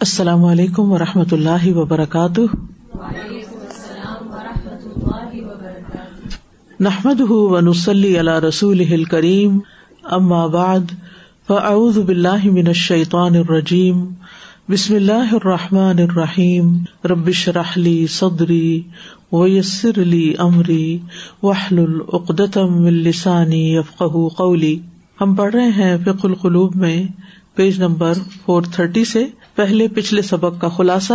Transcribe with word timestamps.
السلام 0.00 0.44
علیکم 0.44 0.92
و 0.92 0.98
رحمۃ 0.98 1.32
اللہ 1.32 1.66
وبرکاتہ۔ 1.66 2.40
نحمد 6.80 7.20
ونسلی 7.30 8.20
علی 8.20 8.30
رسول 8.48 9.04
کریم 9.04 9.58
ام 10.04 10.32
آباد 10.32 10.92
فاعوذ 11.48 11.98
باللہ 11.98 12.44
من 12.44 12.66
الشیطان 12.66 13.36
الرجیم، 13.36 14.04
بسم 14.68 14.94
اللہ 14.94 15.32
الرحمٰن 15.32 15.98
الرحیم 15.98 16.76
ربش 17.04 17.48
رحلی 17.48 18.06
صدری 18.06 18.82
ویسر 19.32 20.00
علی 20.02 20.34
عمری 20.38 20.98
وحل 21.42 21.78
العقدم 21.78 22.84
السانی 22.84 23.64
یفق 23.74 24.02
قولی۔ 24.36 24.78
ہم 25.20 25.34
پڑھ 25.34 25.54
رہے 25.54 25.70
ہیں 25.70 25.96
فق 26.04 26.24
القلوب 26.24 26.76
میں، 26.76 27.06
پیج 27.54 27.80
نمبر 27.80 28.12
فور 28.44 28.62
تھرٹی 28.62 29.04
سے۔ 29.04 29.26
پہلے 29.56 29.88
پچھلے 29.88 30.22
سبق 30.22 30.60
کا 30.60 30.68
خلاصہ، 30.68 31.12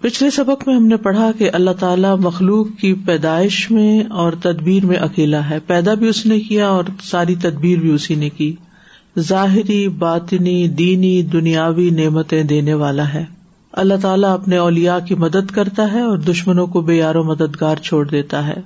پچھلے 0.00 0.30
سبق 0.30 0.68
میں 0.68 0.76
ہم 0.76 0.86
نے 0.86 0.96
پڑھا 0.96 1.30
کہ 1.38 1.50
اللہ 1.52 1.70
تعالیٰ 1.70 2.18
مخلوق 2.18 2.66
کی 2.80 2.94
پیدائش 2.94 3.70
میں 3.70 4.04
اور 4.04 4.32
تدبیر 4.32 4.86
میں 4.86 4.96
اکیلا 4.96 5.50
ہے۔ 5.50 5.58
پیدا 5.66 5.94
بھی 5.94 6.08
اس 6.08 6.26
نے 6.26 6.40
کیا 6.40 6.68
اور 6.68 6.84
ساری 7.02 7.34
تدبیر 7.34 7.78
بھی 7.78 7.90
اسی 7.90 8.14
نے 8.14 8.30
کی۔ 8.30 8.56
ظاہری، 9.18 9.88
باطنی، 9.88 10.68
دینی، 10.68 11.22
دنیاوی 11.22 11.90
نعمتیں 11.90 12.42
دینے 12.42 12.74
والا 12.74 13.12
ہے۔ 13.14 13.24
اللہ 13.72 13.94
تعالیٰ 14.02 14.32
اپنے 14.32 14.56
اولیا 14.56 14.98
کی 14.98 15.14
مدد 15.14 15.50
کرتا 15.50 15.92
ہے 15.92 16.00
اور 16.00 16.18
دشمنوں 16.18 16.66
کو 16.66 16.80
بے 16.80 16.94
یار 16.94 17.14
و 17.14 17.24
مددگار 17.24 17.76
چھوڑ 17.76 18.08
دیتا 18.08 18.46
ہے۔ 18.46 18.60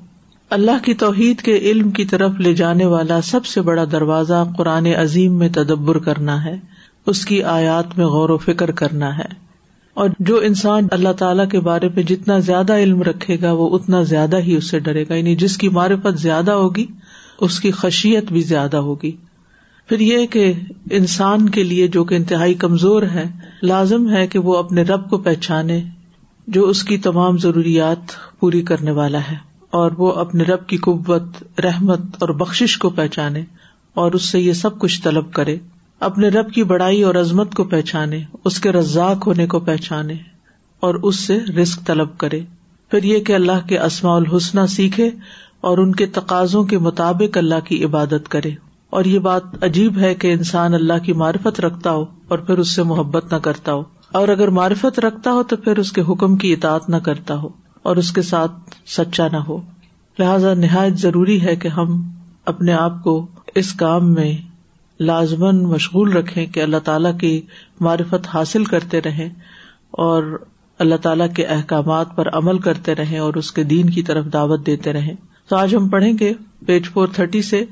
اللہ 0.50 0.84
کی 0.84 0.94
توحید 0.94 1.40
کے 1.40 1.56
علم 1.56 1.90
کی 1.90 2.04
طرف 2.04 2.30
لے 2.38 2.54
جانے 2.54 2.86
والا 2.86 3.20
سب 3.20 3.46
سے 3.46 3.60
بڑا 3.60 3.84
دروازہ 3.92 4.44
قرآن 4.56 4.86
عظیم 4.86 5.38
میں 5.38 5.48
تدبر 5.48 5.98
کرنا 5.98 6.44
ہے۔ 6.44 6.56
اس 7.06 7.24
کی 7.24 7.42
آیات 7.42 7.98
میں 7.98 8.06
غور 8.06 8.30
و 8.30 8.38
فکر 8.38 8.70
کرنا 8.70 9.18
ہے۔ 9.18 9.44
اور 9.94 10.08
جو 10.20 10.40
انسان 10.40 10.86
اللہ 10.90 11.12
تعالیٰ 11.18 11.48
کے 11.48 11.60
بارے 11.60 11.88
میں 11.88 12.02
جتنا 12.02 12.38
زیادہ 12.38 12.76
علم 12.76 13.02
رکھے 13.02 13.36
گا، 13.42 13.52
وہ 13.52 13.78
اتنا 13.78 14.02
زیادہ 14.02 14.38
ہی 14.38 14.56
اس 14.56 14.70
سے 14.70 14.78
ڈرے 14.78 15.04
گا۔ 15.08 15.14
یعنی 15.14 15.36
جس 15.36 15.56
کی 15.56 15.68
معرفت 15.68 16.18
زیادہ 16.18 16.50
ہوگی، 16.50 16.86
اس 17.40 17.60
کی 17.60 17.70
خشیت 17.70 18.32
بھی 18.32 18.40
زیادہ 18.40 18.76
ہوگی۔ 18.76 19.12
پھر 19.88 20.00
یہ 20.00 20.26
کہ 20.26 20.52
انسان 20.90 21.48
کے 21.48 21.62
لیے 21.62 21.88
جو 21.88 22.04
کہ 22.04 22.14
انتہائی 22.14 22.54
کمزور 22.54 23.02
ہے، 23.02 23.24
لازم 23.62 24.10
ہے 24.10 24.26
کہ 24.26 24.38
وہ 24.38 24.56
اپنے 24.56 24.82
رب 24.82 25.10
کو 25.10 25.18
پہچانے، 25.18 25.84
جو 26.46 26.68
اس 26.68 26.84
کی 26.84 26.98
تمام 26.98 27.38
ضروریات 27.38 28.12
پوری 28.40 28.62
کرنے 28.62 28.90
والا 28.90 29.18
ہے۔ 29.18 29.36
اور 29.70 29.92
وہ 29.98 30.12
اپنے 30.12 30.44
رب 30.44 30.66
کی 30.66 30.76
قوت، 30.76 31.22
رحمت 31.60 32.00
اور 32.18 32.28
بخش 32.28 32.78
کو 32.78 32.90
پہچانے، 32.90 33.44
اور 33.94 34.12
اس 34.12 34.28
سے 34.28 34.40
یہ 34.40 34.52
سب 34.52 34.78
کچھ 34.78 35.02
طلب 35.02 35.32
کرے۔ 35.32 35.56
اپنے 36.04 36.28
رب 36.28 36.50
کی 36.50 36.64
بڑائی 36.64 37.02
اور 37.02 37.14
عظمت 37.14 37.54
کو 37.54 37.64
پہچانے، 37.64 38.22
اس 38.44 38.60
کے 38.60 38.72
رزاق 38.72 39.26
ہونے 39.26 39.46
کو 39.46 39.60
پہچانے 39.60 40.14
اور 40.80 40.94
اس 40.94 41.16
سے 41.20 41.38
رسک 41.38 41.86
طلب 41.86 42.18
کرے۔ 42.18 42.40
پھر 42.90 43.02
یہ 43.02 43.18
کہ 43.18 43.32
اللہ 43.32 43.66
کے 43.68 43.78
اسماء 43.78 44.16
الحسنہ 44.16 44.66
سیکھے 44.66 45.10
اور 45.60 45.78
ان 45.78 45.94
کے 45.94 46.06
تقاضوں 46.06 46.64
کے 46.64 46.78
مطابق 46.78 47.36
اللہ 47.36 47.60
کی 47.64 47.84
عبادت 47.84 48.28
کرے۔ 48.28 48.50
اور 48.90 49.04
یہ 49.04 49.18
بات 49.18 49.64
عجیب 49.64 49.98
ہے 49.98 50.14
کہ 50.14 50.32
انسان 50.32 50.74
اللہ 50.74 50.98
کی 51.02 51.12
معرفت 51.12 51.60
رکھتا 51.60 51.90
ہو 51.90 52.04
اور 52.28 52.38
پھر 52.38 52.58
اس 52.58 52.74
سے 52.74 52.82
محبت 52.82 53.32
نہ 53.32 53.38
کرتا 53.38 53.72
ہو۔ 53.72 53.82
اور 54.12 54.28
اگر 54.28 54.48
معرفت 54.48 54.98
رکھتا 54.98 55.32
ہو 55.32 55.42
تو 55.42 55.56
پھر 55.56 55.78
اس 55.78 55.92
کے 55.92 56.02
حکم 56.08 56.36
کی 56.36 56.52
اطاعت 56.52 56.88
نہ 56.88 56.96
کرتا 56.96 57.34
ہو 57.34 57.48
اور 57.82 57.96
اس 57.96 58.12
کے 58.12 58.22
ساتھ 58.22 58.52
سچا 58.86 59.28
نہ 59.32 59.36
ہو۔ 59.36 59.60
لہذا 60.18 60.54
نہایت 60.54 60.94
ضروری 60.94 61.42
ہے 61.42 61.56
کہ 61.56 61.68
ہم 61.68 62.10
اپنے 62.44 62.72
آپ 62.72 63.04
کو 63.04 63.26
اس 63.54 63.72
کام 63.72 64.12
میں 64.12 64.32
لازمن 65.00 65.62
مشغول 65.62 66.12
رکھے 66.12 66.46
کہ 66.46 66.60
اللہ 66.60 66.76
تعالیٰ 66.76 67.18
کی 67.18 67.40
معرفت 67.80 68.28
حاصل 68.34 68.64
کرتے 68.64 69.00
رہیں 69.00 69.28
اور 69.90 70.44
اللہ 70.78 70.94
تعالیٰ 70.94 71.26
کے 71.36 71.44
احکامات 71.44 72.16
پر 72.16 72.28
عمل 72.32 72.58
کرتے 72.58 72.94
رہیں 72.94 73.18
اور 73.18 73.34
اس 73.34 73.52
کے 73.52 73.64
دین 73.64 73.90
کی 73.90 74.02
طرف 74.02 74.24
دعوت 74.32 74.66
دیتے 74.66 74.92
رہیں۔ 74.92 75.14
تو 75.48 75.56
آج 75.56 75.76
ہم 75.76 75.88
پڑھیں 75.88 76.12
گے 76.20 76.32
پیج 76.66 76.84
فور 76.84 77.08
تھرٹی 77.12 77.42
سے، 77.42 77.64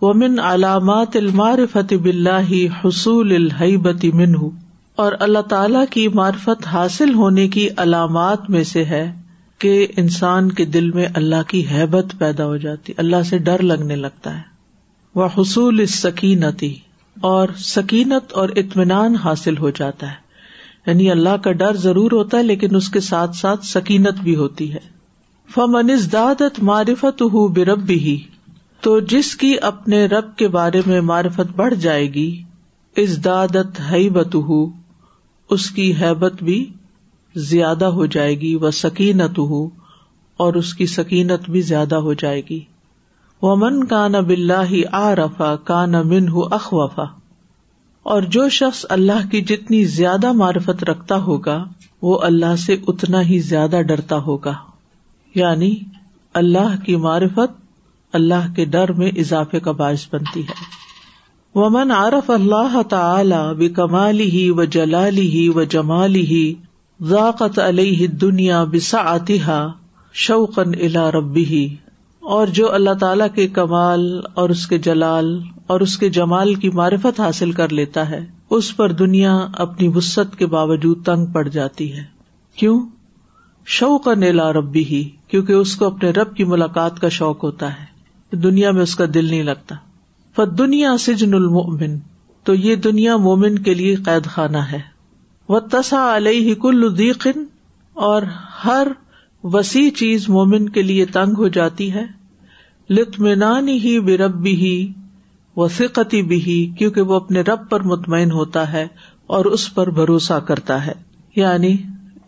ومن 0.00 0.40
علامات 0.40 1.16
المعرفت 1.16 1.92
بلّہ 1.92 2.66
حصول 2.84 3.34
الحبتی 3.34 4.12
منہ 4.12 4.36
اور 4.96 5.12
اللہ 5.20 5.38
تعالی 5.38 5.78
کی 5.90 6.08
معرفت 6.08 6.66
حاصل 6.66 7.14
ہونے 7.14 7.48
کی 7.48 7.68
علامات 7.76 8.50
میں 8.50 8.64
سے 8.64 8.84
ہے 8.84 9.12
کہ 9.58 9.86
انسان 9.96 10.52
کے 10.52 10.64
دل 10.64 10.90
میں 10.90 11.06
اللہ 11.14 11.42
کی 11.46 11.64
حیبت 11.70 12.06
پیدا 12.18 12.46
ہو 12.46 12.56
جاتی، 12.56 12.92
اللہ 12.96 13.22
سے 13.22 13.38
ڈر 13.38 13.62
لگنے 13.62 13.96
لگتا 13.96 14.36
ہے۔ 14.36 14.57
وہ 15.18 15.28
حصول 15.38 15.86
سکینتی 15.86 16.74
اور 17.20 17.48
سکینت 17.56 18.32
اور 18.32 18.48
اطمینان 18.48 19.16
حاصل 19.16 19.58
ہو 19.58 19.70
جاتا 19.70 20.10
ہے۔ 20.10 20.28
یعنی 20.86 21.10
اللہ 21.10 21.36
کا 21.44 21.52
ڈر 21.52 21.76
ضرور 21.76 22.12
ہوتا 22.12 22.38
ہے، 22.38 22.42
لیکن 22.42 22.74
اس 22.74 22.88
کے 22.88 23.00
ساتھ 23.00 23.36
ساتھ 23.36 23.66
سکینت 23.66 24.14
بھی 24.22 24.36
ہوتی 24.36 24.72
ہے۔ 24.72 24.98
فمن 25.54 25.90
دادت 26.12 26.62
معرفت 26.62 27.22
ہُو 27.22 27.48
برب 27.48 27.78
بھی 27.78 28.22
تو 28.80 29.00
جس 29.00 29.36
کی 29.36 29.54
اپنے 29.62 30.06
رب 30.06 30.36
کے 30.36 30.48
بارے 30.48 30.82
میں 30.86 31.00
معرفت 31.00 31.56
بڑھ 31.56 31.74
جائے 31.74 32.14
گی 32.14 32.42
اس 32.96 33.24
دادت 33.24 33.80
حیبت 33.92 34.34
ہُو 34.34 34.66
اس 35.50 35.70
کی 35.70 35.92
حیبت 35.92 36.42
بھی 36.42 36.70
زیادہ 37.34 37.84
ہو 37.84 38.06
جائے 38.06 38.40
گی 38.40 38.54
وہ 38.54 38.70
سکینت 38.70 39.38
ہو 39.38 39.68
اور 40.36 40.54
اس 40.54 40.74
کی 40.74 40.86
سکینت 40.86 41.50
بھی 41.50 41.60
زیادہ 41.60 41.96
ہو 41.96 42.12
جائے 42.14 42.42
گی۔ 42.50 42.60
وہ 43.42 43.56
من 43.56 43.86
کا 43.86 44.06
بلّہ 44.06 44.74
آ 44.92 45.14
رفا 45.14 45.56
کا 45.56 45.86
نہ 45.86 46.02
من 46.02 46.26
اخوفا 46.50 47.04
اور 48.02 48.22
جو 48.22 48.48
شخص 48.48 48.86
اللہ 48.88 49.28
کی 49.30 49.40
جتنی 49.40 49.84
زیادہ 49.84 50.32
معرفت 50.32 50.84
رکھتا 50.84 51.16
ہوگا، 51.16 51.64
وہ 52.02 52.20
اللہ 52.22 52.56
سے 52.56 52.76
اتنا 52.88 53.22
ہی 53.22 53.38
زیادہ 53.38 53.82
ڈرتا 53.82 54.16
ہوگا۔ 54.16 54.52
یعنی 55.34 55.74
اللہ 56.34 56.84
کی 56.84 56.96
معرفت 56.96 57.60
اللہ 58.12 58.54
کے 58.56 58.64
ڈر 58.64 58.92
میں 58.92 59.10
اضافے 59.16 59.60
کا 59.60 59.72
باعث 59.72 60.06
بنتی 60.12 60.40
ہے۔ 60.40 60.78
وہ 61.54 61.68
من 61.70 61.90
عارف 61.90 62.30
اللہ 62.30 62.82
تعالی 62.82 63.64
و 63.64 63.74
کمالی 63.74 64.30
ہی 64.30 64.50
و 64.50 64.64
جلالی 64.64 65.28
ہی 65.28 65.48
و 65.48 65.62
جمالی 65.62 66.26
ہی 66.26 66.54
ذاقت 67.02 67.58
علیہ 67.58 68.06
دنیا 68.06 68.64
بسا 68.64 68.98
آتیہ 69.00 69.68
شوقن 70.12 70.70
الا 70.80 71.10
ربی 71.12 71.76
اور 72.20 72.46
جو 72.46 72.72
اللہ 72.72 72.94
تعالی 73.00 73.24
کے 73.34 73.48
کمال 73.48 74.20
اور 74.34 74.48
اس 74.48 74.66
کے 74.66 74.78
جلال 74.78 75.40
اور 75.66 75.80
اس 75.80 75.98
کے 75.98 76.08
جمال 76.08 76.54
کی 76.54 76.70
معرفت 76.70 77.20
حاصل 77.20 77.52
کر 77.52 77.68
لیتا 77.68 78.10
ہے، 78.10 78.26
اس 78.50 78.76
پر 78.76 78.92
دنیا 78.92 79.46
اپنی 79.52 79.88
وسط 79.88 80.36
کے 80.36 80.46
باوجود 80.46 81.04
تنگ 81.04 81.26
پڑ 81.26 81.48
جاتی 81.48 81.96
ہے۔ 81.96 82.04
کیوں؟ 82.54 82.86
شوق 83.66 84.08
نیلا 84.08 84.52
ربی 84.52 84.84
ہی 84.84 85.08
کیونکہ 85.28 85.52
اس 85.52 85.76
کو 85.76 85.84
اپنے 85.84 86.10
رب 86.10 86.36
کی 86.36 86.44
ملاقات 86.44 87.00
کا 87.00 87.08
شوق 87.08 87.44
ہوتا 87.44 87.72
ہے۔ 87.72 87.98
دنیا 88.36 88.70
میں 88.70 88.82
اس 88.82 88.96
کا 88.96 89.04
دل 89.14 89.24
نہیں 89.24 89.42
لگتا۔ 89.42 89.74
ف 90.36 90.40
دنیا 90.58 90.96
سجن 90.98 91.34
المن 91.34 91.98
تو 92.44 92.54
یہ 92.54 92.74
دنیا 92.74 93.16
مومن 93.16 93.58
کے 93.58 93.74
لیے 93.74 93.94
قید 93.94 94.26
خانہ 94.26 94.56
ہے۔ 94.56 94.80
وہ 95.48 95.60
تسا 95.60 96.16
علیہ 96.16 96.54
کل 96.54 96.98
دیقن 96.98 97.44
اور 97.94 98.22
ہر 98.64 98.88
وسیع 99.44 99.90
چیز 99.90 100.28
مومن 100.28 100.68
کے 100.68 100.82
لیے 100.82 101.04
تنگ 101.04 101.34
ہو 101.38 101.48
جاتی 101.48 101.92
ہے۔ 101.94 102.04
لطمنانی 102.90 103.78
ہی 103.78 104.00
بے 104.00 104.16
ربی 104.16 104.54
ہی 104.54 104.92
وسیقتی 105.56 106.22
بھی 106.22 106.42
ہی 106.42 106.66
کیونکہ 106.66 107.00
وہ 107.00 107.14
اپنے 107.14 107.40
رب 107.40 107.68
پر 107.70 107.82
مطمئن 107.82 108.30
ہوتا 108.30 108.72
ہے 108.72 108.86
اور 109.26 109.44
اس 109.44 109.74
پر 109.74 109.90
بھروسہ 109.90 110.32
کرتا 110.32 110.86
ہے۔ 110.86 110.92
یعنی 111.36 111.76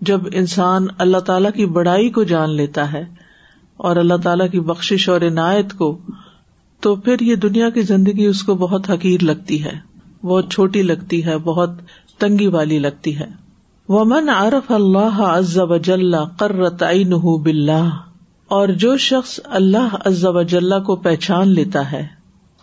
جب 0.00 0.20
انسان 0.32 0.86
اللہ 0.98 1.18
تعالی 1.18 1.48
کی 1.54 1.66
بڑائی 1.66 2.10
کو 2.10 2.22
جان 2.22 2.50
لیتا 2.50 2.92
ہے 2.92 3.04
اور 3.76 3.96
اللہ 3.96 4.14
تعالی 4.22 4.48
کی 4.48 4.60
بخش 4.60 5.08
اور 5.08 5.20
عنایت 5.20 5.72
کو، 5.72 5.98
تو 6.80 6.96
پھر 6.96 7.16
یہ 7.20 7.34
دنیا 7.34 7.70
کی 7.70 7.82
زندگی 7.82 8.26
اس 8.26 8.42
کو 8.42 8.54
بہت 8.54 8.90
حقیر 8.90 9.22
لگتی 9.22 9.64
ہے۔ 9.64 9.90
بہت 10.22 10.52
چھوٹی 10.52 10.82
لگتی 10.82 11.24
ہے، 11.24 11.38
بہت 11.38 11.70
تنگی 12.18 12.46
والی 12.46 12.78
لگتی 12.78 13.18
ہے۔ 13.18 13.26
ومن 13.92 14.28
عرف 14.28 14.70
اللہ 14.70 15.20
عز 15.20 15.58
وجل 15.58 16.14
قرت 16.38 16.82
عینہ 16.82 17.38
باللہ 17.42 17.88
اور 18.48 18.68
جو 18.68 18.96
شخص 18.96 19.40
اللہ 19.44 19.96
عز 20.06 20.24
وجل 20.24 20.70
کو 20.86 20.96
پہچان 20.96 21.48
لیتا 21.48 21.92
ہے، 21.92 22.06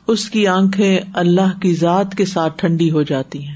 اس 0.07 0.29
کی 0.29 0.47
آنکھیں 0.47 1.00
اللہ 1.13 1.59
کی 1.62 1.74
ذات 1.74 2.15
کے 2.15 2.25
ساتھ 2.25 2.53
ٹھنڈی 2.57 2.91
ہو 2.91 3.01
جاتی 3.01 3.47
ہیں۔ 3.47 3.56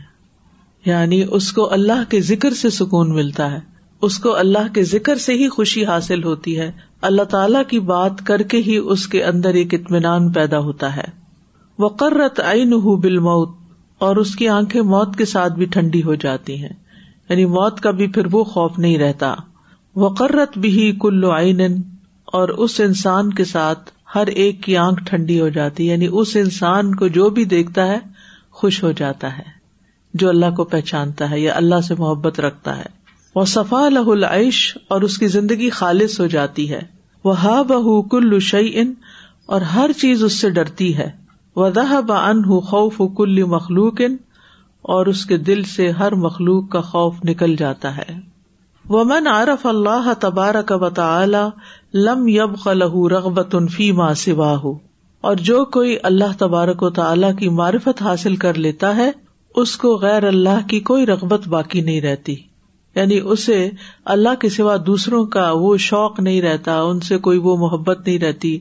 یعنی 0.86 1.24
اس 1.32 1.54
کو 1.54 1.74
اللہ 1.74 2.04
کے 2.10 2.22
ذکر 2.22 2.54
سے 2.54 2.70
سکون 2.70 3.16
ملتا 3.16 3.52
ہے۔ 3.52 3.60
اس 4.02 4.20
کو 4.20 4.36
اللہ 4.36 4.74
کے 4.74 4.84
ذکر 4.84 5.16
سے 5.16 5.34
ہی 5.34 5.50
خوشی 5.50 5.86
حاصل 5.86 6.24
ہوتی 6.24 6.60
ہے۔ 6.60 6.72
اللہ 7.02 7.24
تعالی 7.24 7.60
کی 7.68 7.80
بات 7.80 8.14
کر 8.24 8.42
کے 8.42 8.58
ہی 8.58 8.78
اس 8.78 9.08
کے 9.08 9.24
اندر 9.24 9.54
ایک 9.54 9.74
اطمینان 9.74 10.32
پیدا 10.32 10.60
ہوتا 10.60 10.96
ہے۔ 10.96 11.08
وہ 11.78 11.90
قرت 11.90 12.40
عین 12.40 12.80
بالموت 12.80 13.50
اور 13.98 14.16
اس 14.16 14.36
کی 14.36 14.48
آنکھیں 14.48 14.82
موت 14.82 15.16
کے 15.16 15.26
ساتھ 15.26 15.54
بھی 15.54 15.66
ٹھنڈی 15.66 16.04
ہو 16.04 16.16
جاتی 16.16 16.64
ہیں۔ 16.64 16.91
یعنی 17.32 17.46
موت 17.46 17.80
کا 17.80 17.92
بھی 17.92 18.08
پھر 18.08 18.24
وہ 18.32 18.44
خوف 18.44 18.80
نہیں 18.80 18.98
رہتا۔ 18.98 19.36
وقرت 19.96 20.58
بھی 20.58 20.98
کلو 21.02 21.32
آئین 21.32 21.82
اور 22.26 22.50
اس 22.50 22.80
انسان 22.80 23.34
کے 23.34 23.44
ساتھ 23.44 23.92
ہر 24.16 24.28
ایک 24.28 24.64
کی 24.64 24.78
آنکھ 24.78 25.04
ٹھنڈی 25.04 25.42
ہو 25.42 25.50
جاتی 25.50 25.88
یعنی 25.88 26.08
اس 26.12 26.36
انسان 26.36 26.96
کو 26.96 27.08
جو 27.08 27.30
بھی 27.30 27.46
دیکھتا 27.46 27.88
ہے، 27.88 27.98
خوش 28.52 28.84
ہو 28.84 28.92
جاتا 28.92 29.38
ہے۔ 29.38 29.44
جو 30.14 30.30
اللہ 30.30 30.46
کو 30.56 30.64
پہچانتا 30.64 31.30
ہے 31.30 31.40
یا 31.40 31.54
اللہ 31.56 31.82
سے 31.88 31.96
محبت 31.98 32.40
رکھتا 32.40 32.78
ہے۔ 32.78 32.86
وہ 33.36 33.46
صفا 33.46 33.90
لہ 33.90 34.00
العش 34.00 34.78
اور 34.88 35.02
اس 35.02 35.18
کی 35.18 35.28
زندگی 35.28 35.70
خالص 35.70 36.20
ہو 36.20 36.28
جاتی 36.28 36.72
ہے۔ 36.72 36.82
وہ 37.24 37.42
ہا 37.42 37.62
بہ 37.62 38.02
کل 38.02 38.40
ان 38.52 38.94
اور 39.46 39.62
ہر 39.62 39.92
چیز 40.02 40.24
اس 40.24 40.34
سے 40.34 40.50
ڈرتی 40.50 40.98
ہے۔ 40.98 41.12
وہ 41.56 41.70
دہ 41.70 42.02
بن 42.02 42.44
خوف 42.44 43.02
کل 43.18 43.44
مخلوق 43.44 43.94
ان 44.00 44.18
اور 44.82 45.06
اس 45.06 45.26
کے 45.26 45.38
دل 45.38 45.64
سے 45.64 45.90
ہر 45.90 46.16
مخلوق 46.16 46.70
کا 46.70 46.82
خوف 46.82 47.16
نکل 47.24 47.56
جاتا 47.56 47.98
ہے۔ 47.98 48.32
وہ 48.90 49.04
من 49.04 49.28
عارف 49.28 49.66
اللہ 49.66 50.14
تبارک 50.20 50.72
و 50.76 50.90
تعالی 50.90 51.50
لم 51.94 52.28
یب 52.28 52.60
خلح 52.64 53.08
رغبت 53.12 53.56
فی 53.72 53.92
ماں 53.92 54.14
سوا 54.14 54.58
ہو 54.58 54.74
اور 55.22 55.36
جو 55.36 55.66
کوئی 55.66 55.98
اللہ 56.04 56.38
تبارک 56.38 56.84
و 56.84 56.90
تعالی 56.90 57.28
کی 57.40 57.50
معرفت 57.50 58.02
حاصل 58.02 58.36
کر 58.36 58.54
لیتا 58.54 58.96
ہے، 58.96 59.12
اس 59.56 59.78
کو 59.78 59.96
غیر 59.96 60.24
اللہ 60.24 60.68
کی 60.68 60.80
کوئی 60.80 61.06
رغبت 61.06 61.48
باقی 61.48 61.82
نہیں 61.82 62.02
رہتی۔ 62.02 62.36
یعنی 62.96 63.20
اسے 63.24 63.70
اللہ 64.06 64.36
کے 64.40 64.50
سوا 64.50 64.76
دوسروں 64.86 65.26
کا 65.26 65.52
وہ 65.52 65.78
شوق 65.78 66.20
نہیں 66.20 66.42
رہتا، 66.42 66.82
ان 66.82 67.00
سے 67.00 67.18
کوئی 67.18 67.38
وہ 67.38 67.58
محبت 67.58 68.08
نہیں 68.08 68.20
رہتی۔ 68.20 68.60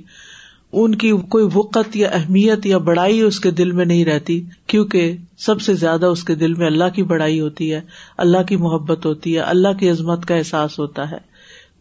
ان 0.73 0.95
کی 0.95 1.13
کوئی 1.29 1.49
وقت 1.55 1.97
یا 1.97 2.09
اہمیت 2.09 2.67
یا 2.67 2.79
بڑائی 2.79 3.21
اس 3.21 3.41
کے 3.41 3.51
دل 3.51 3.71
میں 3.71 3.85
نہیں 3.85 4.05
رہتی، 4.05 4.45
کیونکہ 4.67 5.17
سب 5.39 5.61
سے 5.61 5.75
زیادہ 5.75 6.07
اس 6.07 6.25
کے 6.25 6.35
دل 6.35 6.55
میں 6.55 6.67
اللہ 6.67 6.85
کی 6.95 7.03
بڑائی 7.03 7.41
ہوتی 7.41 7.73
ہے، 7.73 7.81
اللہ 8.19 8.43
کی 8.49 8.57
محبت 8.57 9.07
ہوتی 9.07 9.35
ہے، 9.35 9.41
اللہ 9.41 9.69
کی 9.79 9.91
عظمت 9.91 10.27
کا 10.27 10.35
احساس 10.35 10.79
ہوتا 10.79 11.11
ہے۔ 11.11 11.17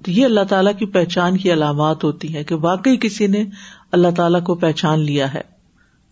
تو 0.05 0.11
یہ 0.11 0.25
اللہ 0.25 0.39
تعالیٰ 0.49 0.71
کی 0.79 0.85
پہچان 0.85 1.37
کی 1.37 1.53
علامات 1.53 2.03
ہوتی 2.03 2.35
ہیں 2.35 2.43
کہ 2.43 2.55
واقعی 2.55 2.97
کسی 2.97 3.27
نے 3.27 3.43
اللہ 3.91 4.07
تعالیٰ 4.15 4.43
کو 4.43 4.55
پہچان 4.55 4.99
لیا 4.99 5.33
ہے۔ 5.33 5.41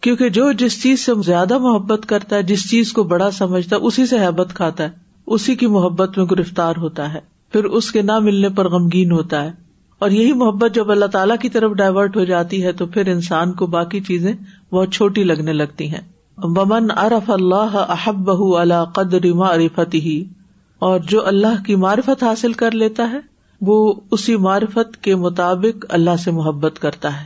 کیونکہ 0.01 0.29
جو 0.29 0.51
جس 0.51 0.83
چیز 0.83 0.99
سے 0.99 1.11
زیادہ 1.25 1.57
محبت 1.57 2.05
کرتا 2.05 2.35
ہے، 2.35 2.43
جس 2.43 2.69
چیز 2.69 2.93
کو 2.93 3.03
بڑا 3.03 3.31
سمجھتا 3.31 3.75
ہے، 3.75 3.81
اسی 3.81 4.05
سے 4.05 4.25
حبت 4.25 4.53
کھاتا 4.53 4.83
ہے، 4.83 4.89
اسی 5.27 5.55
کی 5.55 5.67
محبت 5.67 6.17
میں 6.17 6.25
گرفتار 6.25 6.73
ہوتا 6.77 7.13
ہے۔ 7.13 7.19
پھر 7.51 7.63
اس 7.63 7.91
کے 7.91 8.01
نہ 8.01 8.19
ملنے 8.19 8.49
پر 8.49 8.69
غمگین 8.69 9.11
ہوتا 9.11 9.43
ہے۔ 9.43 9.66
اور 9.99 10.09
یہی 10.09 10.33
محبت 10.33 10.75
جب 10.75 10.91
اللہ 10.91 11.05
تعالیٰ 11.05 11.37
کی 11.41 11.49
طرف 11.49 11.71
ڈائیورٹ 11.71 12.17
ہو 12.17 12.23
جاتی 12.23 12.63
ہے 12.63 12.71
تو 12.71 12.85
پھر 12.85 13.07
انسان 13.07 13.53
کو 13.53 13.67
باقی 13.67 13.99
چیزیں 13.99 14.33
بہت 14.71 14.91
چھوٹی 14.91 15.23
لگنے 15.23 15.53
لگتی 15.53 15.87
ہیں۔ 15.87 16.01
بمن 16.37 16.87
ارف 16.97 17.29
اللہ 17.29 17.85
احب 17.89 18.15
بہ 18.15 18.57
اللہ 18.57 18.85
قدر 18.85 19.33
معرفت 19.33 19.93
ہی 19.93 20.23
اور 20.79 20.99
جو 20.99 21.27
اللہ 21.27 21.63
کی 21.65 21.75
معرفت 21.75 22.23
حاصل 22.23 22.53
کر 22.53 22.71
لیتا 22.71 23.11
ہے، 23.11 23.19
وہ 23.61 23.93
اسی 24.11 24.35
معرفت 24.35 25.03
کے 25.03 25.15
مطابق 25.15 25.85
اللہ 25.89 26.15
سے 26.23 26.31
محبت 26.31 26.79
کرتا 26.79 27.19
ہے۔ 27.19 27.25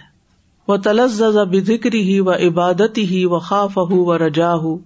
وہ 0.68 0.78
تلز 0.78 1.22
بکری 1.22 2.02
ہی 2.02 2.20
و 2.20 2.32
عبادت 2.32 2.98
ہی 2.98 3.26
و 3.26 3.40
خاف 3.40 3.78
ہُو 3.78 4.06
و 4.06 4.18
رجا 4.18 4.54
ہُ 4.54 4.78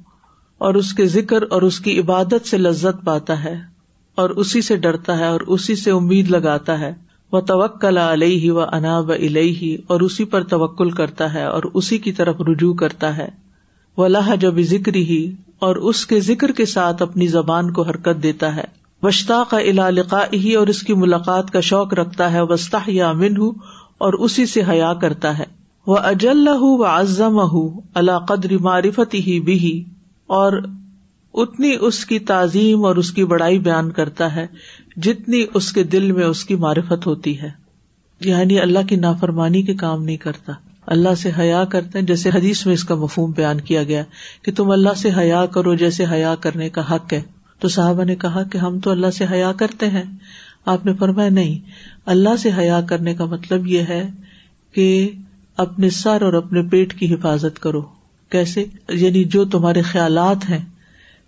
اور 0.57 0.73
اس 0.73 0.93
کے 0.93 1.05
ذکر 1.05 1.43
اور 1.49 1.61
اس 1.61 1.79
کی 1.79 1.99
عبادت 1.99 2.47
سے 2.47 2.57
لذت 2.57 3.05
پاتا 3.05 3.43
ہے 3.43 3.55
اور 4.15 4.29
اسی 4.29 4.61
سے 4.61 4.75
ڈرتا 4.75 5.19
ہے 5.19 5.27
اور 5.27 5.41
اسی 5.41 5.75
سے 5.75 5.91
امید 5.91 6.29
لگاتا 6.29 6.79
ہے۔ 6.79 7.04
وہ 7.31 7.39
توکل 7.39 7.97
علیہ 7.97 8.51
و 8.51 8.59
اناب 8.59 9.11
علیہ 9.11 9.77
اور 9.87 10.01
اسی 10.01 10.25
پر 10.25 10.43
توکل 10.43 10.89
کرتا 10.89 11.33
ہے 11.33 11.43
اور 11.43 11.63
اسی 11.73 11.97
کی 11.97 12.11
طرف 12.11 12.35
رجوع 12.41 12.73
کرتا 12.73 13.17
ہے۔ 13.17 13.27
وہ 13.97 14.05
اللہ 14.05 14.35
جب 14.35 14.61
ذکر 14.61 14.95
ہی 14.95 15.31
اور 15.59 15.75
اس 15.75 16.07
کے 16.07 16.19
ذکر 16.19 16.51
کے 16.51 16.65
ساتھ 16.65 17.01
اپنی 17.01 17.27
زبان 17.27 17.71
کو 17.71 17.81
حرکت 17.81 18.23
دیتا 18.23 18.55
ہے۔ 18.55 18.63
وشتا 19.03 19.43
کا 19.49 19.57
الا 19.57 19.89
ہی 20.33 20.53
اور 20.53 20.67
اس 20.67 20.81
کی 20.81 20.93
ملاقات 20.93 21.51
کا 21.51 21.59
شوق 21.59 21.93
رکھتا 21.93 22.33
ہے۔ 22.33 22.41
وسطہ 22.41 22.77
یا 22.87 23.09
امن 23.09 23.37
ہوں 23.37 23.51
اور 23.97 24.13
اسی 24.13 24.45
سے 24.45 24.61
حیا 24.69 24.93
کرتا 24.93 25.37
ہے۔ 25.37 25.43
وہ 25.87 25.97
اجل 25.97 26.47
و 26.47 26.85
اعظم 26.85 27.39
اللہ 27.93 28.19
قدر 28.27 28.57
معرفت 28.57 29.13
ہی 29.13 29.39
بھی 29.39 29.83
اور 30.27 30.53
اتنی 31.37 31.75
اس 31.81 32.05
کی 32.05 32.19
تعظیم 32.19 32.85
اور 32.85 32.95
اس 32.95 33.11
کی 33.11 33.25
بڑائی 33.25 33.59
بیان 33.59 33.91
کرتا 33.91 34.35
ہے 34.35 34.47
جتنی 34.97 35.45
اس 35.53 35.71
کے 35.71 35.83
دل 35.83 36.11
میں 36.11 36.25
اس 36.25 36.45
کی 36.45 36.55
معرفت 36.55 37.05
ہوتی 37.05 37.41
ہے۔ 37.41 37.49
یعنی 38.19 38.59
اللہ 38.59 38.79
کی 38.89 38.95
نافرمانی 38.95 39.61
کے 39.61 39.73
کام 39.73 40.03
نہیں 40.03 40.17
کرتا۔ 40.17 40.53
اللہ 40.85 41.15
سے 41.17 41.31
حیا 41.39 41.65
کرتے 41.65 41.99
ہیں، 41.99 42.05
جیسے 42.05 42.29
حدیث 42.29 42.65
میں 42.65 42.73
اس 42.73 42.83
کا 42.83 42.95
مفہوم 42.95 43.31
بیان 43.31 43.61
کیا 43.61 43.83
گیا 43.83 44.03
کہ 44.41 44.51
تم 44.51 44.71
اللہ 44.71 44.93
سے 44.97 45.09
حیا 45.17 45.45
کرو 45.45 45.75
jیسے 45.75 46.05
حیا 46.11 46.35
کرنے 46.35 46.69
کا 46.69 46.95
حق 46.95 47.13
ہے۔ 47.13 47.21
تو 47.59 47.67
صاحبہ 47.67 48.03
نے 48.03 48.15
کہا 48.15 48.43
کہ 48.43 48.57
ہم 48.57 48.79
تو 48.79 48.91
اللہ 48.91 49.11
سے 49.11 49.25
حیا 49.31 49.51
کرتے 49.51 49.89
ہیں۔ 49.89 50.03
آپ 50.65 50.85
نے 50.85 50.93
فرمایا، 50.93 51.29
نہیں، 51.29 51.59
اللہ 52.05 52.35
سے 52.39 52.49
حیا 52.57 52.81
کرنے 52.81 53.13
کا 53.13 53.25
مطلب 53.25 53.67
یہ 53.67 53.79
ہے 53.79 54.07
کہ 54.71 55.11
اپنے 55.57 55.89
سر 55.89 56.21
اور 56.21 56.33
اپنے 56.33 56.61
پیٹ 56.61 56.99
کی 56.99 57.13
حفاظت 57.13 57.59
کرو۔ 57.59 57.81
کیسے؟ 58.29 58.65
یعنی 58.89 59.23
جو 59.23 59.45
تمہارے 59.45 59.81
خیالات 59.81 60.49
ہیں 60.49 60.65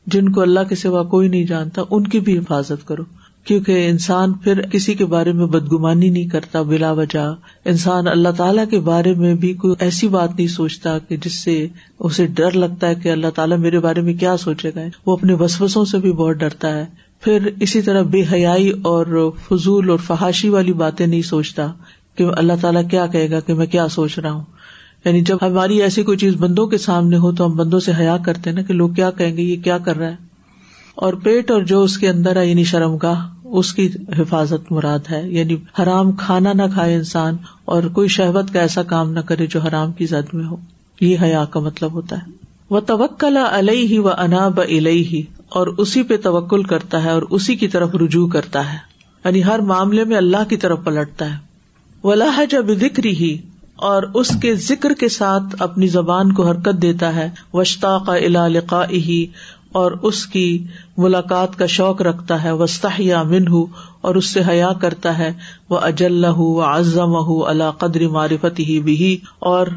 جن 0.07 0.29
کو 0.29 0.41
اللہ 0.41 0.59
کے 0.69 0.75
سوا 0.75 1.03
کوئی 1.03 1.27
نہیں 1.27 1.43
جانتا، 1.43 1.81
ان 1.89 2.03
کی 2.03 2.19
بھی 2.19 2.37
حفاظت 2.37 2.87
کرو۔ 2.87 3.03
کیونکہ 3.43 3.89
انسان 3.89 4.33
پھر 4.33 4.61
کسی 4.61 4.93
کے 4.93 5.05
بارے 5.05 5.31
میں 5.31 5.45
بدگمانی 5.45 6.09
نہیں 6.09 6.27
کرتا، 6.27 6.61
بلا 6.61 6.91
وجہ۔ 6.91 7.35
انسان 7.65 8.07
اللہ 8.07 8.29
تعالیٰ 8.37 8.63
کے 8.69 8.79
بارے 8.79 9.13
میں 9.13 9.33
بھی 9.33 9.53
کوئی 9.53 9.75
ایسی 9.79 10.07
بات 10.07 10.29
نہیں 10.37 10.47
سوچتا 10.47 10.97
کہ 10.99 11.17
جس 11.25 11.43
سے 11.43 11.67
اسے 11.99 12.25
ڈر 12.25 12.51
لگتا 12.51 12.87
ہے 12.87 12.95
کہ 12.95 13.11
اللہ 13.11 13.27
تعالیٰ 13.35 13.57
میرے 13.57 13.79
بارے 13.79 14.01
میں 14.01 14.13
کیا 14.13 14.37
سوچے 14.37 14.71
گا۔ 14.75 14.81
وہ 15.05 15.13
اپنے 15.13 15.33
وسوسوں 15.33 15.85
سے 15.85 15.97
بھی 15.97 16.11
بہت 16.11 16.35
ڈرتا 16.35 16.77
ہے۔ 16.77 16.85
پھر 17.21 17.49
اسی 17.59 17.81
طرح 17.81 18.01
بے 18.01 18.23
حیائی 18.33 18.69
اور 18.69 19.31
فضول 19.49 19.89
اور 19.89 19.97
فحاشی 19.97 20.49
والی 20.49 20.73
باتیں 20.73 21.07
نہیں 21.07 21.21
سوچتا 21.21 21.71
کہ 22.15 22.25
اللہ 22.37 22.53
تعالیٰ 22.61 22.89
کیا 22.89 23.05
کہے 23.05 23.29
گا 23.29 23.39
کہ 23.39 23.53
میں 23.53 23.65
کیا 23.65 23.87
سوچ 23.87 24.19
رہا 24.19 24.31
ہوں۔ 24.31 24.43
یعنی 25.05 25.21
جب 25.21 25.37
ہماری 25.41 25.81
ایسی 25.81 26.03
کوئی 26.03 26.17
چیز 26.17 26.35
بندوں 26.35 26.67
کے 26.67 26.77
سامنے 26.77 27.17
ہو 27.17 27.31
تو 27.31 27.45
ہم 27.45 27.55
بندوں 27.55 27.79
سے 27.79 27.91
حیا 27.99 28.17
کرتے 28.17 28.51
نا 28.51 28.61
کہ 28.61 28.73
لوگ 28.73 28.89
کیا 28.89 29.11
کہیں 29.11 29.37
گے، 29.37 29.41
یہ 29.41 29.63
کیا 29.63 29.77
کر 29.77 29.97
رہا 29.97 30.07
ہے؟ 30.07 30.15
اور 30.95 31.13
پیٹ 31.13 31.51
اور 31.51 31.61
جو 31.61 31.83
اس 31.83 31.97
کے 31.97 32.09
اندر 32.09 32.35
ہے 32.35 32.47
یعنی 32.47 32.63
شرم 32.63 32.97
گاہ 32.97 33.29
اس 33.43 33.73
کی 33.73 33.89
حفاظت 34.17 34.71
مراد 34.71 34.99
ہے۔ 35.11 35.29
یعنی 35.29 35.55
حرام 35.79 36.11
کھانا 36.11 36.53
نہ 36.53 36.61
کھائے 36.73 36.95
انسان 36.95 37.37
اور 37.65 37.83
کوئی 37.83 38.07
شہبت 38.07 38.53
کا 38.53 38.59
ایسا 38.59 38.83
کام 38.83 39.11
نہ 39.11 39.19
کرے 39.19 39.45
جو 39.45 39.59
حرام 39.59 39.91
کی 39.91 40.05
زد 40.05 40.33
میں 40.33 40.45
ہو۔ 40.45 40.55
یہ 41.01 41.17
حیا 41.21 41.45
کا 41.45 41.59
مطلب 41.59 41.91
ہوتا 41.91 42.17
ہے۔ 42.17 42.31
وہ 42.69 42.79
توکل 42.79 43.37
علیہ 43.37 43.87
ہی 43.87 43.97
و 43.97 44.09
اناب 44.09 44.59
ہی 44.69 45.23
اور 45.49 45.67
اسی 45.67 46.03
پہ 46.03 46.17
توکل 46.17 46.63
کرتا 46.63 47.03
ہے 47.03 47.09
اور 47.09 47.21
اسی 47.21 47.55
کی 47.55 47.67
طرف 47.67 47.95
رجوع 47.95 48.27
کرتا 48.27 48.73
ہے۔ 48.73 48.77
یعنی 49.25 49.43
ہر 49.43 49.59
معاملے 49.59 50.03
میں 50.03 50.17
اللہ 50.17 50.49
کی 50.49 50.57
طرف 50.57 50.79
پلٹتا 50.83 51.33
ہے۔ 51.33 51.37
ولاح 52.03 52.39
جب 52.49 52.65
ذکری 52.73 53.11
ہی 53.11 53.37
اور 53.77 54.03
اس 54.13 54.37
کے 54.41 54.55
ذکر 54.55 54.93
کے 54.93 55.09
ساتھ 55.09 55.55
اپنی 55.59 55.87
زبان 55.87 56.31
کو 56.31 56.47
حرکت 56.47 56.81
دیتا 56.81 57.15
ہے۔ 57.15 57.29
وشتا 57.53 57.97
کا 58.05 58.13
الا 58.13 58.47
ہی 58.91 59.25
اور 59.71 59.91
اس 59.91 60.25
کی 60.25 60.65
ملاقات 60.97 61.55
کا 61.55 61.65
شوق 61.65 62.01
رکھتا 62.01 62.43
ہے۔ 62.43 62.51
وسطہ 62.51 63.01
یا 63.01 63.23
من 63.23 63.47
ہوں 63.47 63.65
اور 64.01 64.15
اس 64.15 64.25
سے 64.25 64.41
حیا 64.47 64.73
کرتا 64.81 65.17
ہے۔ 65.17 65.33
وہ 65.69 65.79
اجل 65.79 66.25
و 66.25 66.61
اعظم 66.61 67.15
اللہ 67.45 67.71
قدر 67.77 68.07
معرفت 68.07 68.59
ہی 68.59 68.79
بھی 68.79 69.17
اور 69.39 69.67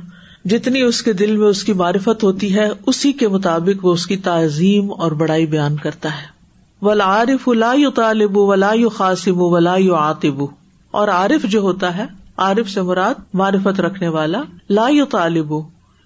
جتنی 0.44 0.82
اس 0.82 1.02
کے 1.02 1.12
دل 1.12 1.36
میں 1.36 1.48
اس 1.48 1.64
کی 1.64 1.72
معرفت 1.72 2.24
ہوتی 2.24 2.54
ہے، 2.54 2.68
اسی 2.86 3.12
کے 3.12 3.28
مطابق 3.28 3.84
وہ 3.84 3.92
اس 3.92 4.06
کی 4.06 4.16
تعظیم 4.16 4.90
اور 4.98 5.12
بڑائی 5.12 5.46
بیان 5.46 5.76
کرتا 5.76 6.08
ہے۔ 6.08 6.40
ولا 6.82 7.04
عارف 7.04 7.48
لا 7.48 7.74
طالب 7.94 8.36
ولا 8.36 8.72
خاصب 8.94 9.40
ولا 9.40 9.76
آتب 9.94 10.44
اور 10.90 11.08
عارف 11.08 11.44
جو 11.44 11.60
ہوتا 11.60 11.96
ہے 11.96 12.19
عارف 12.40 12.70
سے 12.70 12.82
مراد 12.82 13.14
معرفت 13.34 13.80
رکھنے 13.80 14.08
والا، 14.08 14.42
لا 14.70 14.88
یو 14.88 15.04
طالب 15.04 15.52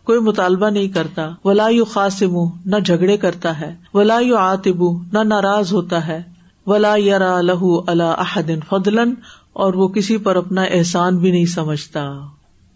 کوئی 0.05 0.19
مطالبہ 0.19 0.71
نہیں 0.71 0.89
کرتا، 0.89 1.31
ولا 1.45 1.69
یو 1.69 1.85
خاصم 1.85 2.37
نہ 2.67 2.77
جھگڑے 2.85 3.17
کرتا 3.17 3.61
ہے، 3.61 3.75
ولا 3.95 4.19
یو 4.19 4.37
آتب 4.37 5.03
نہ 5.13 5.19
ناراض 5.19 5.73
ہوتا 5.73 6.07
ہے، 6.07 6.23
ولا 6.67 6.95
یار 6.97 7.43
لہو 7.43 7.91
اللہ 7.91 8.03
احدن 8.03 8.61
فضلن 8.69 9.15
اور 9.53 9.75
وہ 9.75 9.89
کسی 9.89 10.17
پر 10.17 10.37
اپنا 10.37 10.63
احسان 10.63 11.19
بھی 11.19 11.31
نہیں 11.31 11.47
سمجھتا۔ 11.47 12.13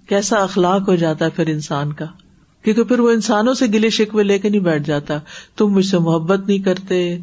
کیسا 0.09 0.37
اخلاق 0.37 0.89
ہو 0.89 0.95
جاتا 0.95 1.25
ہے 1.25 1.31
پھر 1.31 1.47
انسان 1.47 1.93
کا؟ 1.93 2.05
کیونکہ 2.63 2.85
پھر 2.85 3.01
وہ 3.01 3.11
انسانوں 3.11 3.55
سے 3.55 3.67
گلے 3.67 3.91
شکوے 3.91 4.23
لے 4.23 4.39
کے 4.39 4.49
نہیں 4.49 4.61
بیٹھ 4.61 4.87
جاتا۔ 4.87 5.19
تم 5.57 5.67
مجھ 5.67 5.87
سے 5.87 5.99
محبت 5.99 6.41
نہیں 6.47 6.59
کرتے، 6.59 7.19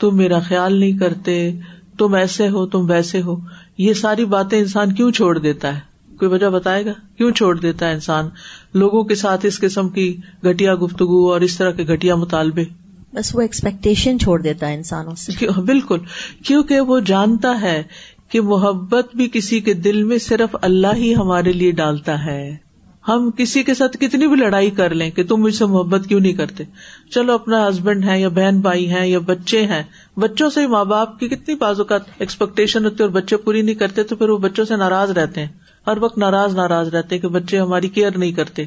تم 0.00 0.16
میرا 0.16 0.38
خیال 0.38 0.76
نہیں 0.76 0.98
کرتے، 0.98 1.60
تم 1.98 2.14
ایسے 2.14 2.48
ہو، 2.48 2.66
تم 2.66 2.90
ویسے 2.90 3.22
ہو۔ 3.22 3.36
یہ 3.78 3.94
ساری 3.94 4.24
باتیں 4.24 4.58
انسان 4.58 4.92
کیوں 4.92 5.10
چھوڑ 5.10 5.38
دیتا 5.38 5.74
ہے؟ 5.74 5.80
کوئی 6.18 6.30
وجہ 6.30 6.46
بتائے 6.46 6.86
گا؟ 6.86 6.92
کیوں 7.16 7.30
چھوڑ 7.30 7.58
دیتا 7.58 7.88
ہے 7.88 7.92
انسان 7.94 8.28
لوگوں 8.74 9.04
کے 9.04 9.14
ساتھ 9.14 9.46
اس 9.46 9.58
قسم 9.60 9.88
کی 9.88 10.16
گٹیا 10.44 10.74
گفتگو 10.74 11.32
اور 11.32 11.40
اس 11.40 11.58
طرح 11.58 11.70
کے 11.70 11.82
گٹیا 11.82 12.14
مطالبے؟ 12.14 12.64
بس 13.12 13.34
وہ 13.34 13.40
ایکسپیکٹیشن 13.40 14.18
چھوڑ 14.18 14.42
دیتا 14.42 14.68
ہے 14.68 14.74
انسانوں 14.74 15.14
سے۔ 15.14 15.60
بالکل۔ 15.60 15.98
کیونکہ 16.46 16.80
وہ 16.80 17.00
جانتا 17.00 17.60
ہے 17.60 17.82
کہ 18.28 18.40
محبت 18.40 19.16
بھی 19.16 19.28
کسی 19.32 19.60
کے 19.60 19.74
دل 19.74 20.02
میں 20.02 20.18
صرف 20.18 20.56
اللہ 20.62 20.94
ہی 20.96 21.14
ہمارے 21.14 21.52
لیے 21.52 21.70
ڈالتا 21.70 22.24
ہے۔ 22.24 22.67
ہم 23.08 23.30
کسی 23.36 23.62
کے 23.62 23.74
ساتھ 23.74 23.96
کتنی 23.96 24.26
بھی 24.26 24.36
لڑائی 24.36 24.70
کر 24.70 24.94
لیں 24.94 25.10
کہ 25.10 25.24
تم 25.24 25.36
مجھ 25.36 25.54
سے 25.54 25.66
محبت 25.66 26.06
کیوں 26.08 26.20
نہیں 26.20 26.32
کرتے؟ 26.32 26.64
چلو، 27.10 27.32
اپنا 27.32 27.68
ہسبینڈ 27.68 28.04
ہے 28.04 28.20
یا 28.20 28.28
بہن 28.28 28.60
بھائی 28.60 28.92
ہے 28.92 29.08
یا 29.08 29.18
بچے 29.18 29.66
ہیں، 29.66 29.82
بچوں 30.16 30.50
سے 30.50 30.66
ماں 30.66 30.84
باپ 30.84 31.18
کی 31.18 31.28
کتنی 31.28 31.54
بازو 31.54 31.84
کا 31.84 31.98
ایکسپیکٹیشن 32.18 32.84
ہوتی 32.84 32.96
ہے 33.00 33.02
اور 33.02 33.10
بچے 33.10 33.36
پوری 33.36 33.62
نہیں 33.62 33.74
کرتے 33.74 34.02
تو 34.02 34.16
پھر 34.16 34.28
وہ 34.28 34.38
بچوں 34.38 34.64
سے 34.64 34.76
ناراض 34.76 35.10
رہتے 35.10 35.40
ہیں۔ 35.40 35.48
ہر 35.86 35.98
وقت 36.00 36.18
ناراض 36.18 36.54
ناراض 36.54 36.94
رہتے 36.94 37.18
کہ 37.18 37.28
بچے 37.28 37.58
ہماری 37.58 37.88
کیئر 37.88 38.18
نہیں 38.18 38.32
کرتے۔ 38.32 38.64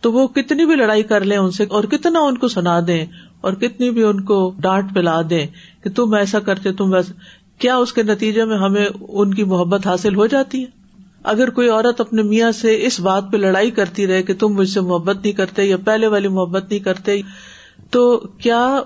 تو 0.00 0.12
وہ 0.12 0.28
کتنی 0.28 0.64
بھی 0.64 0.76
لڑائی 0.76 1.02
کر 1.02 1.24
لیں 1.24 1.36
ان 1.36 1.50
سے 1.50 1.64
اور 1.70 1.84
کتنا 1.84 2.20
ان 2.20 2.38
کو 2.38 2.48
سنا 2.48 2.80
دیں 2.86 3.06
اور 3.40 3.52
کتنی 3.52 3.90
بھی 3.90 4.02
ان 4.02 4.20
کو 4.20 4.54
ڈانٹ 4.58 4.94
پلا 4.94 5.20
دیں 5.30 5.46
کہ 5.84 5.90
تم 5.90 6.14
ایسا 6.14 6.38
کرتے، 6.38 6.72
تم 6.72 6.92
ویسا۔ 6.92 7.12
کیا 7.58 7.76
اس 7.76 7.92
کے 7.92 8.02
نتیجے 8.02 8.44
میں 8.44 8.58
ہمیں 8.58 8.86
ان 9.08 9.34
کی 9.34 9.44
محبت 9.44 9.86
حاصل 9.86 10.16
ہو 10.16 10.26
جاتی 10.26 10.62
ہے؟ 10.62 10.83
اگر 11.24 11.50
کوئی 11.50 11.68
عورت 11.68 12.00
اپنے 12.00 12.22
میاں 12.22 12.52
سے 12.52 12.86
اس 12.86 13.00
بات 13.00 13.24
پہ 13.32 13.36
لڑائی 13.36 13.70
کرتی 13.70 14.06
رہے 14.06 14.22
کہ 14.22 14.34
تم 14.34 14.48
مجھ 14.48 14.68
سے 14.68 14.80
محبت 14.80 15.16
نہیں 15.16 15.32
کرتے 15.32 15.64
یا 15.64 15.76
پہلے 15.76 16.06
والی 16.06 16.28
محبت 16.28 16.64
نہیں 16.70 16.80
کرتے، 16.80 17.20
تو 17.90 18.16
کیا 18.18 18.80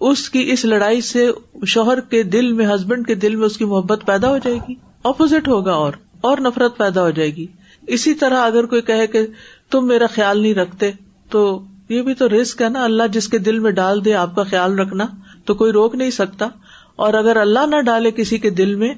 اس 0.00 0.30
کی 0.30 0.50
اس 0.52 0.64
لڑائی 0.64 1.00
سے 1.00 1.30
شوہر 1.66 2.00
کے 2.00 2.22
دل 2.22 2.52
میں 2.52 2.66
ہسبینڈ 2.66 3.06
کے 3.06 3.14
دل 3.14 3.36
میں 3.36 3.46
اس 3.46 3.56
کی 3.56 3.64
محبت 3.64 4.06
پیدا 4.06 4.30
ہو 4.30 4.38
جائے 4.38 4.58
گی؟ 4.68 4.74
اپوزٹ 5.02 5.48
ہوگا 5.48 5.72
اور 5.72 5.92
اور 6.20 6.38
نفرت 6.38 6.78
پیدا 6.78 7.02
ہو 7.02 7.10
جائے 7.10 7.36
گی۔ 7.36 7.46
اسی 7.86 8.14
طرح 8.14 8.38
اگر 8.38 8.66
کوئی 8.66 8.82
کہے 8.82 9.06
کہ 9.06 9.26
تم 9.70 9.86
میرا 9.86 10.06
خیال 10.06 10.40
نہیں 10.40 10.54
رکھتے، 10.54 10.90
تو 11.30 11.60
یہ 11.88 12.02
بھی 12.02 12.14
تو 12.14 12.28
رسک 12.28 12.62
ہے 12.62 12.68
نا، 12.68 12.84
اللہ 12.84 13.02
جس 13.12 13.28
کے 13.28 13.38
دل 13.38 13.58
میں 13.58 13.70
ڈال 13.70 14.04
دے 14.04 14.14
آپ 14.14 14.36
کا 14.36 14.42
خیال 14.42 14.78
رکھنا، 14.78 15.04
تو 15.44 15.54
کوئی 15.54 15.72
روک 15.72 15.94
نہیں 15.94 16.10
سکتا۔ 16.10 16.48
اور 16.96 17.14
اگر 17.14 17.36
اللہ 17.36 17.66
نہ 17.66 17.80
ڈالے 17.80 18.10
کسی 18.10 18.38
کے 18.38 18.50
دل 18.50 18.74
میں 18.74 18.94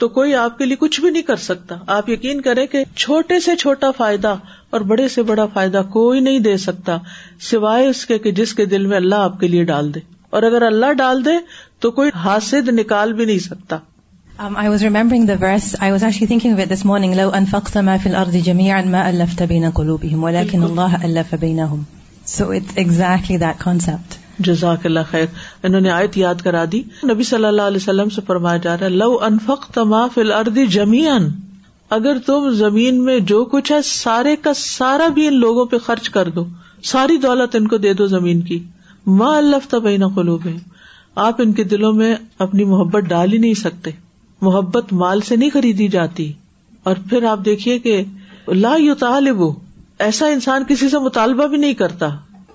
تو 0.00 0.08
کوئی 0.08 0.34
آپ 0.34 0.58
کے 0.58 0.64
لیے 0.64 0.76
کچھ 0.80 1.00
بھی 1.00 1.10
نہیں 1.10 1.22
کر 1.22 1.36
سکتا 1.42 1.76
آپ 1.86 2.08
یقین 2.08 2.40
کریں 2.40 2.66
کہ 2.66 2.82
چھوٹے 2.94 3.40
سے 3.40 3.56
چھوٹا 3.56 3.90
فائدہ 3.96 4.34
اور 4.70 4.80
بڑے 4.90 5.08
سے 5.08 5.22
بڑا 5.22 5.46
فائدہ 5.54 5.82
کوئی 5.92 6.20
نہیں 6.20 6.38
دے 6.38 6.56
سکتا 6.66 6.98
سوائے 7.50 7.86
اس 7.86 8.04
کے 8.06 8.18
کہ 8.18 8.30
جس 8.30 8.54
کے 8.54 8.66
دل 8.66 8.86
میں 8.86 8.96
اللہ 8.96 9.24
آپ 9.24 9.40
کے 9.40 9.48
لیے 9.48 9.64
ڈال 9.64 9.94
دے 9.94 10.00
اور 10.30 10.42
اگر 10.42 10.62
اللہ 10.62 10.92
ڈال 10.98 11.24
دے 11.24 11.36
تو 11.80 11.90
کوئی 11.90 12.10
حاصل 12.24 12.74
نکال 12.74 13.12
بھی 13.12 13.24
نہیں 13.24 13.38
سکتا 13.38 13.78
Um, 14.38 14.54
I 14.54 14.68
was 14.68 14.82
remembering 14.84 15.22
the 15.24 15.34
verse. 15.38 15.66
I 15.80 15.92
was 15.92 16.02
actually 16.02 16.26
thinking 16.26 16.52
of 16.52 16.58
it 16.58 16.68
this 16.68 16.84
morning. 16.84 17.14
لو 17.14 17.30
أنفقت 17.30 17.78
ما 17.78 17.96
في 17.98 18.08
الأرض 18.08 18.36
جميعا 18.36 18.82
ما 18.84 19.08
ألفت 19.10 19.42
بين 19.42 19.70
قلوبهم 19.70 20.24
ولكن 20.24 20.62
الله 20.62 21.04
ألف 21.04 21.34
بينهم. 21.34 21.84
So 22.26 22.50
it's 22.50 22.76
exactly 22.76 23.38
that 23.38 23.58
concept. 23.58 24.18
جزاک 24.38 24.86
اللہ 24.86 25.00
خیر۔ 25.10 25.26
انہوں 25.62 25.80
نے 25.80 25.90
آیت 25.90 26.18
یاد 26.18 26.34
کرا 26.34 26.64
دی۔ 26.72 26.82
نبی 27.10 27.22
صلی 27.22 27.44
اللہ 27.44 27.62
علیہ 27.62 27.76
وسلم 27.76 28.08
سے 28.08 28.20
فرمایا 28.26 28.56
جا 28.56 28.76
رہا 28.76 28.84
ہے، 28.84 28.90
لو 28.90 29.18
انفق 29.22 29.70
تما 29.74 30.06
فل 30.06 30.32
اردی 30.32 30.66
جمیان 30.66 31.28
اگر 31.90 32.16
تم 32.26 32.50
زمین 32.50 33.04
میں 33.04 33.20
جو 33.20 33.44
کچھ 33.44 33.72
ہے، 33.72 33.82
سارے 33.82 34.36
کا 34.36 34.54
سارا 34.54 35.08
بھی 35.08 35.26
ان 35.26 35.34
لوگوں 35.40 35.66
پہ 35.66 35.78
خرچ 35.78 36.10
کر 36.10 36.28
دو۔ 36.28 36.44
ساری 36.84 37.16
دولت 37.16 37.56
ان 37.56 37.68
کو 37.68 37.76
دے 37.76 37.92
دو 37.92 38.06
زمین 38.06 38.40
کی۔ 38.40 38.64
ماں 39.06 39.38
اللہ 39.38 39.56
تبین 39.68 40.08
قلوب 40.08 40.40
آپ 41.14 41.40
ان 41.40 41.52
کے 41.52 41.64
دلوں 41.64 41.92
میں 41.92 42.16
اپنی 42.38 42.64
محبت 42.64 43.02
ڈال 43.02 43.32
ہی 43.32 43.38
نہیں 43.38 43.54
سکتے۔ 43.54 43.90
محبت 44.40 44.92
مال 44.92 45.20
سے 45.20 45.36
نہیں 45.36 45.50
خریدی 45.50 45.88
جاتی۔ 45.88 46.32
اور 46.82 46.94
پھر 47.10 47.24
آپ 47.24 47.38
دیکھیے 47.44 47.78
کہ 47.78 48.02
لا 48.48 48.76
یو 48.76 48.94
طالب 48.94 49.42
ایسا 49.98 50.26
انسان 50.26 50.62
کسی 50.68 50.88
سے 50.88 50.98
مطالبہ 50.98 51.46
بھی 51.46 51.56
نہیں 51.56 51.74
کرتا۔ 51.74 52.06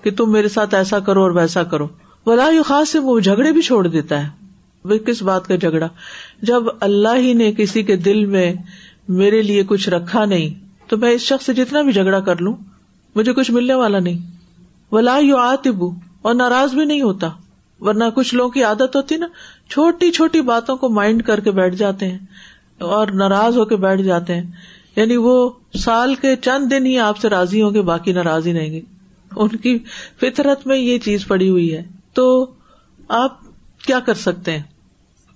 کہ 0.02 0.10
تم 0.10 0.32
میرے 0.32 0.48
ساتھ 0.48 0.74
ایسا 0.74 0.98
کرو 0.98 1.22
اور 1.22 1.30
ویسا 1.30 1.62
کرو۔ 1.62 1.88
ولا 2.26 2.48
یو 2.48 2.62
خاص 2.62 2.88
سے 2.88 2.98
وہ 2.98 3.20
جھگڑے 3.20 3.52
بھی 3.52 3.62
چھوڑ 3.62 3.86
دیتا 3.86 4.24
ہے۔ 4.24 4.28
وہ 4.84 4.96
کس 4.96 5.22
بات 5.22 5.46
کا 5.46 5.56
جھگڑا؟ 5.56 5.88
جب 6.42 6.62
اللہ 6.80 7.16
ہی 7.16 7.32
نے 7.32 7.52
کسی 7.52 7.82
کے 7.82 7.96
دل 7.96 8.26
میں 8.26 8.54
میرے 9.08 9.42
لیے 9.42 9.62
کچھ 9.62 9.88
رکھا 9.88 10.24
نہیں، 10.24 10.66
تو 10.88 10.96
میں 10.96 11.10
اس 11.10 11.20
شخص 11.20 11.46
سے 11.46 11.54
جتنا 11.54 11.82
بھی 11.82 11.92
جھگڑا 11.92 12.20
کر 12.20 12.36
لوں، 12.36 12.54
مجھے 13.14 13.32
کچھ 13.32 13.50
ملنے 13.50 13.74
والا 13.74 13.98
نہیں۔ 13.98 14.18
ولا 14.92 15.18
یو 15.18 15.36
آتبو 15.36 15.90
اور 16.22 16.34
ناراض 16.34 16.74
بھی 16.74 16.84
نہیں 16.84 17.02
ہوتا۔ 17.02 17.28
ورنہ 17.80 18.04
کچھ 18.14 18.34
لوگوں 18.34 18.50
کی 18.50 18.64
عادت 18.64 18.96
ہوتی 18.96 19.16
نا، 19.16 19.26
چھوٹی 19.70 20.10
چھوٹی 20.10 20.40
باتوں 20.40 20.76
کو 20.76 20.88
مائنڈ 20.88 21.22
کر 21.22 21.40
کے 21.40 21.50
بیٹھ 21.50 21.74
جاتے 21.74 22.08
ہیں 22.08 22.18
اور 22.78 23.06
ناراض 23.06 23.58
ہو 23.58 23.64
کے 23.64 23.76
بیٹھ 23.76 24.02
جاتے 24.02 24.34
ہیں۔ 24.34 24.50
یعنی 24.96 25.16
وہ 25.16 25.50
سال 25.78 26.14
کے 26.14 26.36
چند 26.36 26.70
دن 26.70 26.86
ہی 26.86 26.98
آپ 26.98 27.18
سے 27.18 27.28
راضی 27.28 27.62
ہوں 27.62 27.74
گے، 27.74 27.82
باقی 27.82 28.12
ناراض 28.12 28.46
ہی 28.46 28.52
نہیں 28.52 28.70
گے۔ 28.70 28.80
ان 29.36 29.48
کی 29.48 29.78
فطرت 30.20 30.66
میں 30.66 30.76
یہ 30.76 30.98
چیز 30.98 31.26
پڑی 31.26 31.48
ہوئی 31.48 31.74
ہے۔ 31.76 31.82
تو 32.14 32.50
آپ 33.08 33.38
کیا 33.86 34.00
کر 34.00 34.14
سکتے 34.14 34.52
ہیں؟ 34.52 34.62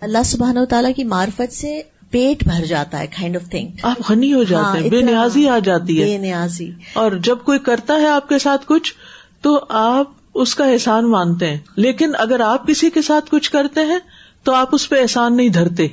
اللہ 0.01 0.23
سبحان 0.25 0.59
و 0.59 0.65
تعالیٰ 0.65 0.91
کی 0.97 1.05
معرفت 1.05 1.53
سے 1.53 1.81
پیٹ 2.11 2.45
بھر 2.45 2.65
جاتا 2.65 2.99
ہے 2.99 3.07
کائنڈ 3.07 3.37
آف 3.37 3.51
تھنگ 3.51 3.69
آپ 3.83 4.11
غنی 4.11 4.33
ہو 4.33 4.43
جاتے 4.43 4.77
ہیں 4.77 4.83
ہاں، 4.83 4.91
بے 4.91 5.03
نیازی 5.03 5.49
آ 5.49 5.59
جاتی 5.59 6.01
ہے۔ 6.01 6.05
بے 6.07 6.19
نیازی۔ 6.19 6.71
اور 6.93 7.13
جب 7.13 7.39
کوئی 7.45 7.59
کرتا 7.59 7.95
ہے 7.95 8.09
آپ 8.09 8.29
کے 8.29 8.39
ساتھ 8.39 8.65
کچھ 8.67 8.95
تو 9.43 9.61
آپ 9.69 10.07
اس 10.35 10.55
کا 10.55 10.65
احسان 10.65 11.11
مانتے 11.11 11.51
ہیں۔ 11.51 11.59
لیکن 11.77 12.13
اگر 12.19 12.41
آپ 12.41 12.67
کسی 12.67 12.91
کے 12.91 13.03
ساتھ 13.03 13.25
کچھ 13.31 13.51
کرتے 13.51 13.81
ہیں 13.81 13.99
تو 14.43 14.55
آپ 14.55 14.69
اس 14.73 14.89
پہ 14.89 15.01
احسان 15.03 15.37
نہیں 15.37 15.49
دھرتے۔ 15.49 15.87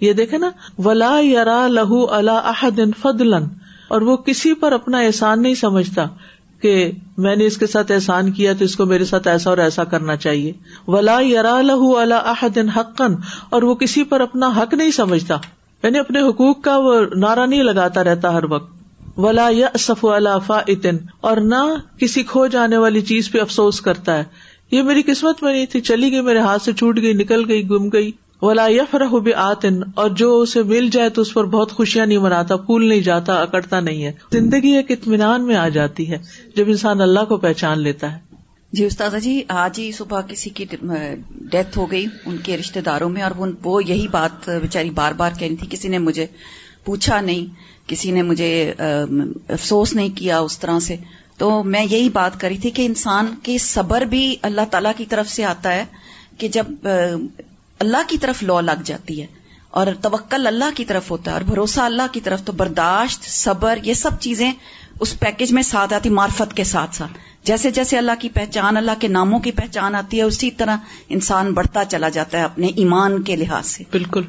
یہ 0.00 0.12
دیکھے 0.12 0.38
نا 0.38 0.50
ولا 0.78 1.18
یار 1.22 1.68
لہو 1.68 2.14
اللہ 2.14 2.30
احدن 2.30 2.92
فضلن 3.02 3.44
اور 3.88 4.00
وہ 4.00 4.16
کسی 4.16 4.54
پر 4.54 4.72
اپنا 4.72 4.98
احسان 4.98 5.42
نہیں 5.42 5.54
سمجھتا۔ 5.54 6.06
کہ 6.64 6.90
میں 7.18 7.36
نے 7.36 7.46
اس 7.46 7.56
کے 7.56 7.66
ساتھ 7.66 7.92
احسان 7.92 8.32
کیا 8.32 8.52
تو 8.52 8.64
اس 8.64 8.76
کو 8.76 8.86
میرے 8.86 9.04
ساتھ 9.04 9.28
ایسا 9.28 9.50
اور 9.50 9.58
ایسا 9.58 9.84
کرنا 9.84 10.16
چاہیے۔ 10.16 10.52
ولا 10.86 11.18
یار 11.20 11.62
لہ 11.62 12.32
حقن 12.76 13.14
اور 13.50 13.62
وہ 13.62 13.74
کسی 13.74 14.04
پر 14.04 14.20
اپنا 14.20 14.48
حق 14.56 14.74
نہیں 14.74 14.90
سمجھتا۔ 14.90 15.36
یعنی 15.82 15.98
اپنے 15.98 16.20
حقوق 16.20 16.62
کا 16.62 16.78
وہ 16.78 17.00
نعرہ 17.16 17.46
نہیں 17.46 17.62
لگاتا 17.62 18.04
رہتا 18.04 18.32
ہر 18.32 18.44
وقت۔ 18.44 18.72
ولا 19.18 19.48
یا 19.50 19.68
صف 19.78 20.06
فاطن 20.46 20.96
اور 21.20 21.36
نہ 21.36 21.74
کسی 21.98 22.22
کھو 22.22 22.46
جانے 22.46 22.76
والی 22.76 23.00
چیز 23.00 23.30
پہ 23.30 23.40
افسوس 23.40 23.80
کرتا 23.80 24.18
ہے۔ 24.18 24.24
یہ 24.70 24.82
میری 24.82 25.02
قسمت 25.02 25.42
میں 25.42 25.52
نہیں 25.52 25.66
تھی، 25.66 25.80
چلی 25.80 26.12
گئی 26.12 26.20
میرے 26.20 26.38
ہاتھ 26.38 26.62
سے، 26.62 26.72
چھوٹ 26.72 26.96
گئی، 26.96 27.12
نکل 27.12 27.42
گئی، 27.48 27.70
گم 27.70 27.88
گئی۔ 27.88 28.10
ولا 28.44 28.66
یفرح 28.68 29.14
آتن 29.38 29.80
اور 29.94 30.10
جو 30.12 30.38
اسے 30.40 30.62
مل 30.62 30.88
جائے 30.88 31.10
تو 31.10 31.22
اس 31.22 31.32
پر 31.34 31.44
بہت 31.46 31.72
خوشیاں 31.72 32.06
نہیں 32.06 32.18
مناتا، 32.18 32.56
پھول 32.56 32.88
نہیں 32.88 33.00
جاتا، 33.00 33.34
اکڑتا 33.40 33.80
نہیں 33.80 34.04
ہے۔ 34.04 34.12
زندگی 34.32 34.74
ایک 34.76 34.90
اطمینان 34.90 35.46
میں 35.46 35.56
آ 35.56 35.68
جاتی 35.68 36.10
ہے 36.10 36.18
جب 36.56 36.68
انسان 36.68 37.00
اللہ 37.00 37.24
کو 37.24 37.36
پہچان 37.36 37.80
لیتا 37.80 38.12
ہے۔ 38.12 38.18
جی 38.72 38.84
استاد 38.84 39.10
جی 39.22 39.40
آج 39.48 39.78
ہی 39.78 39.90
صبح 39.92 40.20
کسی 40.20 40.50
کی 40.50 40.64
ڈیتھ 40.70 41.78
ہو 41.78 41.90
گئی 41.90 42.04
ان 42.26 42.36
کے 42.36 42.56
رشتے 42.56 42.80
داروں 42.80 43.08
میں، 43.08 43.22
اور 43.22 43.30
وہ 43.64 43.82
یہی 43.84 44.06
بات 44.08 44.48
بےچاری 44.50 44.90
بار 44.90 45.12
بار 45.12 45.30
کہہ 45.38 45.48
رہی 45.48 45.56
تھی، 45.56 45.66
کسی 45.70 45.88
نے 45.88 45.98
مجھے 45.98 46.26
پوچھا 46.84 47.20
نہیں، 47.20 47.46
کسی 47.88 48.10
نے 48.10 48.22
مجھے 48.22 48.52
افسوس 48.78 49.94
نہیں 49.94 50.16
کیا 50.16 50.38
اس 50.38 50.58
طرح 50.58 50.78
سے۔ 50.78 50.96
تو 51.38 51.62
میں 51.64 51.84
یہی 51.84 52.08
بات 52.08 52.40
کری 52.40 52.58
تھی 52.58 52.70
کہ 52.70 52.86
انسان 52.86 53.34
کے 53.42 53.56
صبر 53.58 54.02
بھی 54.10 54.24
اللہ 54.42 54.70
تعالی 54.70 54.88
کی 54.96 55.04
طرف 55.04 55.28
سے 55.28 55.44
آتا 55.44 55.72
ہے 55.72 55.84
کہ 56.38 56.48
جب 56.48 56.88
اللہ 57.78 57.96
کی 58.08 58.18
طرف 58.18 58.42
لو 58.42 58.60
لگ 58.60 58.82
جاتی 58.84 59.20
ہے 59.20 59.26
اور 59.70 59.86
توکل 60.00 60.46
اللہ 60.46 60.64
کی 60.74 60.84
طرف 60.84 61.10
ہوتا 61.10 61.30
ہے 61.30 61.36
اور 61.36 61.42
بھروسہ 61.42 61.80
اللہ 61.80 62.02
کی 62.12 62.20
طرف 62.20 62.44
تو 62.44 62.52
برداشت، 62.52 63.24
صبر، 63.24 63.78
یہ 63.82 63.94
سب 63.94 64.10
چیزیں 64.20 64.52
اس 65.00 65.20
پیکج 65.20 65.52
میں 65.52 65.62
ساتھ 65.62 65.94
آتی، 65.94 66.10
معرفت 66.10 66.56
کے 66.56 66.64
ساتھ 66.64 66.96
ساتھ۔ 66.96 67.12
جیسے 67.44 67.70
جیسے 67.70 67.98
اللہ 67.98 68.12
کی 68.18 68.28
پہچان، 68.28 68.76
اللہ 68.76 68.90
کے 68.98 69.08
ناموں 69.08 69.38
کی 69.38 69.50
پہچان 69.50 69.94
آتی 69.94 70.18
ہے، 70.18 70.22
اسی 70.22 70.50
طرح 70.50 70.76
انسان 71.08 71.52
بڑھتا 71.52 71.84
چلا 71.84 72.08
جاتا 72.08 72.38
ہے 72.38 72.42
اپنے 72.42 72.66
ایمان 72.66 73.22
کے 73.22 73.36
لحاظ 73.36 73.66
سے۔ 73.66 73.84
بالکل۔ 73.90 74.22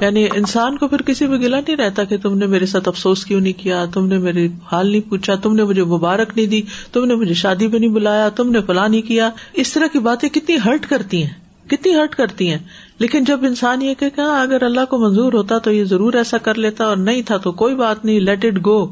یعنی 0.00 0.24
انسان 0.24 0.78
کو 0.78 0.88
پھر 0.88 1.02
کسی 1.02 1.26
بھی 1.26 1.36
گلا 1.36 1.60
نہیں 1.60 1.76
رہتا 1.76 2.04
کہ 2.04 2.16
تم 2.16 2.38
نے 2.38 2.46
میرے 2.46 2.66
ساتھ 2.66 2.88
افسوس 2.88 3.24
کیوں 3.24 3.40
نہیں 3.40 3.52
کیا، 3.52 3.84
تم 3.84 4.06
نے 4.06 4.18
میرے 4.18 4.48
حال 4.72 4.90
نہیں 4.90 5.10
پوچھا، 5.10 5.34
تم 5.34 5.56
نے 5.56 5.64
مجھے 5.64 5.84
مبارک 5.84 6.32
نہیں 6.36 6.46
دی، 6.46 6.62
تم 6.92 7.04
نے 7.04 7.14
مجھے 7.14 7.34
شادی 7.34 7.66
بھی 7.66 7.78
نہیں 7.78 7.90
بلایا، 7.90 8.28
تم 8.28 8.50
نے 8.50 8.60
فلاں 8.62 8.88
نہیں 8.88 9.02
کیا۔ 9.02 9.30
اس 9.52 9.72
طرح 9.72 9.86
کی 9.86 9.98
باتیں 9.98 10.28
کتنی 10.28 10.56
ہرٹ 10.64 10.86
کرتی 10.86 11.24
ہیں۔ 11.24 11.51
کتنی 11.72 11.94
ہرٹ 11.94 12.14
کرتی 12.14 12.50
ہیں۔ 12.50 12.58
لیکن 12.98 13.24
جب 13.24 13.44
انسان 13.44 13.82
یہ 13.82 13.94
کہ 13.94 14.20
ہاں، 14.20 14.42
اگر 14.42 14.62
اللہ 14.62 14.84
کو 14.90 14.98
منظور 14.98 15.32
ہوتا 15.32 15.58
تو 15.58 15.72
یہ 15.72 15.84
ضرور 15.84 16.12
ایسا 16.12 16.38
کر 16.38 16.54
لیتا 16.54 16.84
اور 16.84 16.96
نہیں 16.96 17.22
تھا 17.22 17.36
تو 17.36 17.52
کوئی 17.52 17.74
بات 17.74 18.04
نہیں 18.04 18.20
let 18.20 18.44
it 18.44 18.66
go 18.66 18.84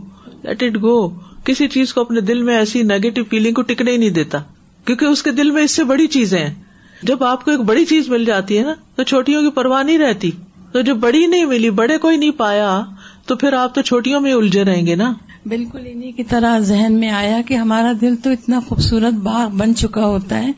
let 0.43 0.63
it 0.63 0.77
go 0.77 1.09
کسی 1.45 1.69
چیز 1.69 1.95
کو 1.95 2.01
اپنے 2.01 2.21
دل 2.21 2.43
میں 2.43 2.57
ایسی 2.57 2.83
نیگیٹو 2.83 3.25
فیلنگ 3.25 3.55
کو 3.55 3.63
ٹکنے 3.63 3.91
ہی 3.91 3.97
نہیں 3.97 4.11
دیتا۔ 4.11 4.39
کیونکہ 4.85 5.05
اس 5.05 5.23
کے 5.23 5.31
دل 5.31 5.51
میں 5.51 5.63
اس 5.63 5.71
سے 5.71 5.85
بڑی 5.85 6.07
چیزیں 6.07 6.47
ہیں۔ 6.47 6.55
جب 7.03 7.25
آپ 7.25 7.45
کو 7.45 7.51
ایک 7.51 7.61
بڑی 7.61 7.85
چیز 7.85 8.09
مل 8.09 8.25
جاتی 8.25 8.59
ہے 8.59 8.63
نا 8.63 8.75
تو 8.95 9.03
چھوٹیوں 9.03 9.43
کی 9.43 9.51
پرواہ 9.51 9.83
نہیں 9.83 9.99
رہتی۔ 9.99 10.31
تو 10.73 10.81
جب 10.81 10.97
بڑی 10.97 11.27
نہیں 11.27 11.45
ملی 11.45 11.71
بڑے 11.71 11.99
کوئی 11.99 12.17
نہیں 12.17 12.31
پایا 12.31 12.81
تو 13.27 13.37
پھر 13.37 13.53
آپ 13.53 13.75
تو 13.75 13.83
چھوٹیوں 13.83 14.21
میں 14.21 14.33
الجھے 14.33 14.65
رہیں 14.65 14.87
گے 14.87 14.95
نا۔ 14.95 15.13
بالکل 15.47 15.79
انہیں 15.87 16.13
کی 16.13 16.25
طرح 16.25 16.59
ذہن 16.59 16.97
میں 17.01 17.11
آیا 17.11 17.39
کہ 17.47 17.55
ہمارا 17.55 17.93
دل 18.01 18.17
تو 18.17 18.31
اتنا 18.31 18.61
خوبصورت 18.69 19.15
باغ 19.15 19.57
بن 19.57 19.75
چکا 19.75 20.07
ہوتا 20.07 20.43
ہے 20.43 20.53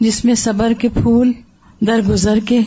جس 0.00 0.24
میں 0.24 0.34
صبر 0.34 0.72
کے 0.72 0.88
پھول 0.88 1.32
در 1.86 2.00
گزر 2.08 2.38
کے 2.48 2.60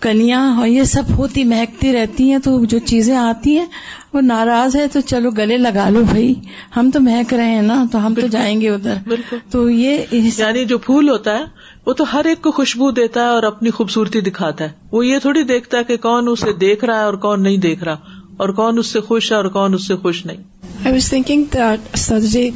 کلیاں 0.00 0.56
اور 0.58 0.68
یہ 0.68 0.84
سب 0.84 1.02
ہوتی 1.18 1.44
مہکتی 1.44 1.92
رہتی 1.92 2.30
ہیں 2.30 2.38
تو 2.38 2.64
جو 2.64 2.78
چیزیں 2.78 3.16
آتی 3.16 3.58
ہیں 3.58 3.66
وہ 4.12 4.20
ناراض 4.20 4.76
ہے 4.76 4.86
تو 4.88 5.00
چلو 5.00 5.30
گلے 5.30 5.56
لگا 5.58 5.88
لو 5.88 6.02
بھائی۔ 6.10 6.34
ہم 6.76 6.90
تو 6.90 7.00
مہک 7.00 7.34
رہے 7.34 7.50
ہیں 7.50 7.62
نا 7.62 7.84
تو 7.92 8.06
ہم 8.06 8.14
تو 8.14 8.26
جائیں 8.26 8.60
گے 8.60 8.70
ادھر۔ 8.70 8.94
بالکل۔ 9.06 9.36
تو 9.50 9.70
یہ 9.70 9.98
یعنی 10.12 10.64
جو 10.64 10.78
پھول 10.78 11.08
ہوتا 11.08 11.38
ہے 11.38 11.44
وہ 11.86 11.92
تو 11.92 12.04
ہر 12.12 12.24
ایک 12.24 12.42
کو 12.42 12.50
خوشبو 12.50 12.90
دیتا 12.90 13.20
ہے 13.20 13.26
اور 13.26 13.42
اپنی 13.42 13.70
خوبصورتی 13.70 14.20
دکھاتا 14.20 14.64
ہے۔ 14.64 14.70
وہ 14.92 15.06
یہ 15.06 15.18
تھوڑی 15.18 15.42
دیکھتا 15.42 15.78
ہے 15.78 15.84
کہ 15.84 15.96
کون 15.96 16.28
اسے 16.28 16.52
دیکھ 16.52 16.84
رہا 16.84 16.98
ہے 16.98 17.04
اور 17.04 17.14
کون 17.14 17.42
نہیں 17.42 17.56
دیکھ 17.56 17.84
رہا 17.84 17.96
اور 18.36 18.48
کون 18.48 18.78
اس 18.78 18.86
سے 18.86 19.00
خوش 19.00 19.32
ہے 19.32 19.36
اور 19.36 19.44
کون 19.44 19.74
اس 19.74 19.86
سے 19.86 19.96
خوش 19.96 20.26
نہیں۔ 20.26 20.36
I 20.84 20.92
was 20.92 21.08
thinking 21.08 21.56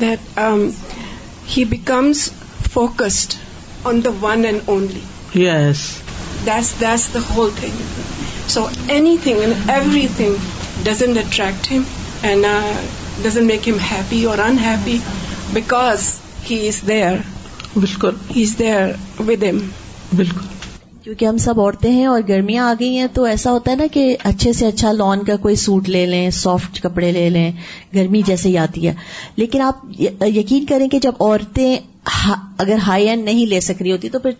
that 0.00 0.38
he 1.56 1.64
becomes 1.64 2.30
focused 2.72 3.34
on 3.84 4.04
the 4.04 4.10
one 4.22 4.44
and 4.44 4.60
only 4.64 5.00
yes 5.36 5.86
that's 6.46 7.06
the 7.08 7.20
whole 7.20 7.50
thing. 7.50 7.76
So 8.46 8.62
anything 8.88 9.38
and 9.42 9.70
everything 9.70 10.34
doesn't 10.84 11.16
attract 11.16 11.66
him 11.66 11.86
and 12.22 12.44
uh, 12.44 12.74
doesn't 13.22 13.46
make 13.46 13.64
him 13.64 13.78
happy 13.78 14.26
or 14.26 14.34
unhappy 14.40 15.00
because 15.54 16.20
he 16.42 16.66
is 16.66 16.80
there. 16.82 17.22
بالکل. 17.76 18.16
He's 18.30 18.54
there 18.56 18.98
with 19.28 19.42
him. 19.42 19.62
بالکل. 20.16 20.52
کیونکہ 21.02 21.24
ہم 21.24 21.38
سب 21.38 21.60
عورتیں 21.60 21.90
ہیں 21.90 22.04
اور 22.06 22.20
گرمیاں 22.28 22.68
آ 22.68 22.74
گئی 22.80 22.96
ہیں 22.96 23.06
تو 23.14 23.24
ایسا 23.24 23.50
ہوتا 23.50 23.70
ہے 23.70 23.76
نا 23.76 23.86
کہ 23.92 24.16
اچھے 24.24 24.52
سے 24.52 24.66
اچھا 24.66 24.92
لان 24.92 25.24
کا 25.24 25.36
کوئی 25.36 25.56
سوٹ 25.56 25.88
لے 25.88 26.06
لیں 26.06 26.30
سافٹ 26.30 26.80
کپڑے 26.82 27.12
لے 27.12 27.28
لیں 27.30 27.52
گرمی 27.94 28.22
جیسے 28.26 28.48
ہی 28.48 28.58
آتی 28.58 28.86
ہے. 28.88 28.94
لیکن 29.36 29.60
آپ 29.60 30.00
یقین 30.26 30.66
کریں 30.66 30.88
کہ 30.88 30.98
جب 30.98 31.12
عورتیں 31.20 31.76
اگر 32.58 32.76
ہائی 32.86 33.08
اینڈ 33.08 33.24
نہیں 33.24 33.46
لے 33.46 33.60
سک 33.60 33.82
رہی 33.82 33.92
ہوتی 33.92 34.08
تو 34.08 34.18
پھر 34.18 34.30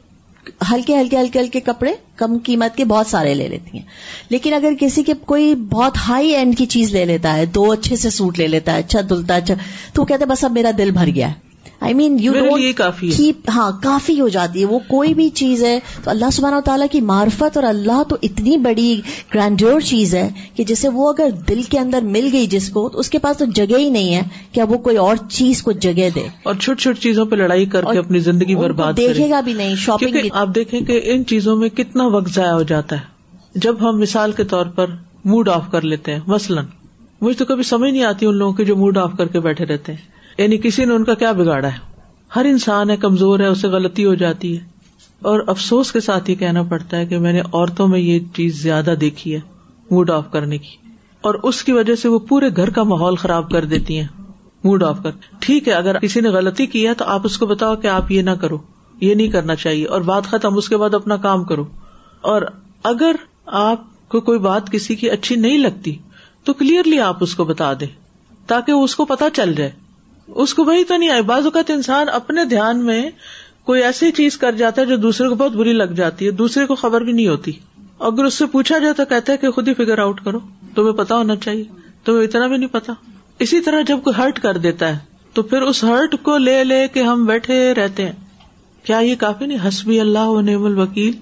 ہلکے 0.73 0.97
ہلکے 0.97 1.17
ہلکے 1.17 1.39
ہلکے 1.39 1.61
کپڑے 1.61 1.93
کم 2.17 2.39
قیمت 2.45 2.77
کے 2.77 2.85
بہت 2.85 3.07
سارے 3.07 3.35
لے 3.35 3.49
لیتی 3.49 3.79
ہیں۔ 3.79 3.85
لیکن 4.29 4.55
اگر 4.55 4.73
کسی 4.81 5.03
کے 5.03 5.13
کوئی 5.27 5.55
بہت 5.55 5.99
ہائی 6.09 6.31
اینڈ 6.31 6.59
کی 6.59 6.67
چیز 6.67 6.93
لے 6.93 7.05
لیتا 7.05 7.37
ہے، 7.37 7.47
دو 7.47 7.73
اچھے 7.73 7.97
سے 7.97 8.11
سوٹ 8.11 8.39
لے 8.39 8.47
لیتا 8.47 8.73
ہے 8.73 8.79
اچھا 8.79 9.01
دلتا 9.11 9.35
اچھا 9.35 9.55
تو 9.93 10.03
وہ 10.03 10.07
کہتے 10.07 10.25
ہیں، 10.25 10.31
بس 10.31 10.45
اب 10.45 10.53
میرا 10.53 10.71
دل 10.79 10.91
بھر 10.91 11.07
گیا 11.07 11.29
ہے۔ 11.29 11.54
آئی 11.81 11.95
مین 11.95 12.17
یو 12.21 12.33
کافی 12.77 13.31
ہاں 13.49 13.83
کافی 13.83 14.21
ہو 14.21 14.29
جاتی 14.29 14.61
ہے۔ 14.61 14.65
وہ 14.65 14.79
کوئی 14.79 15.15
بھی 15.15 15.29
چیز 15.29 15.65
ہے 15.65 15.81
تو 16.05 16.11
اللہ 16.11 16.31
سبحانہ 16.33 16.57
و 16.57 16.61
تعالیٰ 16.61 16.87
کی 16.93 17.01
معرفت 17.01 17.57
اور 17.57 17.63
اللہ 17.63 18.03
تو 18.09 18.17
اتنی 18.23 18.57
بڑی 18.57 19.01
گرانڈیور 19.35 19.81
چیز 19.81 20.15
ہے 20.15 20.31
کہ 20.55 20.65
جسے 20.65 20.89
وہ 20.89 21.09
اگر 21.09 21.31
دل 21.49 21.63
کے 21.63 21.79
اندر 21.79 22.03
مل 22.03 22.29
گئی 22.33 22.47
جس 22.47 22.71
کو 22.71 22.89
تو 22.89 22.99
اس 22.99 23.11
کے 23.11 23.19
پاس 23.19 23.37
تو 23.37 23.45
جگہ 23.45 23.79
ہی 23.79 23.89
نہیں 23.89 24.15
ہے 24.15 24.23
کہ 24.53 24.61
اب 24.61 24.73
وہ 24.73 24.79
کوئی 24.79 24.97
اور 24.97 25.17
چیز 25.29 25.63
کو 25.63 25.73
جگہ 25.73 26.09
دے۔ 26.15 26.29
اور 26.43 26.55
چھوٹی 26.55 26.83
چھوٹی 26.83 27.01
چیزوں 27.01 27.27
پہ 27.27 27.37
لڑائی 27.37 27.67
کر 27.67 27.85
کے 27.93 27.99
اپنی 27.99 28.19
زندگی 28.19 28.57
برباد 28.57 28.93
دیکھے 28.97 29.31
گا 29.31 29.41
بھی 29.41 29.53
نہیں 29.53 29.75
شاپنگ 29.77 30.17
آپ 30.33 30.49
دیکھیں 30.55 30.81
کہ 30.81 31.01
ان 31.05 31.27
چیزوں 31.27 31.57
میں 31.57 31.69
کتنا 31.69 32.07
وقت 32.07 32.31
ضائع 32.35 32.53
ہو 32.53 32.63
جاتا 32.63 32.97
ہے۔ 32.97 33.15
جب 33.55 33.77
ہم 33.81 33.99
مثال 34.01 34.33
کے 34.33 34.45
طور 34.45 34.67
پر 34.67 34.87
موڈ 35.25 35.49
آف 35.49 35.71
کر 35.73 35.83
لیتے 35.83 36.13
ہیں 36.13 36.21
مثلاً 36.27 36.65
مجھے 37.21 37.39
تو 37.39 37.45
کبھی 37.45 37.63
سمجھ 37.63 37.91
نہیں 37.91 38.05
آتی 38.05 38.27
ان 38.27 38.37
لوگوں 38.37 38.53
کے 38.53 38.65
جو 38.65 38.77
موڈ 38.77 38.99
آف 38.99 39.11
کر 39.19 39.27
کے 39.27 39.41
بیٹھے 39.41 39.65
رہتے 39.65 39.93
ہیں۔ 39.93 40.14
یعنی 40.39 40.59
کسی 40.59 40.85
نے 40.85 40.95
ان 40.95 41.05
کا 41.05 41.15
کیا 41.15 41.33
بگاڑا 41.33 41.69
ہے؟ 41.69 41.95
ہر 42.37 42.45
انسان 42.45 42.91
ہے، 42.91 42.97
کمزور 42.97 43.41
ہے، 43.41 43.47
اسے 43.47 43.69
غلطی 43.69 44.05
ہو 44.05 44.15
جاتی 44.15 44.59
ہے۔ 44.59 44.65
اور 45.23 45.41
افسوس 45.47 45.93
کے 45.93 46.01
ساتھ 46.01 46.31
یہ 46.31 46.35
کہنا 46.35 46.63
پڑتا 46.63 46.97
ہے 46.97 47.07
کہ 47.07 47.19
میں 47.19 47.33
نے 47.33 47.41
عورتوں 47.41 47.89
میں 47.89 47.99
یہ 47.99 48.19
چیز 48.35 48.63
زیادہ 48.63 48.95
دیکھی 49.01 49.35
ہے 49.35 49.41
موڈ 49.91 50.11
آف 50.11 50.31
کرنے 50.31 50.59
کی۔ 50.59 50.77
اور 51.21 51.35
اس 51.35 51.65
کی 51.65 51.73
وجہ 51.73 51.95
سے 51.95 52.09
وہ 52.09 52.19
پورے 52.19 52.49
گھر 52.57 52.71
کا 52.71 52.83
ماحول 52.83 53.15
خراب 53.15 53.51
کر 53.51 53.65
دیتی 53.65 54.01
ہیں 54.01 54.09
موڈ 54.65 54.83
آف 54.83 54.99
کر۔ 55.03 55.11
ٹھیک 55.39 55.69
ہے، 55.69 55.73
اگر 55.73 55.99
کسی 55.99 56.21
نے 56.21 56.29
غلطی 56.29 56.67
کی 56.67 56.89
ہے 56.89 56.95
تو 56.95 57.05
آپ 57.05 57.21
اس 57.25 57.39
کو 57.39 57.47
بتاؤ 57.47 57.77
کہ 57.77 57.87
آپ 57.87 58.11
یہ 58.11 58.23
نہ 58.23 58.31
کرو، 58.31 58.59
یہ 59.01 59.15
نہیں 59.15 59.29
کرنا 59.29 59.55
چاہیے۔ 59.55 59.87
اور 59.87 60.01
بات 60.01 60.25
ختم، 60.25 60.57
اس 60.57 60.69
کے 60.69 60.77
بعد 60.77 60.95
اپنا 60.95 61.17
کام 61.17 61.45
کرو۔ 61.45 61.65
اور 62.21 62.43
اگر 62.83 63.17
آپ 63.47 64.09
کو 64.09 64.21
کوئی 64.21 64.39
بات 64.39 64.71
کسی 64.71 64.95
کی 64.95 65.11
اچھی 65.11 65.37
نہیں 65.37 65.59
لگتی 65.59 65.97
تو 66.45 66.53
کلیئرلی 66.53 67.01
آپ 67.01 67.17
اس 67.21 67.35
کو 67.35 67.45
بتا 67.45 67.73
دیں، 67.73 67.87
تاکہ 68.47 68.73
اس 68.73 68.97
کو 68.97 69.05
پتا 69.05 69.31
چل 69.33 69.55
جائے۔ 69.55 69.84
اس 70.29 70.55
کو 70.55 70.65
وہی 70.65 70.85
تو 70.85 70.97
نہیں، 70.97 71.11
آئے، 71.11 71.23
بعض 71.23 71.45
اوقات 71.45 71.71
انسان 71.71 72.07
اپنے 72.13 72.45
دھیان 72.45 72.85
میں 72.85 73.11
کوئی 73.65 73.83
ایسی 73.83 74.13
چیز 74.13 74.39
کر 74.39 74.53
جاتا 74.53 74.83
ہے 74.83 74.87
جو 74.87 74.97
دوسرے 74.97 75.29
کو 75.29 75.35
بہت 75.35 75.53
بری 75.53 75.73
لگ 75.73 75.85
جاتی 75.85 76.27
ہے، 76.27 76.31
دوسرے 76.31 76.67
کو 76.67 76.75
خبر 76.75 77.01
بھی 77.01 77.13
نہیں 77.13 77.29
ہوتی۔ 77.29 77.53
اگر 77.99 78.25
اس 78.25 78.35
سے 78.35 78.47
پوچھا 78.47 78.79
جائے 78.79 78.93
تو 78.93 79.05
کہتا 79.05 79.33
ہے 79.33 79.39
کہ 79.39 79.51
خود 79.51 79.69
ہی 79.69 79.75
فگر 79.75 79.99
آؤٹ 79.99 80.21
کرو، 80.25 80.39
تمہیں 80.75 80.93
پتا 80.93 81.17
ہونا 81.17 81.37
چاہیے، 81.37 81.65
تمہیں 82.05 82.25
اتنا 82.25 82.47
بھی 82.47 82.57
نہیں 82.57 82.69
پتا۔ 82.69 82.93
اسی 83.39 83.61
طرح 83.61 83.81
جب 83.87 83.99
کوئی 84.05 84.23
ہرٹ 84.23 84.41
کر 84.41 84.57
دیتا 84.57 84.89
ہے، 84.89 84.99
تو 85.33 85.43
پھر 85.43 85.63
اس 85.63 85.85
ہرٹ 85.85 86.15
کو 86.23 86.37
لے 86.37 86.65
لے 86.65 86.89
کے 86.89 87.03
ہم 87.03 87.25
بیٹھے 87.25 87.75
رہتے 87.75 88.05
ہیں۔ 88.05 88.13
کیا 88.85 88.99
یہ 88.99 89.15
کافی 89.15 89.47
نہیں؟ 89.47 89.69
حسبی 89.69 90.01
اللہ 90.01 90.19
و 90.19 90.41
نعم 90.41 90.65
الوکیل، 90.65 91.15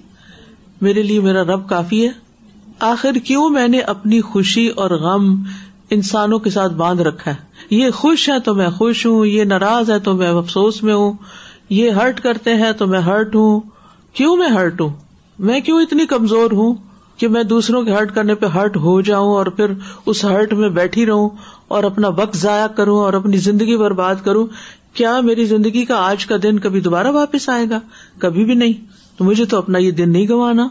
میرے 0.81 1.01
لیے 1.01 1.19
میرا 1.19 1.43
رب 1.43 1.69
کافی 1.69 2.07
ہے۔ 2.07 2.11
آخر 2.79 3.13
کیوں 3.13 3.49
میں 3.49 3.67
نے 3.67 3.79
اپنی 3.79 4.21
خوشی 4.21 4.67
اور 4.67 4.91
غم 4.91 5.43
انسانوں 5.89 6.39
کے 6.39 6.49
ساتھ 6.49 6.73
باندھ 6.73 7.01
رکھا 7.01 7.31
ہے؟ 7.31 7.52
یہ 7.69 7.89
خوش 7.89 8.29
ہے 8.29 8.39
تو 8.39 8.55
میں 8.55 8.69
خوش 8.69 9.05
ہوں، 9.05 9.25
یہ 9.25 9.43
ناراض 9.43 9.91
ہے 9.91 9.99
تو 9.99 10.13
میں 10.13 10.27
افسوس 10.27 10.83
میں 10.83 10.93
ہوں، 10.93 11.13
یہ 11.69 11.89
ہرٹ 11.89 12.21
کرتے 12.21 12.55
ہیں 12.55 12.71
تو 12.71 12.87
میں 12.87 12.99
ہرٹ 12.99 13.35
ہوں۔ 13.35 13.61
کیوں 14.13 14.35
میں 14.35 14.47
ہرٹ 14.47 14.81
ہوں؟ 14.81 14.89
میں 15.39 15.59
کیوں 15.59 15.81
اتنی 15.81 16.05
کمزور 16.05 16.51
ہوں 16.51 16.73
کہ 17.17 17.27
میں 17.27 17.43
دوسروں 17.43 17.83
کے 17.83 17.91
ہرٹ 17.91 18.15
کرنے 18.15 18.35
پہ 18.35 18.45
ہرٹ 18.45 18.77
ہو 18.77 19.01
جاؤں 19.01 19.29
اور 19.29 19.45
پھر 19.45 19.65
اس 20.05 20.25
ہرٹ 20.25 20.53
میں 20.53 20.69
بیٹھی 20.69 21.05
رہوں 21.05 21.29
اور 21.67 21.83
اپنا 21.83 22.07
وقت 22.07 22.37
ضائع 22.37 22.67
کروں 22.67 22.99
اور 22.99 23.13
اپنی 23.13 23.37
زندگی 23.37 23.77
برباد 23.77 24.15
کروں؟ 24.23 24.47
کیا 24.93 25.19
میری 25.19 25.45
زندگی 25.45 25.85
کا 25.85 25.95
آج 25.95 26.25
کا 26.25 26.35
دن 26.43 26.59
کبھی 26.59 26.81
دوبارہ 26.81 27.07
واپس 27.07 27.49
آئے 27.49 27.65
گا؟ 27.69 27.79
کبھی 28.19 28.45
بھی 28.45 28.53
نہیں۔ 28.53 28.73
تو 29.17 29.23
مجھے 29.23 29.45
تو 29.45 29.57
اپنا 29.57 29.77
یہ 29.77 29.91
دن 29.91 30.11
نہیں 30.11 30.27
گنوانا 30.27 30.67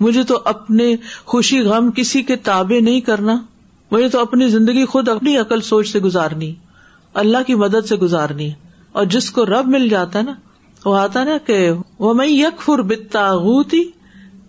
مجھے 0.00 0.22
تو 0.22 0.38
اپنے 0.44 0.96
خوشی 1.24 1.60
غم 1.60 1.90
کسی 1.90 2.22
کے 2.22 2.36
تابے 2.36 2.80
نہیں 2.80 3.00
کرنا۔ 3.00 3.36
مجھے 3.94 4.08
تو 4.08 4.20
اپنی 4.20 4.48
زندگی 4.48 4.84
خود 4.84 5.08
اپنی 5.08 5.36
عقل 5.36 5.60
سوچ 5.60 5.92
سے 5.92 6.00
گزارنی، 6.00 6.54
اللہ 7.14 7.42
کی 7.46 7.54
مدد 7.54 7.86
سے 7.88 7.96
گزارنی۔ 7.96 8.50
اور 8.92 9.04
جس 9.04 9.30
کو 9.30 9.44
رب 9.46 9.66
مل 9.66 9.88
جاتا 9.88 10.18
ہے 10.18 10.24
نا، 10.24 10.34
وہ 10.84 10.96
آتا 10.96 11.24
نا 11.24 11.36
کہ 11.46 11.56
وہ 11.98 12.14
میں 12.14 12.26
یکفر 12.26 12.82
بتاغوتی 12.82 13.82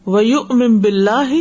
و 0.06 0.18
ام 0.18 0.80
بلّہ 0.80 1.34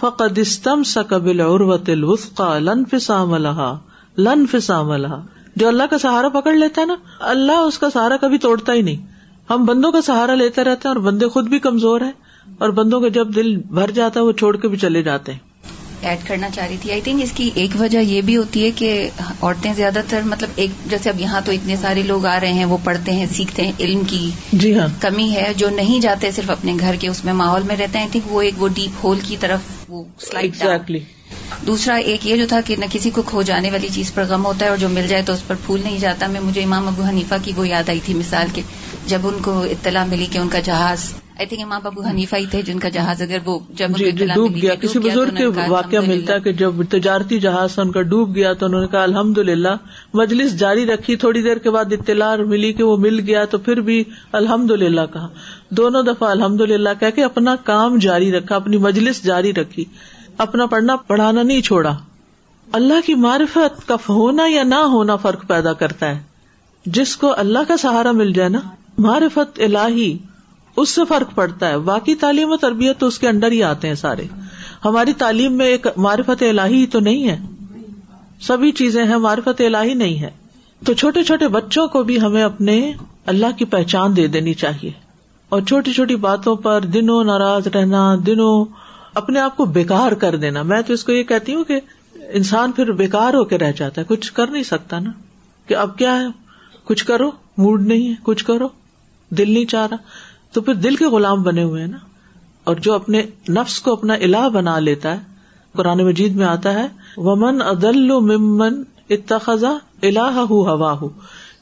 فقد 0.00 0.38
استم 0.38 0.82
سکبل 0.82 1.40
عروت 1.40 1.88
الوسقا 1.88 2.58
لن 2.58 2.82
فسام 2.84 3.32
الحا 3.32 3.72
لن 4.18 4.46
فسام 4.46 4.90
الحا 4.90 5.20
جو 5.56 5.68
اللہ 5.68 5.82
کا 5.90 5.98
سہارا 5.98 6.28
پکڑ 6.28 6.52
لیتا 6.52 6.80
ہے 6.80 6.86
نا، 6.86 6.96
اللہ 7.20 7.52
اس 7.52 7.78
کا 7.78 7.90
سہارا 7.90 8.16
کبھی 8.16 8.38
توڑتا 8.38 8.72
ہی 8.72 8.82
نہیں۔ 8.82 9.06
ہم 9.50 9.64
بندوں 9.64 9.92
کا 9.92 10.00
سہارا 10.00 10.34
لیتے 10.34 10.64
رہتے 10.64 10.88
ہیں 10.88 10.94
اور 10.94 11.02
بندے 11.02 11.28
خود 11.28 11.48
بھی 11.48 11.58
کمزور 11.58 12.00
ہیں، 12.00 12.12
اور 12.58 12.68
بندوں 12.68 13.00
کا 13.00 13.08
جب 13.08 13.34
دل 13.36 13.56
بھر 13.56 13.90
جاتا 13.90 14.20
ہے، 14.20 14.24
وہ 14.24 14.32
چھوڑ 14.32 14.56
کے 14.56 14.68
بھی 14.68 14.78
چلے 14.78 15.02
جاتے 15.02 15.32
ہیں۔ 15.32 15.53
ایڈ 16.04 16.26
کرنا 16.26 16.50
چاہ 16.50 16.66
رہی 16.66 16.76
تھی۔ 16.80 16.90
آئی 16.92 17.00
تھنک 17.00 17.22
اس 17.22 17.32
کی 17.32 17.50
ایک 17.54 17.70
وجہ 17.80 17.98
یہ 17.98 18.20
بھی 18.20 18.36
ہوتی 18.36 18.64
ہے 18.64 18.70
کہ 18.70 19.08
عورتیں 19.42 19.72
زیادہ 19.76 20.00
تر 20.08 20.20
مطلب 20.24 20.50
ایک 20.56 20.70
جیسے 20.86 21.10
اب 21.10 21.20
یہاں 21.20 21.40
تو 21.44 21.52
اتنے 21.52 21.76
سارے 21.76 22.02
لوگ 22.02 22.26
آ 22.26 22.38
رہے 22.40 22.52
ہیں 22.52 22.64
وہ 22.64 22.78
پڑھتے 22.84 23.12
ہیں 23.12 23.26
سیکھتے 23.32 23.62
ہیں 23.62 23.72
علم 23.80 24.02
کی 24.06 24.30
جی 24.52 24.78
ہاں۔ 24.78 24.86
کمی 25.00 25.30
ہے۔ 25.34 25.52
جو 25.56 25.70
نہیں 25.70 26.00
جاتے 26.00 26.30
صرف 26.30 26.50
اپنے 26.50 26.74
گھر 26.80 26.94
کے 27.00 27.08
اس 27.08 27.24
میں 27.24 27.32
ماحول 27.32 27.62
میں 27.62 27.76
رہتے 27.76 27.98
ہیں۔ 27.98 28.08
تھنک 28.12 28.32
وہ 28.32 28.42
ایک 28.42 28.62
وہ 28.62 28.68
ڈیپ 28.68 29.04
ہول 29.04 29.20
کی 29.22 29.36
طرف 29.40 29.60
وہ 29.88 30.04
سلائڈ 30.20 30.56
دوسرا 31.66 31.94
ایک 31.94 32.26
یہ 32.26 32.36
جو 32.36 32.46
تھا 32.48 32.60
کہ 32.60 32.76
نہ 32.78 32.84
کسی 32.92 33.10
کو 33.10 33.22
کھو 33.22 33.42
جانے 33.42 33.70
والی 33.70 33.88
چیز 33.88 34.12
پر 34.14 34.24
غم 34.24 34.44
ہوتا 34.46 34.64
ہے 34.64 34.70
اور 34.70 34.76
جو 34.76 34.88
مل 34.88 35.06
جائے 35.08 35.22
تو 35.22 35.32
اس 35.32 35.46
پر 35.46 35.54
پھول 35.66 35.80
نہیں 35.84 35.98
جاتا۔ 35.98 36.26
میں 36.26 36.40
مجھے 36.40 36.62
امام 36.62 36.88
ابو 36.88 37.02
حنیفہ 37.02 37.34
کی 37.42 37.52
وہ 37.56 37.68
یاد 37.68 37.88
آئی 37.88 38.00
تھی 38.04 38.14
مثال 38.14 38.46
کے 38.54 38.62
جب 39.06 39.26
ان 39.26 39.38
کو 39.42 39.60
اطلاع 39.70 40.04
ملی 40.04 40.26
کہ 40.30 40.38
ان 40.38 40.48
کا 40.48 40.60
جہاز 40.60 41.12
آئی 41.38 41.46
تھنک 41.46 41.60
امام 41.62 41.80
ابو 41.84 42.02
حنیفہ 42.02 42.36
ہی 42.36 42.44
تھے 42.46 42.62
جن 42.62 42.78
کا 42.78 42.88
جہاز 42.88 43.22
اگر 43.22 43.38
وہ 43.44 43.58
جب 43.70 43.88
جی 43.98 44.10
جی 44.10 44.26
ڈوب 44.34 44.54
گیا۔ 44.62 44.74
کسی 44.74 44.98
بزرگ 44.98 45.34
کے 45.36 45.46
واقعہ 45.68 46.00
ملتا 46.06 46.34
ہے 46.34 46.40
کہ 46.40 46.52
جب 46.52 46.74
تجارتی 46.90 47.38
جہاز 47.40 47.78
ان 47.78 47.90
کا 47.92 48.02
ڈوب 48.02 48.34
گیا 48.34 48.52
تو 48.52 48.66
انہوں 48.66 48.80
نے 48.80 48.86
کہا 48.86 49.02
الحمد 49.02 49.38
للہ 49.38 49.74
مجلس 50.14 50.58
جاری 50.58 50.86
رکھی 50.86 51.16
تھوڑی 51.16 51.42
دیر 51.42 51.56
کے 51.56 51.70
بعد 51.70 51.92
اطلاع 51.92 52.36
ملی 52.36 52.72
کہ 52.72 52.82
وہ 52.82 52.96
مل 52.96 53.20
گیا 53.20 53.44
تو 53.44 53.58
پھر 53.58 53.80
بھی 53.80 54.04
الحمد 54.32 54.70
للہ 54.70 55.00
کہا۔ 55.12 55.28
دونوں 55.70 56.02
دفعہ 56.02 56.30
الحمد 56.30 56.60
للہ 56.60 56.88
کہ 57.00 57.24
اپنا 57.24 57.56
کام 57.56 57.98
جاری 57.98 58.32
رکھا 58.32 58.56
اپنی 58.56 58.76
مجلس 58.76 59.24
جاری 59.24 59.52
رکھی 59.54 59.84
اپنا 60.38 60.66
پڑھنا 60.66 60.96
پڑھانا 60.96 61.42
نہیں 61.42 61.60
چھوڑا۔ 61.60 61.96
اللہ 62.72 63.06
کی 63.06 63.14
معرفت 63.14 63.88
کا 63.88 63.96
ہونا 64.08 64.46
یا 64.48 64.62
نہ 64.62 64.74
ہونا 64.74 65.16
فرق 65.16 65.46
پیدا 65.48 65.72
کرتا 65.72 66.08
ہے۔ 66.08 66.22
جس 66.86 67.16
کو 67.16 67.34
اللہ 67.36 67.58
کا 67.68 67.76
سہارا 67.76 68.12
مل 68.12 68.32
جائے 68.32 68.48
نا 68.48 68.60
معرفت 68.98 69.60
الہی۔ 69.60 70.18
اس 70.76 70.88
سے 70.88 71.00
فرق 71.08 71.34
پڑتا 71.34 71.68
ہے۔ 71.68 71.78
باقی 71.78 72.14
تعلیم 72.14 72.50
و 72.50 72.56
تربیت 72.56 72.98
تو 72.98 73.06
اس 73.06 73.18
کے 73.18 73.28
انڈر 73.28 73.52
ہی 73.52 73.62
آتے 73.62 73.88
ہیں 73.88 73.94
سارے۔ 73.94 74.24
ہماری 74.84 75.12
تعلیم 75.12 75.52
میں 75.52 75.66
ایک 75.66 75.86
معرفت 75.96 76.42
الہی 76.42 76.86
تو 76.86 77.00
نہیں 77.00 77.28
ہے۔ 77.28 77.38
سبھی 78.40 78.72
چیزیں 78.72 79.04
ہیں، 79.04 79.16
معرفت 79.16 79.60
الہی 79.60 79.94
نہیں 79.94 80.20
ہے۔ 80.20 80.30
تو 80.86 80.92
چھوٹے 80.92 81.22
چھوٹے 81.22 81.48
بچوں 81.48 81.88
کو 81.88 82.02
بھی 82.02 82.20
ہمیں 82.20 82.42
اپنے 82.42 82.92
اللہ 83.26 83.46
کی 83.58 83.64
پہچان 83.64 84.16
دے 84.16 84.26
دینی 84.26 84.54
چاہیے۔ 84.54 84.92
اور 85.48 85.62
چھوٹی 85.62 85.92
چھوٹی 85.92 86.16
باتوں 86.16 86.56
پر 86.56 86.80
دنوں 86.80 87.24
ناراض 87.24 87.66
رہنا، 87.66 88.16
دنوں 88.26 88.64
اپنے 89.14 89.40
آپ 89.40 89.56
کو 89.56 89.64
بےکار 89.64 90.12
کر 90.12 90.36
دینا۔ 90.36 90.62
میں 90.62 90.82
تو 90.82 90.92
اس 90.92 91.04
کو 91.04 91.12
یہ 91.12 91.22
کہتی 91.22 91.54
ہوں 91.54 91.64
کہ 91.64 91.80
انسان 92.32 92.72
پھر 92.72 92.92
بےکار 92.92 93.34
ہو 93.34 93.44
کے 93.44 93.58
رہ 93.58 93.72
جاتا 93.76 94.00
ہے۔ 94.00 94.06
کچھ 94.06 94.32
کر 94.32 94.46
نہیں 94.46 94.62
سکتا 94.62 94.98
نا۔ 94.98 95.10
کہ 95.66 95.76
اب 95.76 95.98
کیا 95.98 96.20
ہے؟ 96.20 96.26
کچھ 96.84 97.04
کرو، 97.04 97.30
موڈ 97.58 97.86
نہیں 97.86 98.08
ہے، 98.08 98.14
کچھ 98.22 98.44
کرو۔ 98.44 98.68
دل 99.30 99.50
نہیں 99.50 99.64
چاہ 99.64 99.86
رہا۔ 99.86 99.96
تو 100.54 100.60
پھر 100.60 100.74
دل 100.74 100.96
کے 100.96 101.04
غلام 101.04 101.42
بنے 101.42 101.62
ہوئے 101.62 101.80
ہیں 101.80 101.88
نا۔ 101.88 101.96
اور 102.64 102.76
جو 102.76 102.94
اپنے 102.94 103.22
نفس 103.48 103.80
کو 103.80 103.92
اپنا 103.92 104.14
الہ 104.14 104.48
بنا 104.48 104.78
لیتا 104.78 105.12
ہے، 105.12 105.18
قرآن 105.72 105.98
مجید 105.98 106.36
میں 106.36 106.46
آتا 106.46 106.74
ہے، 106.74 106.86
ومن 107.16 107.62
ادل 107.62 108.08
ممن 108.08 108.82
اتخذا 109.10 109.76
الہ 110.02 110.38
ہوا 110.50 110.92
ہو 110.92 111.08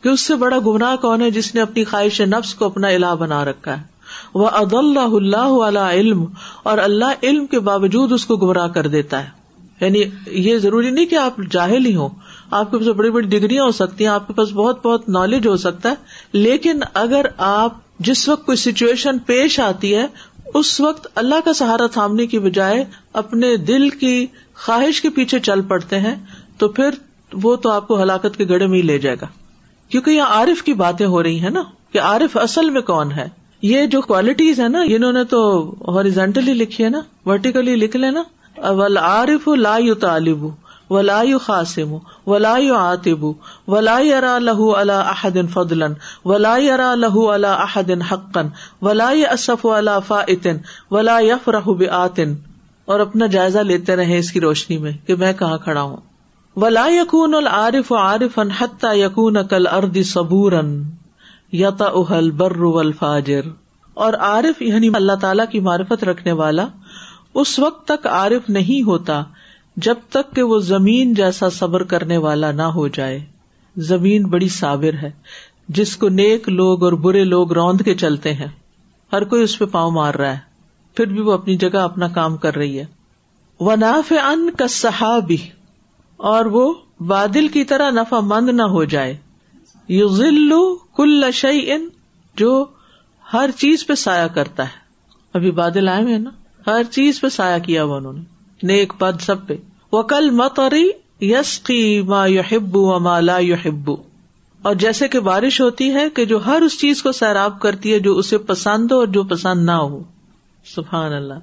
کہ 0.02 0.08
اس 0.08 0.20
سے 0.20 0.34
بڑا 0.34 0.58
گمراہ 0.58 0.96
کون 0.96 1.22
ہے 1.22 1.30
جس 1.30 1.54
نے 1.54 1.60
اپنی 1.60 1.84
خواہش 1.84 2.20
نفس 2.20 2.54
کو 2.54 2.64
اپنا 2.64 2.88
الہ 2.88 3.14
بنا 3.18 3.44
رکھا 3.44 3.78
ہے۔ 3.78 3.82
وہ 4.34 4.48
عد 4.48 4.72
اللہ 4.72 5.00
اللہ 5.00 5.78
علم۔ 5.78 6.24
اور 6.62 6.78
اللہ 6.78 7.04
علم 7.22 7.46
کے 7.46 7.60
باوجود 7.60 8.12
اس 8.12 8.26
کو 8.26 8.36
گمراہ 8.36 8.68
کر 8.68 8.86
دیتا 8.86 9.24
ہے۔ 9.24 9.28
یعنی 9.80 10.02
یہ 10.26 10.58
ضروری 10.58 10.90
نہیں 10.90 11.06
کہ 11.06 11.16
آپ 11.16 11.34
جاہل 11.50 11.86
ہی 11.86 11.96
ہوں۔ 11.96 12.08
آپ 12.50 12.70
کے 12.70 12.78
پاس 12.78 12.86
بڑی 12.86 13.10
بڑی 13.10 13.28
ڈگریاں 13.28 13.64
ہو 13.64 13.70
سکتی 13.70 14.04
ہیں، 14.04 14.10
آپ 14.10 14.26
کے 14.26 14.32
پاس 14.32 14.52
بہت 14.52 14.86
بہت 14.86 15.08
نالج 15.08 15.46
ہو 15.46 15.56
سکتا 15.56 15.88
ہے۔ 15.88 15.94
لیکن 16.32 16.80
اگر 16.94 17.26
آپ 17.36 17.91
جس 18.04 18.28
وقت 18.28 18.46
کوئی 18.46 18.56
سچویشن 18.56 19.18
پیش 19.18 19.60
آتی 19.60 19.94
ہے، 19.94 20.06
اس 20.54 20.80
وقت 20.80 21.06
اللہ 21.14 21.34
کا 21.44 21.52
سہارا 21.52 21.86
تھامنے 21.86 22.26
کی 22.26 22.38
بجائے 22.38 22.84
اپنے 23.12 23.56
دل 23.56 23.90
کی 23.90 24.26
خواہش 24.54 25.00
کے 25.00 25.10
پیچھے 25.10 25.38
چل 25.38 25.60
پڑتے 25.60 26.00
ہیں، 26.00 26.14
تو 26.58 26.68
پھر 26.68 26.90
وہ 27.42 27.56
تو 27.56 27.70
آپ 27.70 27.88
کو 27.88 28.02
ہلاکت 28.02 28.36
کے 28.36 28.44
گڑے 28.48 28.66
میں 28.66 28.78
ہی 28.78 28.82
لے 28.82 28.98
جائے 28.98 29.16
گا۔ 29.20 29.26
کیونکہ 29.88 30.10
یہاں 30.10 30.26
عارف 30.26 30.62
کی 30.62 30.72
باتیں 30.72 31.06
ہو 31.06 31.22
رہی 31.22 31.40
ہیں 31.40 31.50
نا، 31.50 31.62
کہ 31.92 32.00
عارف 32.00 32.36
اصل 32.36 32.70
میں 32.70 32.82
کون 32.82 33.12
ہے۔ 33.12 33.28
یہ 33.62 33.86
جو 33.86 34.00
کوالٹیز 34.00 34.60
ہے 34.60 34.68
نا، 34.68 34.80
انہوں 34.86 35.12
نے 35.12 35.24
تو 35.24 35.40
ہاریزینٹلی 35.88 36.54
لکھی 36.54 36.84
ہے 36.84 36.88
نا 36.88 37.00
ورٹیکلی 37.26 37.76
لکھ 37.76 37.96
لینا۔ 37.96 38.22
عارف 39.00 39.48
لا 39.48 39.78
طالب 40.00 40.46
ولا 40.90 41.22
خاصم 41.42 41.96
ولا 42.26 42.56
آتب 42.78 43.24
ولا 43.68 43.96
ارا 43.96 44.38
لہ 44.38 44.60
اللہ 44.76 44.92
احدن 44.92 45.46
فضلن 45.46 45.92
ولا 46.24 46.54
ارا 46.54 46.94
لہ 46.94 47.16
اللہ 47.16 47.46
احدن 47.46 48.02
حقن 48.02 48.48
ولا 48.82 49.08
اصف 49.08 49.66
اللہ 49.66 49.98
فاطن 50.06 50.56
ولا 50.90 51.18
یفرح 51.20 51.70
بآتن 51.78 52.34
اور 52.84 53.00
اپنا 53.00 53.26
جائزہ 53.26 53.58
لیتے 53.58 53.96
رہے 53.96 54.18
اس 54.18 54.32
کی 54.32 54.40
روشنی 54.40 54.78
میں 54.78 54.92
کہ 55.06 55.14
میں 55.14 55.32
کہاں 55.32 55.58
کھڑا 55.58 55.82
ہوں۔ 55.82 55.96
ولا 56.56 56.86
یقون 56.88 57.34
العارف 57.34 57.92
عارف 57.92 58.38
حتى 58.60 58.98
یقون 58.98 59.36
کل 59.50 59.66
ارد 59.66 59.96
صبور 60.04 60.52
یتا 61.52 61.84
اہل 61.84 62.30
بر 62.30 62.78
الفاجر 62.80 63.40
اور 63.94 64.12
عارف 64.12 64.62
یعنی 64.62 64.90
اللہ 64.94 65.12
تعالی 65.12 65.42
کی 65.52 65.60
معرفت 65.60 66.04
رکھنے 66.04 66.32
والا، 66.32 66.66
اس 67.34 67.58
وقت 67.58 67.88
تک 67.88 68.06
عارف 68.06 68.50
نہیں 68.50 68.86
ہوتا 68.86 69.22
جب 69.76 69.94
تک 70.08 70.34
کہ 70.34 70.42
وہ 70.42 70.58
زمین 70.58 71.14
جیسا 71.14 71.50
صبر 71.50 71.82
کرنے 71.82 72.16
والا 72.16 72.52
نہ 72.52 72.62
ہو 72.62 72.88
جائے۔ 72.88 73.20
زمین 73.76 74.24
بڑی 74.24 74.48
صابر 74.48 74.94
ہے، 75.02 75.10
جس 75.68 75.96
کو 75.96 76.08
نیک 76.08 76.48
لوگ 76.48 76.84
اور 76.84 76.92
برے 76.92 77.24
لوگ 77.24 77.52
روند 77.52 77.80
کے 77.80 77.94
چلتے 77.94 78.32
ہیں۔ 78.32 78.46
ہر 79.12 79.24
کوئی 79.24 79.42
اس 79.42 79.58
پہ 79.58 79.64
پاؤں 79.64 79.90
مار 79.90 80.14
رہا 80.14 80.32
ہے، 80.32 80.38
پھر 80.94 81.06
بھی 81.06 81.20
وہ 81.20 81.32
اپنی 81.32 81.56
جگہ 81.56 81.78
اپنا 81.78 82.08
کام 82.08 82.36
کر 82.36 82.56
رہی 82.56 82.78
ہے۔ 82.78 82.84
وہ 83.60 83.76
ناف 83.76 84.12
ان 84.24 84.50
کا 84.50 84.66
صحابی 84.66 85.36
اور 86.16 86.44
وہ 86.44 86.74
بادل 87.00 87.48
کی 87.48 87.64
طرح 87.64 87.90
نفع 87.90 88.20
مند 88.20 88.48
نہ 88.48 88.62
ہو 88.62 88.84
جائے۔ 88.84 89.16
یو 89.88 90.08
ذلو 90.08 90.74
کل 90.74 91.24
شعی 91.32 91.72
ان 91.72 91.88
جو 92.36 92.64
ہر 93.32 93.50
چیز 93.56 93.86
پہ 93.86 93.94
سایہ 93.94 94.28
کرتا 94.28 94.62
ہے۔ 94.62 94.82
ابھی 95.34 95.50
بادل 95.50 95.88
آئے 95.88 96.02
ہوئے 96.02 96.18
نا، 96.18 96.30
ہر 96.66 96.82
چیز 96.90 97.20
پہ 97.20 97.28
سایہ 97.28 97.58
کیا 97.58 97.84
ہوا 97.84 97.96
انہوں 97.96 98.12
نے۔ 98.12 98.31
نیک 98.62 98.92
پد 98.98 99.20
سب 99.20 99.46
پہ۔ 99.46 99.56
وہ 99.92 100.02
کل 100.02 100.30
متری 100.30 100.90
یس 101.20 101.58
کی 101.58 102.02
ما 102.02 102.26
یو 102.26 102.42
ہبو 102.52 102.98
ما 102.98 103.20
لا 103.20 103.38
یو 103.38 103.56
ہبو 103.66 103.96
اور 104.62 104.74
جیسے 104.74 105.08
کہ 105.08 105.20
بارش 105.20 105.60
ہوتی 105.60 105.94
ہے 105.94 106.10
کہ 106.10 106.24
جو 106.24 106.46
ہر 106.46 106.60
اس 106.60 106.78
چیز 106.78 107.02
کو 107.02 107.12
سیراب 107.12 107.60
کرتی 107.60 107.92
ہے 107.92 107.98
جو 107.98 108.18
اسے 108.18 108.38
پسند 108.38 108.92
ہو 108.92 108.98
اور 108.98 109.06
جو 109.06 109.24
پسند 109.24 109.64
نہ 109.64 109.70
ہو۔ 109.70 110.02
سبحان 110.74 111.12
اللہ۔ 111.12 111.34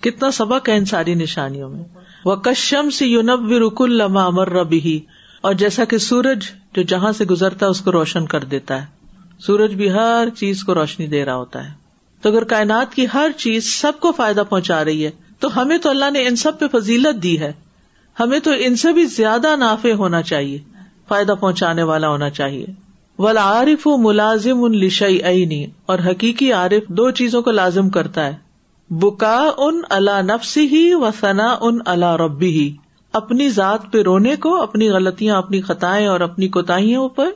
کتنا 0.00 0.30
سبق 0.30 0.68
ہے 0.68 0.76
ان 0.76 0.84
ساری 0.84 1.14
نشانیوں 1.14 1.70
میں۔ 1.70 1.84
وہ 2.24 2.36
کشم 2.36 2.90
سے 2.90 3.06
یونب 3.06 3.52
رک 3.52 3.82
لما 3.82 4.26
امر 4.26 4.48
ربی 4.48 5.00
اور 5.40 5.54
جیسا 5.54 5.84
کہ 5.84 5.98
سورج 5.98 6.38
جو 6.72 6.82
جہاں 6.82 7.12
سے 7.12 7.24
گزرتا 7.24 7.66
ہے 7.66 7.70
اس 7.70 7.80
کو 7.80 7.92
روشن 7.92 8.26
کر 8.26 8.44
دیتا 8.44 8.82
ہے۔ 8.82 8.86
سورج 9.38 9.74
بھی 9.74 9.92
ہر 9.92 10.28
چیز 10.36 10.64
کو 10.64 10.74
روشنی 10.74 11.06
دے 11.06 11.24
رہا 11.24 11.36
ہوتا 11.36 11.68
ہے۔ 11.68 11.74
تو 12.22 12.28
اگر 12.28 12.44
کائنات 12.44 12.94
کی 12.94 13.06
ہر 13.14 13.30
چیز 13.36 13.74
سب 13.74 13.92
کو 14.00 14.12
فائدہ 14.12 14.42
پہنچا 14.48 14.84
رہی 14.84 15.06
ہے 15.06 15.10
تو 15.38 15.62
ہمیں 15.62 15.78
تو 15.78 15.90
اللہ 15.90 16.10
نے 16.10 16.26
ان 16.26 16.36
سب 16.36 16.58
پہ 16.58 16.78
فضیلت 16.78 17.22
دی 17.22 17.40
ہے۔ 17.40 17.52
ہمیں 18.20 18.38
تو 18.38 18.50
ان 18.58 18.76
سے 18.76 18.92
بھی 18.92 19.04
زیادہ 19.04 19.56
نافع 19.56 19.92
ہونا 19.92 20.22
چاہیے، 20.22 20.58
فائدہ 21.08 21.34
پہنچانے 21.40 21.82
والا 21.82 22.08
ہونا 22.08 22.30
چاہیے۔ 22.30 22.66
ولا 23.18 23.40
عارف 23.40 23.86
و 23.86 23.96
ملازم 23.96 24.64
ان 24.64 24.78
لشئی 24.78 25.22
عینی 25.22 25.66
اور 25.86 25.98
حقیقی 26.06 26.52
عارف 26.52 26.88
دو 26.88 27.10
چیزوں 27.10 27.42
کو 27.42 27.50
لازم 27.50 27.88
کرتا 27.88 28.26
ہے۔ 28.26 28.36
بکا 28.90 29.50
ان 29.58 29.80
اللہ 29.90 30.22
نفسی 30.22 30.66
ہی 30.66 30.94
و 30.94 31.08
ثنا 31.20 31.56
ان 31.60 31.78
اللہ 31.84 32.16
ربی 32.16 32.50
ہی 32.50 32.76
اپنی 33.12 33.48
ذات 33.48 33.92
پہ 33.92 34.02
رونے 34.02 34.36
کو، 34.36 34.62
اپنی 34.62 34.90
غلطیاں، 34.90 35.36
اپنی 35.36 35.60
خطائیں 35.60 36.06
اور 36.06 36.20
اپنی 36.20 36.48
کوتاہیوں 36.48 37.08
پر، 37.08 37.30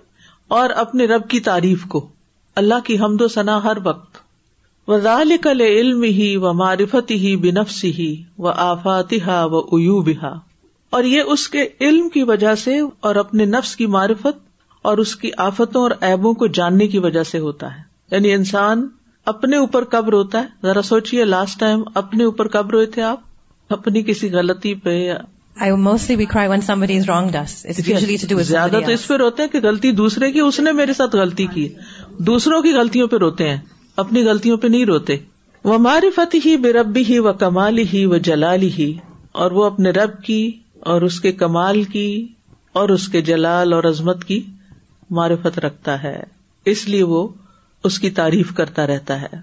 اور 0.48 0.70
اپنے 0.70 1.04
رب 1.04 1.28
کی 1.28 1.40
تعریف 1.40 1.84
کو۔ 1.84 2.08
اللہ 2.56 2.74
کی 2.84 2.98
حمد 2.98 3.20
و 3.20 3.28
ثنا 3.28 3.64
ہر 3.64 3.76
وقت۔ 3.84 4.10
وزال 4.90 5.33
کل 5.42 5.61
علم 5.61 6.03
ہی 6.03 6.37
و 6.37 6.53
معرفت 6.53 7.11
ہی 7.11 7.37
بنفس 7.37 7.85
ہی 7.85 8.22
و 8.38 8.48
آفاتہ 8.48 9.46
و 9.46 9.59
ایوبہ 9.59 10.35
اور 10.90 11.05
یہ 11.05 11.20
اس 11.20 11.48
کے 11.48 11.68
علم 11.81 12.09
کی 12.09 12.22
وجہ 12.22 12.55
سے 12.55 12.79
اور 13.00 13.16
اپنے 13.16 13.44
نفس 13.44 13.76
کی 13.76 13.87
معرفت 13.87 14.38
اور 14.83 14.98
اس 14.98 15.16
کی 15.16 15.31
آفتوں 15.37 15.83
اور 15.83 15.90
ایبوں 16.00 16.35
کو 16.35 16.46
جاننے 16.46 16.87
کی 16.87 16.98
وجہ 16.98 17.22
سے 17.22 17.38
ہوتا 17.38 17.66
ہے۔ 17.76 17.81
یعنی 18.11 18.33
انسان 18.33 18.88
اپنے 19.26 19.57
اوپر 19.57 19.85
کب 19.85 20.09
روتا 20.09 20.40
ہے۔ 20.40 20.46
ذرا 20.62 20.83
سوچیے 20.83 21.24
لاسٹ 21.24 21.61
ٹائم 21.61 21.83
اپنے 21.94 22.24
اوپر 22.24 22.48
کب 22.48 22.70
روئے 22.70 22.87
تھے 22.87 23.03
آپ؟ 23.03 23.20
اپنی 23.68 24.03
کسی 24.03 24.31
غلطی 24.31 24.74
پہ 24.74 25.12
یا 27.87 27.94
زیادہ 28.42 28.70
تو 28.70 28.92
اس 28.92 29.07
پہ 29.07 29.14
روتے 29.14 29.42
ہیں 29.42 29.50
کہ 29.50 29.61
غلطی 29.62 29.92
دوسرے 29.92 30.33
کی 30.33 30.40
اس 30.40 30.61
نے 30.61 30.72
میرے 30.72 30.92
ساتھ 30.92 31.16
غلطی 31.16 31.46
کی۔ 31.46 31.68
دوسروں 32.18 32.62
کی 32.62 32.72
غلطیوں 32.72 33.09
پہ 33.09 33.16
روتے 33.16 33.48
ہیں۔ 33.48 33.59
اپنی 33.96 34.24
غلطیوں 34.24 34.57
پہ 34.57 34.68
نہیں 34.68 34.85
روتے۔ 34.85 35.16
وہ 35.64 35.79
معرفت 35.79 36.37
ہی 36.44 36.57
بے 36.57 36.72
ربی 36.72 37.05
ہی 37.05 37.18
و 37.18 37.33
کمالی 37.33 37.85
ہی 37.92 38.05
و 38.05 38.16
جلالی 38.16 38.70
ہی 38.72 38.98
اور 39.33 39.50
وہ 39.50 39.64
اپنے 39.64 39.90
رب 39.90 40.22
کی 40.22 40.50
اور 40.81 41.03
اس 41.03 41.20
کے 41.20 41.33
کمال 41.33 41.83
کی 41.83 42.29
اور 42.72 42.88
اس 42.88 43.09
کے 43.09 43.20
جلال 43.20 43.72
اور 43.72 43.85
عظمت 43.85 44.24
کی 44.24 44.42
معرفت 45.11 45.59
رکھتا 45.59 46.03
ہے۔ 46.03 46.22
اس 46.64 46.88
لیے 46.88 47.03
وہ 47.03 47.29
اس 47.85 47.98
کی 47.98 48.11
تعریف 48.11 48.55
کرتا 48.55 48.87
رہتا 48.87 49.22
ہے۔ 49.22 49.37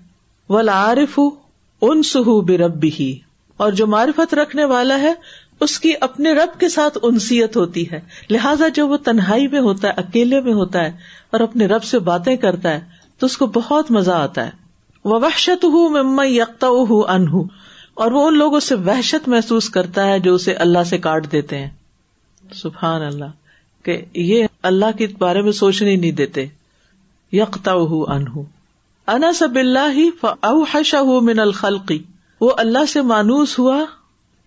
وہ 0.50 0.62
لارف 0.62 1.20
ان 1.82 2.04
سہو 2.04 2.42
بے 2.42 2.58
ربی 2.58 2.92
ہی 3.00 3.18
اور 3.58 3.72
جو 3.72 3.88
معرفت 3.88 4.34
رکھنے 4.34 4.66
والا 4.66 5.02
ہے، 5.02 5.14
اس 5.60 5.80
کی 5.80 5.94
اپنے 6.02 6.34
رب 6.34 6.60
کے 6.60 6.70
ساتھ 6.70 6.98
انسیت 7.04 7.58
ہوتی 7.58 7.92
ہے۔ 7.92 8.00
لہٰذا 8.30 8.68
جو 8.68 8.88
وہ 8.88 8.98
تنہائی 8.98 9.48
میں 9.48 9.60
ہوتا 9.60 9.88
ہے، 9.88 9.94
اکیلے 9.98 10.42
میں 10.42 10.54
ہوتا 10.54 10.84
ہے 10.84 10.92
اور 11.32 11.40
اپنے 11.40 11.66
رب 11.66 11.84
سے 11.84 12.00
باتیں 12.00 12.36
کرتا 12.36 12.74
ہے 12.74 12.97
تو 13.20 13.26
اس 13.26 13.38
کو 13.38 13.46
بہت 13.46 13.92
مزہ 13.92 14.12
آتا 14.12 14.46
ہے۔ 14.46 14.52
وہ 15.06 15.20
وحشت 15.20 15.66
ہوں 15.66 15.90
مما 15.90 16.24
یکتا 16.26 16.68
ہوں 16.68 17.04
ان 17.04 17.28
اور 17.94 18.12
وہ 18.12 18.28
ان 18.28 18.38
لوگوں 18.38 18.60
سے 18.60 18.76
وحشت 18.76 19.28
محسوس 19.28 19.70
کرتا 19.70 20.08
ہے 20.08 20.20
جو 20.20 20.36
اسے 20.36 20.54
اللہ 20.54 20.84
سے 20.84 20.98
کاٹ 20.98 21.32
دیتے 21.32 21.58
ہیں۔ 21.58 21.70
سبحان 22.54 23.02
اللہ۔ 23.02 23.26
کہ 23.84 24.06
یہ 24.14 24.48
اللہ 24.64 24.86
کے 24.98 25.08
بارے 25.20 25.42
میں 25.42 25.52
سوچنے 25.52 25.96
نہیں 25.96 26.12
دیتے۔ 26.12 26.46
یکتا 27.32 27.72
انہ 27.74 28.40
انا 29.08 29.34
سب 29.34 29.56
اللہ 29.56 29.92
ہی 29.94 30.10
اوحشا 30.22 31.02
من 31.22 31.40
الخلقی 31.40 32.04
وہ 32.42 32.52
اللہ 32.58 32.86
سے 32.86 33.02
مانوس 33.02 33.60
ہوا 33.60 33.86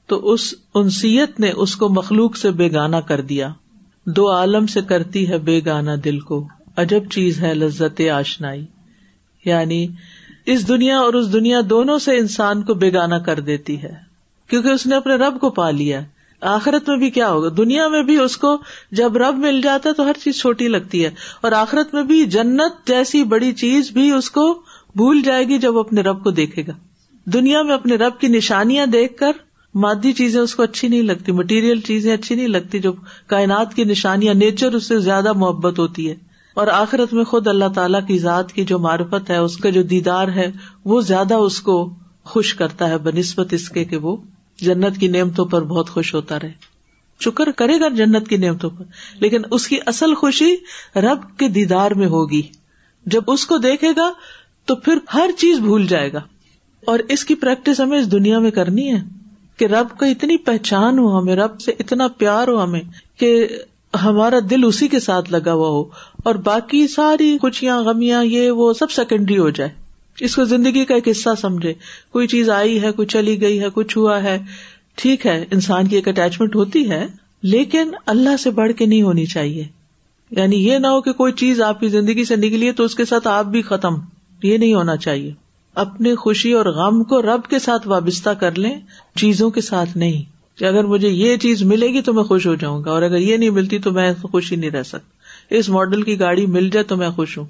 تو 0.06 0.32
اس 0.32 0.54
انسیت 0.74 1.40
نے 1.40 1.50
اس 1.50 1.76
کو 1.76 1.88
مخلوق 1.88 2.36
سے 2.36 2.50
بے 2.50 2.72
گانا 2.72 3.00
کر 3.00 3.20
دیا۔ 3.20 3.52
دو 4.06 4.32
عالم 4.32 4.66
سے 4.66 4.82
کرتی 4.82 5.28
ہے 5.28 5.38
بے 5.38 5.60
گانا 5.66 5.94
دل 6.04 6.20
کو۔ 6.20 6.48
عجب 6.80 7.00
چیز 7.10 7.40
ہے 7.40 7.54
لذت 7.54 8.00
آشنائی۔ 8.00 8.66
یعنی 9.44 9.86
اس 10.46 10.68
دنیا 10.68 10.98
اور 10.98 11.14
اس 11.14 11.32
دنیا 11.32 11.60
دونوں 11.70 11.98
سے 11.98 12.18
انسان 12.18 12.62
کو 12.62 12.74
بے 12.74 12.92
گانا 12.92 13.18
کر 13.18 13.40
دیتی 13.40 13.82
ہے۔ 13.82 13.94
کیونکہ 14.48 14.68
اس 14.68 14.86
نے 14.86 14.96
اپنے 14.96 15.14
رب 15.14 15.40
کو 15.40 15.50
پا 15.50 15.70
لیا۔ 15.70 16.00
آخرت 16.40 16.88
میں 16.88 16.96
بھی 16.96 17.10
کیا 17.10 17.30
ہوگا؟ 17.30 17.48
دنیا 17.56 17.88
میں 17.88 18.02
بھی 18.02 18.16
اس 18.16 18.36
کو 18.36 18.58
جب 18.92 19.16
رب 19.16 19.38
مل 19.38 19.60
جاتا 19.62 19.88
ہے 19.88 19.94
تو 19.94 20.06
ہر 20.06 20.12
چیز 20.24 20.40
چھوٹی 20.40 20.68
لگتی 20.68 21.04
ہے۔ 21.04 21.10
اور 21.40 21.52
آخرت 21.52 21.94
میں 21.94 22.02
بھی 22.02 22.24
جنت 22.24 22.86
جیسی 22.86 23.24
بڑی 23.24 23.52
چیز 23.52 23.90
بھی 23.90 24.12
اس 24.12 24.30
کو 24.30 24.62
بھول 24.96 25.22
جائے 25.22 25.44
گی 25.44 25.58
جب 25.58 25.74
وہ 25.74 25.80
اپنے 25.80 26.00
رب 26.00 26.24
کو 26.24 26.30
دیکھے 26.30 26.62
گا۔ 26.66 26.72
دنیا 27.24 27.62
میں 27.62 27.74
اپنے 27.74 27.94
رب 27.94 28.20
کی 28.20 28.28
نشانیاں 28.28 28.86
دیکھ 28.86 29.16
کر 29.16 29.32
مادی 29.74 30.12
چیزیں 30.12 30.40
اس 30.40 30.54
کو 30.54 30.62
اچھی 30.62 30.88
نہیں 30.88 31.02
لگتی 31.02 31.32
مٹیریل 31.32 31.80
چیزیں 31.80 32.14
اچھی 32.14 32.34
نہیں 32.34 32.48
لگتی، 32.48 32.78
جو 32.78 32.92
کائنات 33.26 33.74
کی 33.74 33.84
نشانیاں 33.84 34.34
نیچر 34.34 34.72
اس 34.72 34.84
سے 34.84 34.98
زیادہ 34.98 35.32
محبت 35.32 35.78
ہوتی 35.78 36.10
ہے۔ 36.10 36.29
اور 36.54 36.66
آخرت 36.66 37.14
میں 37.14 37.24
خود 37.24 37.46
اللہ 37.46 37.64
تعالیٰ 37.74 38.06
کی 38.06 38.18
ذات 38.18 38.52
کی 38.52 38.64
جو 38.64 38.78
معرفت 38.78 39.30
ہے، 39.30 39.36
اس 39.36 39.56
کا 39.56 39.70
جو 39.70 39.82
دیدار 39.82 40.28
ہے، 40.28 40.52
وہ 40.84 41.00
زیادہ 41.00 41.34
اس 41.34 41.60
کو 41.60 41.94
خوش 42.24 42.54
کرتا 42.54 42.88
ہے، 42.88 42.98
بنسبت 42.98 43.52
اس 43.52 43.68
کے 43.68 43.84
کہ 43.84 43.96
وہ 43.96 44.16
جنت 44.60 44.96
کی 44.98 45.08
نعمتوں 45.08 45.44
پر 45.44 45.62
بہت 45.62 45.90
خوش 45.90 46.14
ہوتا 46.14 46.38
رہے۔ 46.38 46.52
شکر 47.24 47.50
کرے 47.50 47.80
گا 47.80 47.88
جنت 47.88 48.28
کی 48.28 48.36
نعمتوں 48.36 48.70
پر، 48.70 48.84
لیکن 49.20 49.42
اس 49.50 49.68
کی 49.68 49.78
اصل 49.86 50.14
خوشی 50.14 50.56
رب 50.96 51.38
کے 51.38 51.48
دیدار 51.48 51.90
میں 51.90 52.06
ہوگی۔ 52.06 52.42
جب 53.06 53.22
اس 53.26 53.46
کو 53.46 53.58
دیکھے 53.58 53.88
گا، 53.96 54.12
تو 54.64 54.76
پھر 54.76 54.98
ہر 55.14 55.30
چیز 55.38 55.58
بھول 55.58 55.86
جائے 55.86 56.12
گا۔ 56.12 56.20
اور 56.86 56.98
اس 57.08 57.24
کی 57.24 57.34
پریکٹس 57.34 57.80
ہمیں 57.80 57.98
اس 57.98 58.12
دنیا 58.12 58.38
میں 58.38 58.50
کرنی 58.50 58.94
ہے 58.94 59.02
کہ 59.56 59.64
رب 59.64 59.98
کا 59.98 60.06
اتنی 60.06 60.36
پہچان 60.36 60.98
ہو 60.98 61.18
ہمیں، 61.18 61.36
رب 61.36 61.60
سے 61.60 61.72
اتنا 61.78 62.08
پیار 62.08 62.48
ہو 62.48 62.62
ہمیں 62.62 62.80
کہ 63.18 63.48
ہمارا 64.02 64.38
دل 64.50 64.64
اسی 64.64 64.88
کے 64.88 65.00
ساتھ 65.00 65.32
لگا 65.32 65.52
ہوا 65.52 65.68
ہو۔ 65.68 65.84
اور 66.24 66.34
باقی 66.34 66.88
ساری 66.88 67.38
خوشیاں، 67.40 67.82
غمیاں، 67.82 68.24
یہ 68.24 68.50
وہ 68.50 68.72
سب 68.72 68.90
سیکنڈری 68.90 69.38
ہو 69.38 69.50
جائے۔ 69.50 69.70
اس 70.20 70.36
کو 70.36 70.44
زندگی 70.44 70.84
کا 70.84 70.94
ایک 70.94 71.08
حصہ 71.08 71.28
سمجھے۔ 71.40 71.74
کوئی 72.12 72.26
چیز 72.26 72.50
آئی 72.50 72.82
ہے، 72.82 72.92
کوئی 72.92 73.08
چلی 73.08 73.40
گئی 73.40 73.60
ہے، 73.60 73.66
کچھ 73.74 73.98
ہوا 73.98 74.22
ہے۔ 74.22 74.38
ٹھیک 74.94 75.26
ہے، 75.26 75.44
انسان 75.50 75.86
کی 75.86 75.96
ایک 75.96 76.08
اٹیچمنٹ 76.08 76.56
ہوتی 76.56 76.90
ہے، 76.90 77.06
لیکن 77.42 77.90
اللہ 78.06 78.36
سے 78.36 78.50
بڑھ 78.50 78.72
کے 78.72 78.86
نہیں 78.86 79.02
ہونی 79.02 79.26
چاہیے۔ 79.26 79.64
یعنی 80.30 80.56
یہ 80.56 80.78
نہ 80.78 80.86
ہو 80.86 81.00
کہ 81.00 81.12
کوئی 81.12 81.32
چیز 81.32 81.60
آپ 81.60 81.80
کی 81.80 81.88
زندگی 81.88 82.24
سے 82.24 82.36
نکلی 82.36 82.66
ہے 82.66 82.72
تو 82.72 82.84
اس 82.84 82.94
کے 82.94 83.04
ساتھ 83.04 83.28
آپ 83.28 83.46
بھی 83.46 83.62
ختم۔ 83.62 83.94
یہ 84.42 84.58
نہیں 84.58 84.74
ہونا 84.74 84.96
چاہیے۔ 84.96 85.32
اپنی 85.74 86.14
خوشی 86.14 86.52
اور 86.52 86.66
غم 86.66 87.04
کو 87.04 87.22
رب 87.22 87.50
کے 87.50 87.58
ساتھ 87.58 87.88
وابستہ 87.88 88.30
کر 88.30 88.58
لیں، 88.58 88.74
چیزوں 89.16 89.50
کے 89.50 89.60
ساتھ 89.60 89.96
نہیں۔ 89.96 90.22
کہ 90.58 90.64
اگر 90.64 90.84
مجھے 90.84 91.08
یہ 91.08 91.36
چیز 91.36 91.62
ملے 91.62 91.86
گی 91.86 92.00
تو 92.00 92.12
میں 92.12 92.22
خوش 92.22 92.46
ہو 92.46 92.54
جاؤں 92.54 92.84
گا، 92.84 92.90
اور 92.90 93.02
اگر 93.02 93.18
یہ 93.18 93.36
نہیں 93.36 93.50
ملتی 93.50 93.78
تو 93.78 93.92
میں 93.92 94.12
خوشی 94.22 94.56
نہیں 94.56 94.70
رہ 94.70 94.82
سکتا 94.82 95.19
اس 95.50 95.68
ماڈل 95.68 96.02
کی 96.02 96.20
گاڑی 96.20 96.46
مل 96.46 96.70
جائے 96.70 96.84
تو 96.84 96.96
میں 96.96 97.10
خوش 97.10 97.38
ہوں۔ 97.38 97.44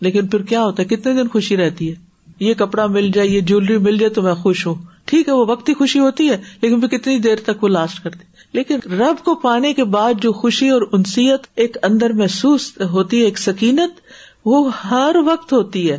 لیکن 0.00 0.26
پھر 0.26 0.42
کیا 0.42 0.64
ہوتا 0.64 0.82
ہے؟ 0.82 0.88
کتنے 0.88 1.12
دن 1.12 1.28
خوشی 1.28 1.56
رہتی 1.56 1.90
ہے؟ 1.90 1.94
یہ 2.40 2.54
کپڑا 2.54 2.86
مل 2.86 3.10
جائے، 3.10 3.28
یہ 3.28 3.40
جیولری 3.40 3.78
مل 3.78 3.98
جائے 3.98 4.10
تو 4.10 4.22
میں 4.22 4.34
خوش 4.34 4.66
ہوں۔ 4.66 4.74
ٹھیک 5.04 5.28
ہے، 5.28 5.32
وہ 5.32 5.44
وقتی 5.48 5.74
خوشی 5.74 5.98
ہوتی 5.98 6.30
ہے، 6.30 6.36
لیکن 6.62 6.80
پھر 6.80 6.88
کتنی 6.88 7.18
دیر 7.18 7.36
تک 7.46 7.64
وہ 7.64 7.68
لاسٹ 7.68 8.04
کرتی 8.04 8.18
لیکن 8.52 8.78
رب 8.92 9.24
کو 9.24 9.34
پانے 9.34 9.74
کے 9.74 9.84
بعد 9.84 10.14
جو 10.22 10.32
خوشی 10.32 10.68
اور 10.68 10.82
انسیت 10.92 11.40
ایک 11.54 11.76
اندر 11.82 12.12
محسوس 12.12 12.72
ہوتی 12.80 13.18
ہے، 13.18 13.24
ایک 13.24 13.38
سکینت، 13.38 14.00
وہ 14.44 14.70
ہر 14.84 15.16
وقت 15.26 15.52
ہوتی 15.52 15.92
ہے۔ 15.92 15.98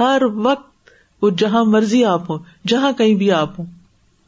ہر 0.00 0.22
وقت 0.34 0.90
وہ 1.22 1.30
جہاں 1.30 1.64
مرضی 1.64 2.04
آپ 2.04 2.30
ہوں، 2.30 2.38
جہاں 2.68 2.92
کہیں 2.92 3.14
بھی 3.14 3.30
آپ 3.30 3.58
ہوں۔ 3.58 3.66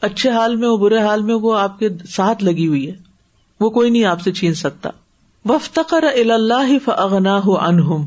اچھے 0.01 0.31
حال 0.31 0.57
میں 0.57 0.69
ہو، 0.69 0.77
برے 0.77 0.99
حال 0.99 1.23
میں 1.23 1.35
وہ 1.35 1.59
آپ 1.59 1.79
کے 1.79 1.89
ساتھ 2.09 2.45
لگی 2.45 2.67
ہوئی 2.67 2.89
ہے۔ 2.89 2.95
وہ 3.61 3.71
کوئی 3.71 3.91
نہیں 3.91 4.05
آپ 4.05 4.21
سے 4.21 4.33
چھین 4.33 4.55
سکتا۔ 4.55 4.91
وفتقر 5.49 6.05
اللہ 6.15 6.73
فغنا 6.85 7.41
ہو 7.45 7.59
انہم 7.59 8.07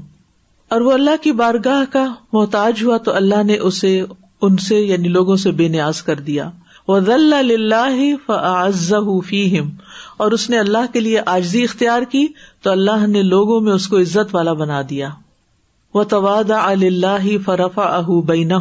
اور 0.69 0.82
وہ 0.82 0.91
اللہ 0.91 1.10
کی 1.21 1.32
بارگاہ 1.32 1.93
کا 1.93 2.13
محتاج 2.34 2.84
ہوا 2.84 2.97
تو 2.97 3.13
اللہ 3.13 3.43
نے 3.43 3.58
اسے، 3.58 4.04
ان 4.41 4.58
سے 4.58 4.75
یعنی 4.75 5.08
لوگوں 5.08 5.36
سے 5.36 5.52
بے 5.52 5.67
نیاز 5.67 6.02
کر 6.02 6.15
دیا۔ 6.15 6.49
وہ 6.88 6.99
فیم 9.21 9.69
اور 10.17 10.32
اس 10.32 10.49
نے 10.49 10.60
اللہ 10.60 10.93
کے 10.93 10.99
لیے 10.99 11.21
آجزی 11.25 11.63
اختیار 11.63 12.02
کی 12.02 12.28
تو 12.62 12.71
اللہ 12.71 13.08
نے 13.08 13.21
لوگوں 13.21 13.62
میں 13.62 13.73
اس 13.73 13.88
کو 13.88 13.99
عزت 13.99 14.36
والا 14.36 14.54
بنا 14.54 14.82
دیا۔ 14.89 15.10
وہ 15.93 16.04
تواد 16.04 16.52
اللہ 16.52 17.28
فرفا 17.45 17.82
اہ 17.82 18.21
بین 18.21 18.52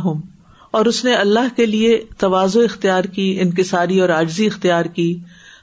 اور 0.70 0.86
اس 0.86 1.04
نے 1.04 1.14
اللہ 1.14 1.56
کے 1.56 1.66
لیے 1.66 2.04
توازو 2.18 2.60
اختیار 2.60 3.04
کی، 3.04 3.38
انکساری 3.40 4.00
اور 4.00 4.08
آجزی 4.08 4.46
اختیار 4.46 4.84
کی 4.84 5.18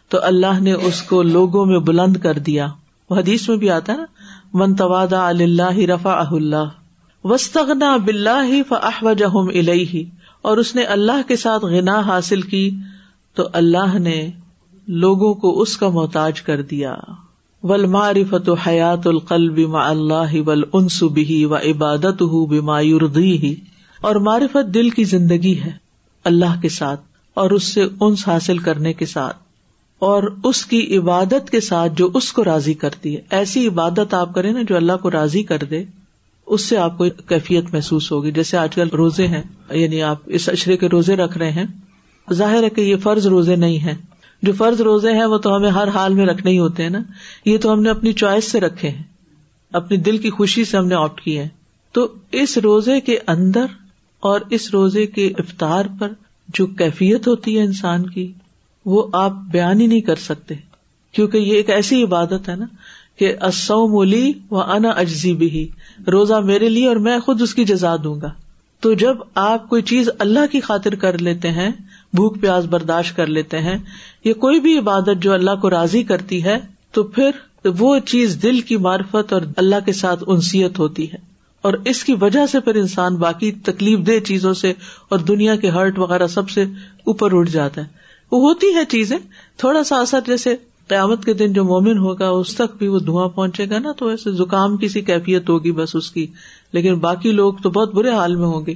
تو 0.10 0.18
اللہ 0.22 0.60
نے 0.60 0.74
اس 0.74 1.02
کو 1.02 1.22
لوگوں 1.22 1.66
میں 1.66 1.80
بلند 1.80 2.18
کر 2.18 2.34
دیا۔ 2.34 2.68
وہ 3.10 3.16
حدیث 3.16 3.50
میں 3.50 3.58
بھی 3.58 3.70
آتا 3.70 3.94
ہے 3.94 3.98
نا، 3.98 4.06
من 4.54 4.76
تواد 4.76 5.14
اللہ 5.14 5.78
رفا 5.78 6.24
اللہ 6.32 6.70
وسطنا 7.24 7.98
بلّہ 7.98 8.62
فاح 8.70 9.14
جہم 9.14 9.48
الہی 9.48 10.10
اور 10.42 10.58
اس 10.58 10.76
نے 10.76 10.84
اللہ 10.84 11.28
کے 11.28 11.36
ساتھ 11.36 11.66
غنا 11.66 12.00
حاصل 12.00 12.42
کی 12.42 12.72
تو 13.36 13.50
اللہ 13.54 14.00
نے 14.00 14.32
لوگوں 14.88 15.34
کو 15.34 15.62
اس 15.62 15.78
کا 15.78 15.90
محتاج 15.90 16.42
کر 16.42 16.62
دیا۔ 16.62 16.96
ولمارفت 17.64 18.68
حیات 18.68 19.08
القلب 19.08 19.60
ما 19.60 19.90
اللہ 19.90 20.42
ول 20.46 20.64
انس 20.74 21.04
بھی 21.04 21.46
و 21.46 21.56
عبادت 21.56 22.22
ہُ 22.22 22.48
بما 22.48 22.80
یوردی 22.80 23.56
اور 24.02 24.16
معرفت 24.16 24.74
دل 24.74 24.90
کی 24.90 25.04
زندگی 25.04 25.60
ہے 25.60 25.72
اللہ 26.24 26.62
کے 26.62 26.70
ساتھ 26.70 27.02
اور 27.34 27.52
اس 27.52 27.64
سے 27.64 27.88
انس 28.00 28.28
حاصل 28.28 28.58
کرنے 28.58 28.94
کے 28.94 29.06
ساتھ۔ 29.06 29.45
اور 30.06 30.24
اس 30.44 30.66
کی 30.66 30.98
عبادت 30.98 31.50
کے 31.50 31.60
ساتھ 31.60 31.94
جو 31.96 32.12
اس 32.14 32.34
کو 32.34 32.44
راضی 32.44 32.74
کرتی 32.74 33.16
ہے۔ 33.16 33.22
ایسی 33.30 33.68
عبادت 33.68 34.14
آپ 34.14 34.34
کریں 34.34 34.54
نا 34.54 34.62
جو 34.62 34.76
اللہ 34.76 34.98
کو 35.02 35.12
راضی 35.12 35.44
کر 35.44 35.58
دے، 35.70 35.84
اس 36.46 36.62
سے 36.62 36.78
آپ 36.78 36.98
کو 36.98 37.06
کیفیت 37.28 37.66
محسوس 37.74 38.12
ہوگی۔ 38.12 38.32
جیسے 38.32 38.58
آج 38.58 38.76
کل 38.76 38.90
روزے 38.90 39.28
ہیں 39.28 39.42
یعنی 39.72 40.02
آپ 40.02 40.18
اس 40.26 40.50
اشرے 40.50 40.78
کے 40.78 40.90
روزے 40.90 41.16
رکھ 41.16 41.38
رہے 41.38 41.52
ہیں، 41.52 41.66
ظاہر 42.34 42.64
ہے 42.64 42.70
کہ 42.70 42.82
یہ 42.82 42.96
فرض 42.96 43.28
روزے 43.28 43.56
نہیں 43.56 43.80
ہے 43.80 43.94
جو 44.42 44.54
فرض 44.54 44.82
روزے 44.82 45.12
ہیں، 45.12 45.26
وہ 45.26 45.38
تو 45.38 45.56
ہمیں 45.56 45.70
ہر 45.70 45.88
حال 45.88 46.14
میں 46.14 46.26
رکھنے 46.26 46.52
ہی 46.52 46.60
ہوتے 46.60 46.84
ہیں 46.84 46.90
نا۔ 46.90 47.02
یہ 47.46 47.58
تو 47.58 47.74
ہم 47.74 47.82
نے 47.82 47.90
اپنی 47.90 48.14
چوائس 48.14 48.52
سے 48.52 48.60
رکھے 48.60 48.90
ہیں، 48.90 49.04
اپنی 49.74 49.98
دل 49.98 50.18
کی 50.18 50.30
خوشی 50.30 50.64
سے 50.64 50.78
ہم 50.78 50.88
نے 50.88 50.96
آپٹ 50.96 51.22
کیے 51.22 51.42
ہیں۔ 51.42 51.50
تو 51.92 52.08
اس 52.32 52.58
روزے 52.58 53.02
کے 53.02 53.18
اندر 53.28 53.66
اور 54.20 54.40
اس 54.50 54.70
روزے 54.74 55.06
کے 55.06 55.28
افطار 55.28 55.86
پر 56.00 56.12
جو 56.48 56.66
کیفیت 56.66 57.28
ہوتی 57.28 57.58
ہے 57.58 57.64
انسان 57.64 58.10
کی 58.10 58.32
وہ 58.86 59.08
آپ 59.14 59.34
بیان 59.52 59.82
ہی 59.82 59.88
نہیں 59.88 60.02
کر 60.02 60.16
سکتے۔ 60.16 60.56
کیونکہ 61.12 61.38
یہ 61.38 61.54
ایک 61.54 61.70
ایسی 61.70 62.04
عبادت 62.04 62.50
ہے 62.50 62.56
نا 62.56 62.66
کہ 63.20 63.36
اصو 63.42 63.88
مولی 63.88 64.34
و 64.52 64.62
انا 64.62 64.90
اجزی 64.90 65.34
بھی 65.34 65.70
روزہ 66.12 66.34
میرے 66.34 66.70
لیے 66.70 66.88
اور 66.88 66.96
میں 66.96 67.20
خود 67.20 67.42
اس 67.42 67.56
کی 67.56 67.66
جزا 67.66 67.96
دوں 68.04 68.22
گا۔ 68.22 68.32
تو 68.80 68.94
جب 68.94 69.18
آپ 69.36 69.70
کوئی 69.70 69.82
چیز 69.82 70.10
اللہ 70.20 70.40
کی 70.52 70.60
خاطر 70.60 70.96
کر 70.96 71.18
لیتے 71.18 71.52
ہیں، 71.52 71.70
بھوک 72.14 72.42
پیاز 72.42 72.66
برداشت 72.66 73.16
کر 73.16 73.28
لیتے 73.28 73.60
ہیں 73.60 73.78
یہ 74.24 74.34
کوئی 74.34 74.60
بھی 74.60 74.78
عبادت 74.78 75.22
جو 75.22 75.34
اللہ 75.34 75.56
کو 75.62 75.70
راضی 75.70 76.04
کرتی 76.04 76.44
ہے، 76.44 76.58
تو 76.92 77.04
پھر 77.04 77.30
وہ 77.80 78.00
چیز 78.00 78.40
دل 78.44 78.62
کی 78.62 78.78
معرفت 78.78 79.34
اور 79.34 79.42
اللہ 79.58 79.76
کے 79.86 79.94
ساتھ 79.94 80.24
انسیت 80.28 80.80
ہوتی 80.80 81.12
ہے۔ 81.12 81.18
اور 81.62 81.74
اس 81.86 82.04
کی 82.04 82.14
وجہ 82.22 82.46
سے 82.46 82.60
پھر 82.60 82.76
انسان 82.76 83.16
باقی 83.16 83.52
تکلیف 83.52 84.00
دہ 84.00 84.26
چیزوں 84.26 84.54
سے 84.54 84.74
اور 85.10 85.20
دنیا 85.20 85.56
کے 85.56 85.70
ہرٹ 85.70 86.00
وغیرہ 86.00 86.28
سب 86.28 86.50
سے 86.50 86.64
اوپر 87.06 87.38
اٹھ 87.38 87.52
جاتا 87.52 87.82
ہے۔ 87.82 88.05
وہ 88.32 88.50
ہوتی 88.50 88.76
ہے 88.76 88.86
چیزیں۔ 88.86 89.18
تھوڑا 89.58 89.84
سا 89.84 89.96
اثر 89.96 90.20
جیسے 90.28 90.56
قیامت 90.88 91.26
کے 91.26 91.34
دن 91.34 91.54
جو 91.54 91.64
مومن 91.64 91.98
ہوگا، 91.98 92.30
اس 92.30 92.56
تک 92.56 92.78
بھی 92.78 92.88
وہ 92.88 93.00
دھواں 93.00 93.30
پہنچے 93.30 93.70
گا 93.70 93.80
نا، 93.80 93.92
تو 93.92 94.08
ایسے 94.08 94.32
زکام 94.32 94.78
کی 94.78 94.88
سی 94.88 95.02
کیفیت 95.02 95.50
ہوگی 95.50 95.72
بس 95.72 95.96
اس 95.96 96.12
کی۔ 96.12 96.28
لیکن 96.74 97.00
باقی 97.00 97.32
لوگ 97.32 97.54
تو 97.54 97.70
بہت 97.70 97.94
برے 97.94 98.10
حال 98.10 98.36
میں 98.36 98.46
ہوں 98.46 98.66
گے۔ 98.66 98.74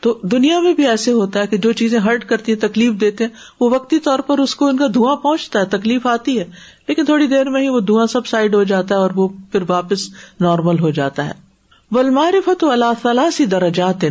تو 0.00 0.18
دنیا 0.22 0.60
میں 0.60 0.74
بھی 0.74 0.86
ایسے 0.86 1.12
ہوتا 1.12 1.40
ہے 1.40 1.46
کہ 1.46 1.56
جو 1.56 1.72
چیزیں 1.72 1.98
ہرٹ 1.98 2.24
کرتی 2.24 2.52
ہیں، 2.52 2.60
تکلیف 2.60 3.00
دیتے 3.00 3.24
ہیں، 3.24 3.30
وہ 3.60 3.70
وقتی 3.70 3.98
طور 3.98 4.18
پر 4.18 4.38
اس 4.38 4.54
کو 4.54 4.66
ان 4.66 4.76
کا 4.76 4.86
دھواں 4.94 5.16
پہنچتا 5.16 5.60
ہے، 5.60 5.64
تکلیف 5.64 6.06
آتی 6.06 6.38
ہے۔ 6.38 6.44
لیکن 6.88 7.04
تھوڑی 7.04 7.26
دیر 7.26 7.48
میں 7.48 7.62
ہی 7.62 7.68
وہ 7.68 7.80
دھواں 7.80 8.06
سب 8.06 8.26
سائڈ 8.26 8.54
ہو 8.54 8.62
جاتا 8.62 8.94
ہے 8.94 9.00
اور 9.00 9.10
وہ 9.14 9.28
پھر 9.52 9.60
واپس 9.68 10.08
نارمل 10.40 10.78
ہو 10.78 10.90
جاتا 10.90 11.26
ہے۔ 11.26 11.32
ول 11.90 12.10
معرفت 12.10 12.64
اللہ 12.64 13.30
سی 13.32 13.46
درجات۔ 13.46 14.04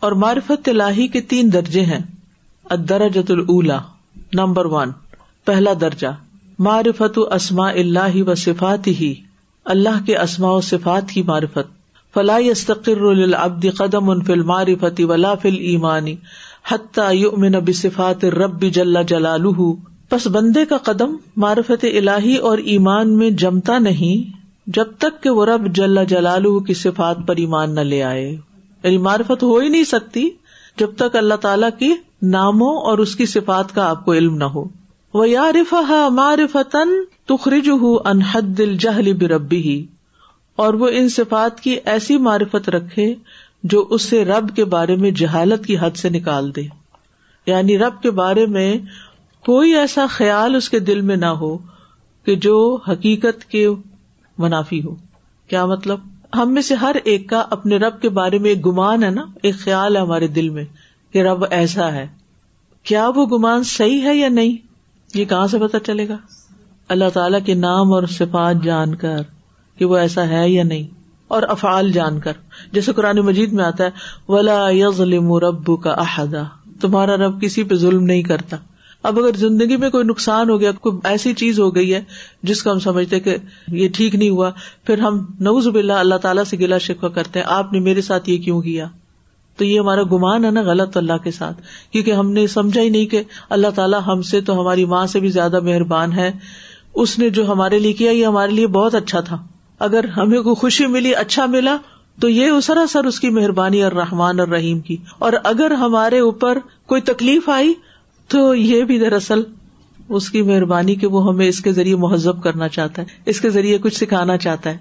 اور 0.00 0.12
معرفت 0.12 0.68
الہی 0.68 1.08
کے 1.08 1.20
تین 1.20 1.52
درجے 1.52 1.80
ہیں۔ 1.80 1.98
درجت 2.76 3.32
الا 3.48 3.78
نمبر 4.34 4.64
ون، 4.64 4.90
پہلا 5.44 5.72
درجہ، 5.80 6.06
معرفت 6.58 7.18
اسما 7.32 7.70
اللہ 7.70 8.22
و 8.22 8.34
صفات 8.34 8.86
ہی 8.86 9.14
اللہ 9.64 10.04
کے 10.06 10.18
اسماء 10.18 10.50
و 10.50 10.60
صفات 10.60 11.10
کی 11.10 11.22
معرفت۔ 11.22 11.84
فلاح 12.14 12.40
استقر 12.40 13.00
العبد 13.00 13.66
قدم 13.76 14.10
ان 14.10 14.22
فل 14.22 14.42
معرفت 14.42 15.00
ولا 15.00 15.34
فل 15.34 15.56
ایمانی 15.58 16.14
حتیٰ 16.72 17.12
بصفات 17.64 18.24
رب 18.24 18.62
جل 18.62 18.96
جلال 19.06 19.44
پس 20.08 20.26
بندے 20.26 20.64
کا 20.64 20.76
قدم 20.76 21.16
معرفت 21.36 21.84
الہی 21.84 22.36
اور 22.36 22.58
ایمان 22.58 23.18
میں 23.18 23.30
جمتا 23.30 23.78
نہیں، 23.78 24.36
جب 24.66 24.86
تک 24.98 25.22
کہ 25.22 25.30
وہ 25.30 25.44
رب 25.44 25.74
جل 25.74 26.04
جلال 26.04 26.64
کی 26.64 26.74
صفات 26.74 27.16
پر 27.26 27.36
ایمان 27.36 27.74
نہ 27.74 27.80
لے 27.80 28.02
آئے۔ 28.02 28.36
یعنی 28.82 28.98
معرفت 28.98 29.42
ہو 29.42 29.58
ہی 29.58 29.68
نہیں 29.68 29.84
سکتی۔ 29.84 30.30
جب 30.78 30.90
تک 30.96 31.16
اللہ 31.16 31.34
تعالی 31.34 31.66
کی 31.78 31.94
ناموں 32.22 32.76
اور 32.76 32.98
اس 32.98 33.16
کی 33.16 33.26
صفات 33.26 33.74
کا 33.74 33.90
آپ 33.90 34.04
کو 34.04 34.12
علم 34.12 34.36
نہ 34.36 34.44
ہو۔ 34.44 34.64
وہ 35.14 35.28
یارف 35.28 35.74
معرفتن 36.10 36.88
تخرج 37.28 37.70
انحد 38.04 38.42
دل 38.42 38.76
جہلی 38.76 39.12
بربی 39.12 39.56
ہی 39.56 39.86
اور 40.56 40.74
وہ 40.74 40.88
ان 40.92 41.08
صفات 41.08 41.60
کی 41.60 41.76
ایسی 41.84 42.18
معرفت 42.18 42.68
رکھے 42.68 43.14
جو 43.62 43.86
اس 43.90 44.02
سے 44.02 44.24
رب 44.24 44.56
کے 44.56 44.64
بارے 44.64 44.96
میں 44.96 45.10
جہالت 45.10 45.66
کی 45.66 45.76
حد 45.78 45.96
سے 45.96 46.08
نکال 46.08 46.56
دے۔ 46.56 46.62
یعنی 47.46 47.78
رب 47.78 48.02
کے 48.02 48.10
بارے 48.10 48.46
میں 48.46 48.78
کوئی 49.46 49.74
ایسا 49.74 50.06
خیال 50.10 50.54
اس 50.54 50.70
کے 50.70 50.78
دل 50.78 51.00
میں 51.00 51.16
نہ 51.16 51.26
ہو 51.26 51.58
کہ 52.24 52.34
جو 52.34 52.78
حقیقت 52.88 53.44
کے 53.44 53.68
منافی 54.38 54.84
ہو۔ 54.84 54.94
کیا 55.48 55.66
مطلب؟ 55.66 55.98
ہم 56.34 56.52
میں 56.54 56.62
سے 56.62 56.74
ہر 56.74 56.96
ایک 57.04 57.28
کا 57.28 57.44
اپنے 57.50 57.76
رب 57.76 58.00
کے 58.00 58.08
بارے 58.08 58.38
میں 58.38 58.50
ایک 58.50 58.66
گمان 58.66 59.02
ہے 59.02 59.10
نا؟ 59.10 59.24
ایک 59.42 59.54
خیال 59.54 59.96
ہے 59.96 60.00
ہمارے 60.00 60.26
دل 60.26 60.48
میں 60.48 60.64
کہ 61.12 61.22
رب 61.22 61.44
ایسا 61.50 61.92
ہے۔ 61.92 62.06
کیا 62.82 63.08
وہ 63.16 63.26
گمان 63.26 63.62
صحیح 63.62 64.02
ہے 64.02 64.14
یا 64.16 64.28
نہیں؟ 64.28 64.56
یہ 65.14 65.24
کہاں 65.24 65.46
سے 65.46 65.58
پتا 65.58 65.78
چلے 65.78 66.08
گا؟ 66.08 66.16
اللہ 66.88 67.08
تعالی 67.14 67.38
کے 67.44 67.54
نام 67.54 67.92
اور 67.92 68.06
صفات 68.06 68.62
جان 68.64 68.94
کر 68.94 69.22
کہ 69.78 69.84
وہ 69.84 69.96
ایسا 69.96 70.28
ہے 70.28 70.48
یا 70.50 70.64
نہیں، 70.64 70.86
اور 71.28 71.42
افعال 71.48 71.92
جان 71.92 72.20
کر۔ 72.20 72.32
جیسے 72.72 72.92
قرآن 72.92 73.18
مجید 73.18 73.52
میں 73.52 73.64
آتا 73.64 73.84
ہے، 73.84 73.90
ولا 74.28 74.68
یظلم 74.70 75.32
رب 75.34 75.82
کا 75.82 75.90
احدا 75.90 76.42
تمہارا 76.80 77.16
رب 77.16 77.40
کسی 77.42 77.64
پہ 77.64 77.74
ظلم 77.74 78.04
نہیں 78.04 78.22
کرتا۔ 78.22 78.56
اب 79.04 79.18
اگر 79.18 79.36
زندگی 79.36 79.76
میں 79.76 79.90
کوئی 79.90 80.04
نقصان 80.04 80.50
ہو 80.50 80.60
گیا 80.60 80.70
کوئی 80.72 80.96
ایسی 81.04 81.34
چیز 81.34 81.60
ہو 81.60 81.74
گئی 81.74 81.94
ہے 81.94 82.00
جس 82.42 82.62
کو 82.62 82.72
ہم 82.72 82.78
سمجھتے 82.78 83.20
کہ 83.20 83.36
یہ 83.68 83.88
ٹھیک 83.88 84.14
نہیں 84.14 84.30
ہوا، 84.30 84.50
پھر 84.84 84.98
ہم 84.98 85.26
نوز 85.40 85.68
باللہ 85.68 85.92
اللہ 85.92 86.14
تعالیٰ 86.14 86.44
سے 86.44 86.58
گلا 86.58 86.78
شکوا 86.78 87.08
کرتے 87.08 87.38
ہیں، 87.38 87.46
آپ 87.48 87.72
نے 87.72 87.80
میرے 87.80 88.00
ساتھ 88.00 88.30
یہ 88.30 88.38
کیوں 88.38 88.62
کیا؟ 88.62 88.86
تو 89.56 89.64
یہ 89.64 89.80
ہمارا 89.80 90.02
گمان 90.02 90.44
ہے 90.44 90.50
نا 90.50 90.62
غلط 90.62 90.96
اللہ 90.96 91.16
کے 91.24 91.30
ساتھ، 91.30 91.62
کیونکہ 91.92 92.12
ہم 92.12 92.32
نے 92.32 92.46
سمجھا 92.46 92.82
ہی 92.82 92.88
نہیں 92.88 93.06
کہ 93.06 93.22
اللہ 93.50 93.66
تعالیٰ 93.74 94.00
ہم 94.06 94.22
سے 94.22 94.40
تو 94.40 94.60
ہماری 94.60 94.84
ماں 94.84 95.06
سے 95.06 95.20
بھی 95.20 95.28
زیادہ 95.28 95.60
مہربان 95.60 96.12
ہے۔ 96.12 96.32
اس 96.94 97.18
نے 97.18 97.30
جو 97.30 97.52
ہمارے 97.52 97.78
لیے 97.78 97.92
کیا، 97.92 98.10
یہ 98.10 98.26
ہمارے 98.26 98.52
لیے 98.52 98.66
بہت 98.66 98.94
اچھا 98.94 99.20
تھا۔ 99.20 99.46
اگر 99.78 100.04
ہمیں 100.04 100.40
کوئی 100.40 100.54
خوشی 100.54 100.86
ملی 100.86 101.14
اچھا 101.14 101.46
ملا، 101.46 101.76
تو 102.20 102.28
یہ 102.28 102.60
سراسر 102.62 103.04
اس 103.04 103.20
کی 103.20 103.30
مہربانی 103.30 103.82
اور 103.82 103.92
رحمان 103.92 104.40
اور 104.40 104.48
رحیم 104.48 104.80
کی۔ 104.80 104.96
اور 105.18 105.32
اگر 105.44 105.70
ہمارے 105.70 106.18
اوپر 106.18 106.58
کوئی 106.86 107.00
تکلیف 107.00 107.48
آئی 107.48 107.74
تو 108.34 108.54
یہ 108.54 108.84
بھی 108.84 108.98
دراصل 108.98 109.42
اس 110.08 110.30
کی 110.30 110.42
مہربانی 110.42 110.94
کہ 110.94 111.06
وہ 111.06 111.28
ہمیں 111.28 111.48
اس 111.48 111.60
کے 111.60 111.72
ذریعے 111.72 111.96
مہذب 111.96 112.42
کرنا 112.42 112.68
چاہتا 112.68 113.02
ہے، 113.02 113.06
اس 113.26 113.40
کے 113.40 113.50
ذریعے 113.50 113.78
کچھ 113.78 113.96
سکھانا 113.96 114.36
چاہتا 114.36 114.70
ہے۔ 114.70 114.76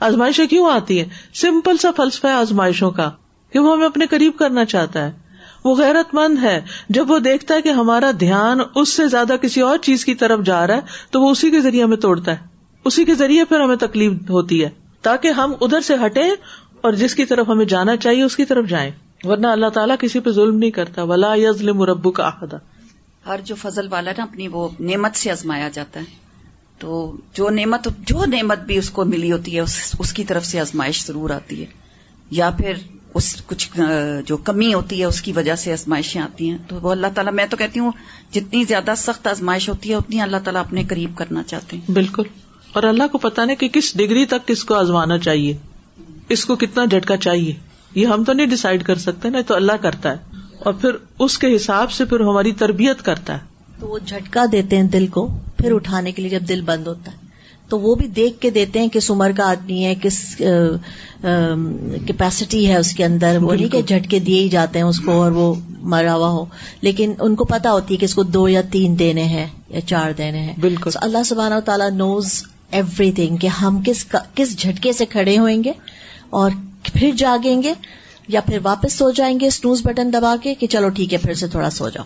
آزمائشیں 0.00 0.46
کیوں 0.46 0.70
آتی 0.70 0.98
ہیں؟ 0.98 1.08
سمپل 1.34 1.76
سا 1.76 1.90
فلسفہ 1.96 2.26
ہے 2.26 2.32
آزمائشوں 2.32 2.90
کا، 2.90 3.10
کہ 3.52 3.58
وہ 3.58 3.76
ہمیں 3.76 3.86
اپنے 3.86 4.06
قریب 4.06 4.32
کرنا 4.38 4.64
چاہتا 4.64 5.06
ہے۔ 5.06 5.12
وہ 5.64 5.76
غیرت 5.76 6.14
مند 6.14 6.38
ہے۔ 6.42 6.60
جب 6.88 7.10
وہ 7.10 7.18
دیکھتا 7.18 7.54
ہے 7.54 7.62
کہ 7.62 7.68
ہمارا 7.68 8.10
دھیان 8.20 8.60
اس 8.74 8.88
سے 8.88 9.08
زیادہ 9.08 9.32
کسی 9.42 9.60
اور 9.60 9.78
چیز 9.78 10.04
کی 10.04 10.14
طرف 10.14 10.40
جا 10.44 10.66
رہا 10.66 10.74
ہے، 10.74 10.80
تو 11.10 11.20
وہ 11.20 11.30
اسی 11.30 11.50
کے 11.50 11.60
ذریعے 11.60 11.84
ہمیں 11.84 11.96
توڑتا 11.96 12.32
ہے۔ 12.32 12.36
اسی 12.84 13.04
کے 13.04 13.14
ذریعے 13.14 13.44
پھر 13.44 13.60
ہمیں 13.60 13.76
تکلیف 13.76 14.12
ہوتی 14.30 14.64
ہے، 14.64 14.70
تاکہ 15.02 15.28
ہم 15.28 15.52
ادھر 15.60 15.80
سے 15.80 15.94
ہٹے 16.06 16.30
اور 16.80 16.92
جس 16.92 17.14
کی 17.14 17.24
طرف 17.24 17.48
ہمیں 17.48 17.64
جانا 17.64 17.96
چاہیے، 17.96 18.22
اس 18.22 18.36
کی 18.36 18.44
طرف 18.44 18.66
جائیں۔ 18.66 18.90
ورنہ 19.24 19.46
اللہ 19.46 19.68
تعالیٰ 19.68 19.96
کسی 20.00 20.20
پہ 20.20 20.30
ظلم 20.30 20.58
نہیں 20.58 20.70
کرتا۔ 20.70 21.02
ولا 21.02 21.34
یزلم 21.34 21.82
ربو 21.82 22.10
کا 22.10 22.26
آخدا 22.26 22.56
ہر 23.26 23.40
جو 23.44 23.54
فضل 23.54 23.86
والا 23.90 24.10
نا 24.18 24.22
اپنی 24.22 24.48
وہ 24.48 24.68
نعمت 24.80 25.16
سے 25.16 25.30
آزمایا 25.30 25.68
جاتا 25.68 26.00
ہے۔ 26.00 26.04
تو 26.78 27.16
جو 27.32 27.50
نعمت 27.50 27.88
جو 27.98 28.24
نعمت 28.24 28.58
بھی 28.58 28.76
اس 28.76 28.90
کو 28.90 29.04
ملی 29.04 29.32
ہوتی 29.32 29.54
ہے 29.54 29.60
اس, 29.60 29.96
اس 29.98 30.12
کی 30.12 30.24
طرف 30.24 30.46
سے 30.46 30.60
آزمائش 30.60 31.06
ضرور 31.06 31.30
آتی 31.30 31.60
ہے۔ 31.60 31.66
یا 32.30 32.50
پھر 32.50 32.72
اس 33.14 33.42
کچھ 33.46 33.80
جو 34.26 34.36
کمی 34.36 34.74
ہوتی 34.74 35.00
ہے 35.00 35.04
اس 35.04 35.22
کی 35.22 35.32
وجہ 35.32 35.54
سے 35.54 35.72
آزمائشیں 35.72 36.20
آتی 36.20 36.50
ہیں۔ 36.50 36.58
تو 36.68 36.78
وہ 36.82 36.90
اللہ 36.90 37.06
تعالیٰ 37.14 37.32
میں 37.32 37.46
تو 37.46 37.56
کہتی 37.56 37.80
ہوں 37.80 37.92
جتنی 38.32 38.64
زیادہ 38.64 38.94
سخت 38.96 39.26
آزمائش 39.26 39.68
ہوتی 39.68 39.90
ہے 39.90 39.94
اتنی 39.94 40.20
اللہ 40.20 40.36
تعالیٰ 40.44 40.60
اپنے 40.60 40.84
قریب 40.84 41.16
کرنا 41.16 41.42
چاہتے 41.42 41.76
ہیں۔ 41.76 41.90
بالکل۔ 41.90 42.22
اور 42.72 42.82
اللہ 42.82 43.02
کو 43.12 43.18
پتا 43.18 43.44
نہیں 43.44 43.56
کہ 43.56 43.68
کس 43.68 43.96
ڈگری 43.96 44.26
تک 44.26 44.48
کس 44.48 44.64
کو 44.64 44.74
آزمانا 44.74 45.18
چاہیے۔ 45.18 45.56
اس 46.28 46.44
کو 46.44 46.56
کتنا 46.56 46.84
جھٹکا 46.84 47.16
چاہیے۔ 47.16 47.54
یہ 47.94 48.06
ہم 48.06 48.24
تو 48.24 48.32
نہیں 48.32 48.46
ڈسائڈ 48.46 48.84
کر 48.84 48.96
سکتے 48.96 49.30
نا 49.30 49.38
تو 49.46 49.54
اللہ 49.54 49.72
کرتا 49.72 50.10
ہے۔ 50.10 50.33
اور 50.58 50.72
پھر 50.72 50.90
اس 51.18 51.38
کے 51.38 51.56
حساب 51.56 51.92
سے 51.92 52.04
پھر 52.04 52.20
ہماری 52.20 52.52
تربیت 52.52 53.02
کرتا 53.02 53.32
ہے۔ 53.34 53.38
تو 53.80 53.86
وہ 53.88 53.98
جھٹکا 54.06 54.44
دیتے 54.52 54.76
ہیں 54.76 54.82
دل 54.82 55.06
کو 55.06 55.26
پھر 55.56 55.74
اٹھانے 55.74 56.12
کے 56.12 56.22
لیے 56.22 56.30
جب 56.30 56.48
دل 56.48 56.60
بند 56.60 56.86
ہوتا 56.86 57.12
ہے۔ 57.12 57.16
تو 57.68 57.80
وہ 57.80 57.94
بھی 57.94 58.06
دیکھ 58.06 58.40
کے 58.40 58.50
دیتے 58.50 58.80
ہیں 58.80 58.88
کس 58.88 59.10
عمر 59.10 59.30
کا 59.36 59.50
آدمی 59.50 59.84
ہے 59.84 59.94
کس 60.02 60.36
کیپیسٹی 62.06 62.66
ہے 62.68 62.76
اس 62.76 62.92
کے 62.92 63.04
اندر۔ 63.04 63.38
وہ 63.42 63.54
نہیں 63.54 63.68
کہ 63.68 63.82
جھٹکے 63.82 64.18
دیے 64.18 64.40
ہی 64.40 64.48
جاتے 64.48 64.78
ہیں 64.78 64.86
اس 64.86 65.00
کو 65.00 65.12
اور 65.12 65.30
وہ 65.30 65.54
مرا 65.68 66.14
ہوا 66.14 66.28
ہو۔ 66.28 66.44
لیکن 66.80 67.12
ان 67.20 67.34
کو 67.34 67.44
پتا 67.44 67.72
ہوتی 67.72 67.94
ہے 67.94 67.98
کہ 67.98 68.04
اس 68.04 68.14
کو 68.14 68.22
دو 68.22 68.48
یا 68.48 68.60
تین 68.72 68.98
دینے 68.98 69.22
ہیں 69.22 69.46
یا 69.70 69.80
چار 69.80 70.12
دینے 70.18 70.38
ہیں۔ 70.38 70.54
بالکل۔ 70.60 70.90
اللہ 70.94 71.22
سبحانہ 71.24 71.54
و 71.54 71.60
تعالیٰ 71.60 71.90
نوز 71.90 72.42
ایوری 72.70 73.12
تھنگ 73.12 73.36
کہ 73.36 73.46
ہم 73.46 73.82
کس 73.86 74.04
کس 74.34 74.56
جھٹکے 74.58 74.92
سے 74.92 75.04
کھڑے 75.06 75.38
ہوئیں 75.38 75.64
گے 75.64 75.72
اور 76.30 76.50
پھر 76.82 77.10
جاگیں 77.16 77.62
گے۔ 77.62 77.74
یا 78.28 78.40
پھر 78.40 78.58
واپس 78.62 78.92
سو 78.92 79.10
جائیں 79.10 79.40
گے 79.40 79.46
اسنوز 79.46 79.82
بٹن 79.84 80.12
دبا 80.12 80.36
کے 80.42 80.54
کہ 80.54 80.66
چلو 80.66 80.88
ٹھیک 80.88 81.12
ہے 81.12 81.18
پھر 81.18 81.34
سے 81.34 81.46
تھوڑا 81.46 81.70
سو 81.70 81.88
جاؤ۔ 81.88 82.04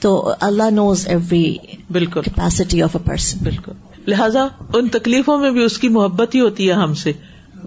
تو 0.00 0.32
اللہ 0.40 0.70
نوز 0.70 1.08
ایوری 1.08 1.56
بالکل۔ 1.90 2.22
کیپیسٹی 2.22 2.82
آف 2.82 2.96
اے 2.96 3.08
پرسن 3.08 3.38
بالکل۔ 3.42 3.72
لہٰذا 4.06 4.46
ان 4.74 4.88
تکلیفوں 4.88 5.38
میں 5.38 5.50
بھی 5.50 5.64
اس 5.64 5.78
کی 5.78 5.88
محبت 5.88 6.34
ہی 6.34 6.40
ہوتی 6.40 6.68
ہے 6.68 6.72
ہم 6.72 6.94
سے۔ 6.94 7.12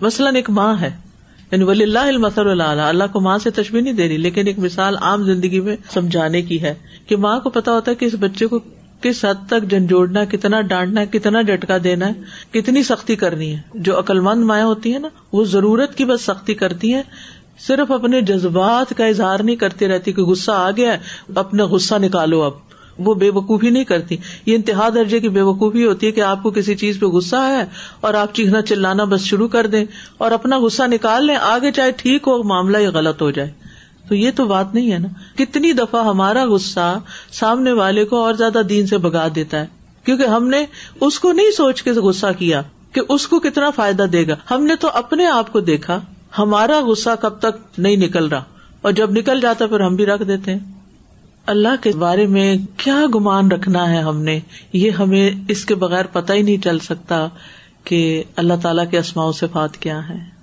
مثلاً 0.01 0.35
ایک 0.35 0.49
ماں 0.49 0.81
ہے۔ 0.81 0.91
یعنی 1.51 1.63
ولی 1.63 1.83
اللہ 1.83 1.99
المسر 1.99 2.45
اللہ 2.45 2.63
اللہ 2.63 3.03
کو 3.13 3.19
ماں 3.19 3.37
سے 3.37 3.49
تشبیح 3.49 3.81
نہیں 3.81 3.93
دے 3.93 4.07
رہی 4.07 4.17
لیکن 4.17 4.47
ایک 4.47 4.59
مثال 4.59 4.97
عام 4.97 5.23
زندگی 5.23 5.59
میں 5.59 5.75
سمجھانے 5.93 6.41
کی 6.41 6.61
ہے 6.61 6.73
کہ 7.07 7.17
ماں 7.17 7.39
کو 7.39 7.49
پتا 7.49 7.71
ہوتا 7.71 7.91
ہے 7.91 7.95
کہ 7.95 8.05
اس 8.05 8.15
بچے 8.19 8.47
کو 8.47 8.59
کس 9.01 9.25
حد 9.25 9.47
تک 9.47 9.69
جھنجھوڑنا 9.69 10.25
کتنا 10.25 10.61
ڈانٹنا 10.61 11.01
ہے 11.01 11.05
کتنا 11.05 11.41
جھٹکا 11.41 11.77
دینا 11.83 12.07
ہے 12.07 12.13
کتنی 12.51 12.83
سختی 12.83 13.15
کرنی 13.15 13.55
ہے۔ 13.55 13.61
جو 13.73 13.99
عقلمند 13.99 14.43
مائیں 14.43 14.65
ہوتی 14.65 14.91
ہیں 14.91 14.99
نا 14.99 15.07
وہ 15.31 15.43
ضرورت 15.45 15.95
کی 15.95 16.05
بس 16.05 16.21
سختی 16.21 16.53
کرتی 16.53 16.93
ہیں۔ 16.93 17.03
صرف 17.59 17.91
اپنے 17.91 18.21
جذبات 18.21 18.93
کا 18.97 19.05
اظہار 19.05 19.39
نہیں 19.39 19.55
کرتی 19.55 19.87
رہتی 19.87 20.11
کہ 20.11 20.21
غصہ 20.21 20.51
آ 20.51 20.71
گیا 20.71 20.93
ہے، 20.93 20.97
اپنا 21.35 21.65
غصہ 21.65 21.95
نکالو 21.95 22.41
اب 22.43 22.51
وہ 22.97 23.13
بے 23.13 23.29
وقوفی 23.29 23.69
نہیں 23.69 23.83
کرتی۔ 23.83 24.17
یہ 24.45 24.55
انتہا 24.55 24.89
درجے 24.95 25.19
کی 25.19 25.29
بے 25.29 25.41
وقوفی 25.41 25.85
ہوتی 25.85 26.07
ہے 26.07 26.11
کہ 26.11 26.21
آپ 26.21 26.43
کو 26.43 26.51
کسی 26.51 26.75
چیز 26.75 26.99
پہ 26.99 27.05
غصہ 27.05 27.35
ہے 27.35 27.65
اور 28.01 28.13
آپ 28.13 28.35
چیخنا 28.35 28.61
چلانا 28.61 29.03
بس 29.03 29.21
شروع 29.21 29.47
کر 29.47 29.67
دیں 29.67 29.85
اور 30.17 30.31
اپنا 30.31 30.59
غصہ 30.59 30.83
نکال 30.83 31.25
لیں، 31.25 31.35
آگے 31.35 31.71
چاہے 31.71 31.91
ٹھیک 31.91 32.23
ہو، 32.27 32.43
معاملہ 32.43 32.77
یا 32.77 32.89
غلط 32.93 33.21
ہو 33.21 33.31
جائے۔ 33.31 33.51
تو 34.09 34.15
یہ 34.15 34.31
تو 34.35 34.45
بات 34.45 34.73
نہیں 34.73 34.91
ہے 34.91 34.99
نا۔ 34.99 35.07
کتنی 35.37 35.73
دفعہ 35.73 36.05
ہمارا 36.05 36.45
غصہ 36.45 36.99
سامنے 37.31 37.71
والے 37.71 38.05
کو 38.05 38.17
اور 38.17 38.33
زیادہ 38.33 38.61
دین 38.69 38.87
سے 38.87 38.97
بگا 38.97 39.27
دیتا 39.35 39.59
ہے۔ 39.59 39.65
کیونکہ 40.03 40.23
ہم 40.23 40.47
نے 40.47 40.65
اس 41.01 41.19
کو 41.19 41.31
نہیں 41.31 41.51
سوچ 41.51 41.83
کے 41.83 41.91
غصہ 41.91 42.27
کیا 42.37 42.61
کہ 42.91 43.01
اس 43.09 43.27
کو 43.27 43.39
کتنا 43.39 43.69
فائدہ 43.69 44.03
دے 44.03 44.27
گا۔ 44.27 44.35
ہم 44.51 44.63
نے 44.63 44.75
تو 44.75 44.89
اپنے 44.93 45.25
آپ 45.25 45.53
کو 45.53 45.59
دیکھا۔ 45.59 46.01
ہمارا 46.37 46.79
غصہ 46.79 47.09
کب 47.21 47.39
تک 47.39 47.79
نہیں 47.79 47.95
نکل 47.95 48.27
رہا؟ 48.27 48.43
اور 48.81 48.91
جب 48.91 49.11
نکل 49.11 49.41
جاتا 49.41 49.67
پھر 49.67 49.79
ہم 49.79 49.95
بھی 49.95 50.05
رکھ 50.05 50.23
دیتے 50.23 50.51
ہیں۔ 50.51 50.59
اللہ 51.45 51.83
کے 51.83 51.91
بارے 51.91 52.27
میں 52.27 52.55
کیا 52.77 53.05
گمان 53.15 53.51
رکھنا 53.51 53.89
ہے 53.89 54.01
ہم 54.01 54.21
نے؟ 54.21 54.39
یہ 54.73 54.91
ہمیں 54.91 55.31
اس 55.47 55.65
کے 55.65 55.75
بغیر 55.75 56.05
پتہ 56.05 56.33
ہی 56.33 56.41
نہیں 56.41 56.57
چل 56.57 56.79
سکتا 56.79 57.27
کہ 57.83 58.23
اللہ 58.35 58.53
تعالیٰ 58.61 58.89
کے 58.91 58.99
اسماء 58.99 59.31
صفات 59.31 59.77
کیا 59.77 60.09
ہے 60.09 60.35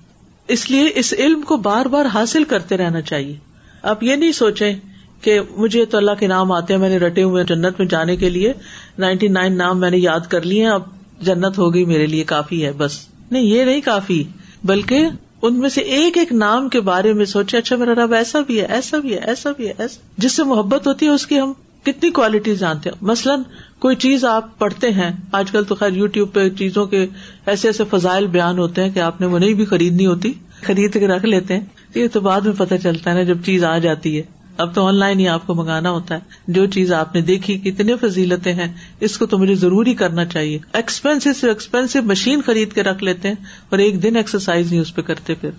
اس 0.49 0.71
لیے 0.71 0.91
اس 0.95 1.15
علم 1.19 1.43
کو 1.43 1.57
بار 1.57 1.87
بار 1.87 2.05
حاصل 2.05 2.45
کرتے 2.45 2.77
رہنا 2.77 3.01
چاہیے۔ 3.01 3.37
آپ 3.83 4.03
یہ 4.03 4.17
نہیں 4.17 4.33
سوچیں 4.33 4.75
کہ 5.21 5.41
مجھے 5.57 5.85
تو 5.85 5.97
اللہ 5.97 6.11
کے 6.21 6.27
نام 6.27 6.53
آتے 6.53 6.75
ہیں، 6.75 6.81
میں 6.81 6.89
نے 6.89 6.97
رٹے 6.97 7.23
ہوئے 7.23 7.45
جنت 7.45 7.75
میں 7.79 7.87
جانے 7.87 8.17
کے 8.17 8.31
لیے۔ 8.31 8.53
نائنٹی 8.99 9.29
نائن 9.29 9.57
نام 9.57 9.81
میں 9.81 9.91
نے 9.91 9.99
یاد 9.99 10.21
کر 10.21 10.43
لیے 10.43 10.69
اب 10.69 10.83
جنت 11.21 11.59
ہو 11.59 11.75
گئی 11.75 11.85
میرے 11.85 12.07
لیے 12.07 12.25
کافی 12.25 12.65
ہے، 12.65 12.73
بس۔ 12.73 12.99
نہیں، 13.31 13.43
یہ 13.43 13.65
نہیں 13.65 13.81
کافی، 13.81 14.25
بلکہ 14.65 15.09
ان 15.43 15.59
میں 15.59 15.69
سے 15.69 15.81
ایک 15.81 16.19
ایک 16.19 16.33
نام 16.33 16.69
کے 16.69 16.81
بارے 16.81 17.13
میں 17.13 17.25
سوچے 17.25 17.59
اچھا 17.59 17.77
میرا 17.77 17.95
رب 17.95 18.15
ایسا 18.15 18.41
بھی 18.41 18.61
ہے، 18.61 18.67
ایسا 18.67 18.99
بھی 18.99 19.15
ہے، 19.15 19.19
ایسا 19.19 19.51
بھی 19.57 19.69
ہے، 19.69 19.73
ایسا۔ 19.79 20.01
جس 20.19 20.33
سے 20.33 20.43
محبت 20.43 20.87
ہوتی 20.87 21.07
ہے، 21.07 21.11
اس 21.11 21.27
کی 21.27 21.41
ہم 21.41 21.53
کتنی 21.85 22.11
کوالٹی 22.11 22.57
جانتے 22.57 22.91
ہیں۔ 22.91 22.97
مثلاً 23.03 23.41
کوئی 23.79 23.97
چیز 23.97 24.25
آپ 24.25 24.59
پڑھتے 24.59 24.91
ہیں، 24.91 25.11
آج 25.33 25.51
کل 25.51 25.65
تو 25.65 25.75
خیر 25.75 25.93
یو 25.93 26.07
ٹیوب 26.07 26.33
پہ 26.33 26.49
چیزوں 26.49 26.87
کے 26.87 27.07
ایسے 27.47 27.69
ایسے 27.69 27.85
فضائل 27.91 28.27
بیان 28.27 28.59
ہوتے 28.59 28.85
ہیں 28.85 28.91
کہ 28.91 28.99
آپ 28.99 29.21
نے 29.21 29.27
وہ 29.27 29.39
نہیں 29.39 29.55
بھی 29.55 29.65
خریدنی 29.65 30.07
ہوتی، 30.07 30.33
خرید 30.63 30.93
کے 30.93 31.09
رکھ 31.09 31.25
لیتے 31.25 31.57
ہیں۔ 31.57 31.65
یہ 31.95 32.09
تو 32.13 32.21
بعد 32.21 32.41
میں 32.41 32.53
پتہ 32.59 32.75
چلتا 32.83 33.11
ہے 33.11 33.15
نا 33.15 33.23
جب 33.23 33.39
چیز 33.45 33.65
آ 33.65 33.79
جاتی 33.79 34.19
ہے۔ 34.19 34.42
اب 34.57 34.75
تو 34.75 34.87
آن 34.87 34.95
لائن 34.95 35.21
ہی 35.21 35.29
آپ 35.29 35.47
کو 35.47 35.55
منگانا 35.55 35.91
ہوتا 35.91 36.15
ہے۔ 36.15 36.21
جو 36.49 36.67
چیز 36.67 36.93
آپ 36.93 37.15
نے 37.15 37.21
دیکھی 37.21 37.59
کتنے 37.59 37.97
فضیلتیں 37.97 38.53
ہیں۔ 38.53 38.73
اس 39.01 39.19
کو 39.19 39.27
تو 39.27 39.39
مجھے 39.39 39.55
ضروری 39.55 39.95
کرنا 39.95 40.25
چاہیے۔ 40.25 40.59
ایکسپینسو 40.73 41.33
سے 41.33 41.49
ایکسپینسو 41.49 42.03
مشین 42.03 42.41
خرید 42.47 42.73
کے 42.73 42.83
رکھ 42.83 43.05
لیتے 43.05 43.29
ہیں 43.29 43.35
اور 43.69 43.79
ایک 43.79 44.03
دن 44.03 44.17
ایکسرسائز 44.17 44.71
نہیں 44.71 44.81
اس 44.81 44.95
پہ 44.95 45.03
کرتے 45.03 45.35
پھر۔ 45.35 45.51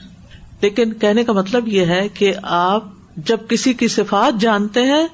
لیکن 0.62 0.93
کہنے 0.93 1.23
کا 1.23 1.34
مطلب 1.34 1.67
یہ 1.67 1.86
ہے 1.86 2.08
کہ 2.13 2.34
آپ 2.43 2.84
جب 3.17 3.38
کسی 3.49 3.73
کی 3.73 3.88
صفات 3.88 4.41
جانتے 4.41 4.82
ہیں، 4.82 5.08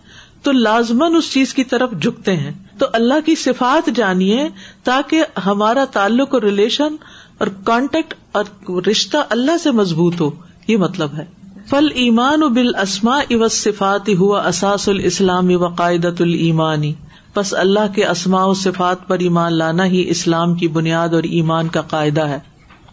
تو 0.44 0.52
لازمن 0.52 1.15
اس 1.15 1.32
چیز 1.32 1.54
کی 1.54 1.63
طرف 1.63 1.92
جھکتے 2.02 2.36
ہیں۔ 2.36 2.52
تو 2.78 2.86
اللہ 2.94 3.13
کی 3.26 3.36
صفات 3.36 3.89
جانیے 3.96 4.50
تاکہ 4.84 5.24
ہمارا 5.46 5.86
تعلق 5.86 6.34
اور 6.34 6.42
ریلیشن 6.42 6.96
اور 7.38 7.48
کانٹیکٹ 7.63 8.13
اور 8.32 8.44
رشتہ 8.88 9.18
اللہ 9.30 9.58
سے 9.58 9.72
مضبوط 9.72 10.22
ہو۔ 10.22 10.32
یہ 10.68 10.78
مطلب 10.78 11.13
ہے۔ 11.18 11.38
فل 11.69 11.88
ایمان 11.93 12.39
بال 12.39 12.75
اسما 12.75 13.17
او 13.17 13.47
صفات 13.47 14.10
ہوا 14.10 14.47
اساس 14.47 14.89
الاسلام 14.89 15.49
و 15.53 15.67
قائدت 15.67 16.21
المانی 16.21 16.93
بس 17.36 17.53
اللہ 17.53 17.93
کے 17.95 18.05
اسماء 18.05 18.45
و 18.45 18.53
صفات 18.53 19.08
پر 19.08 19.19
ایمان 19.19 19.53
لانا 19.53 19.86
ہی 19.86 20.10
اسلام 20.10 20.55
کی 20.55 20.67
بنیاد 20.67 21.10
اور 21.10 21.23
ایمان 21.23 21.67
کا 21.67 21.82
قاعدہ 21.82 22.27
ہے۔ 22.27 22.39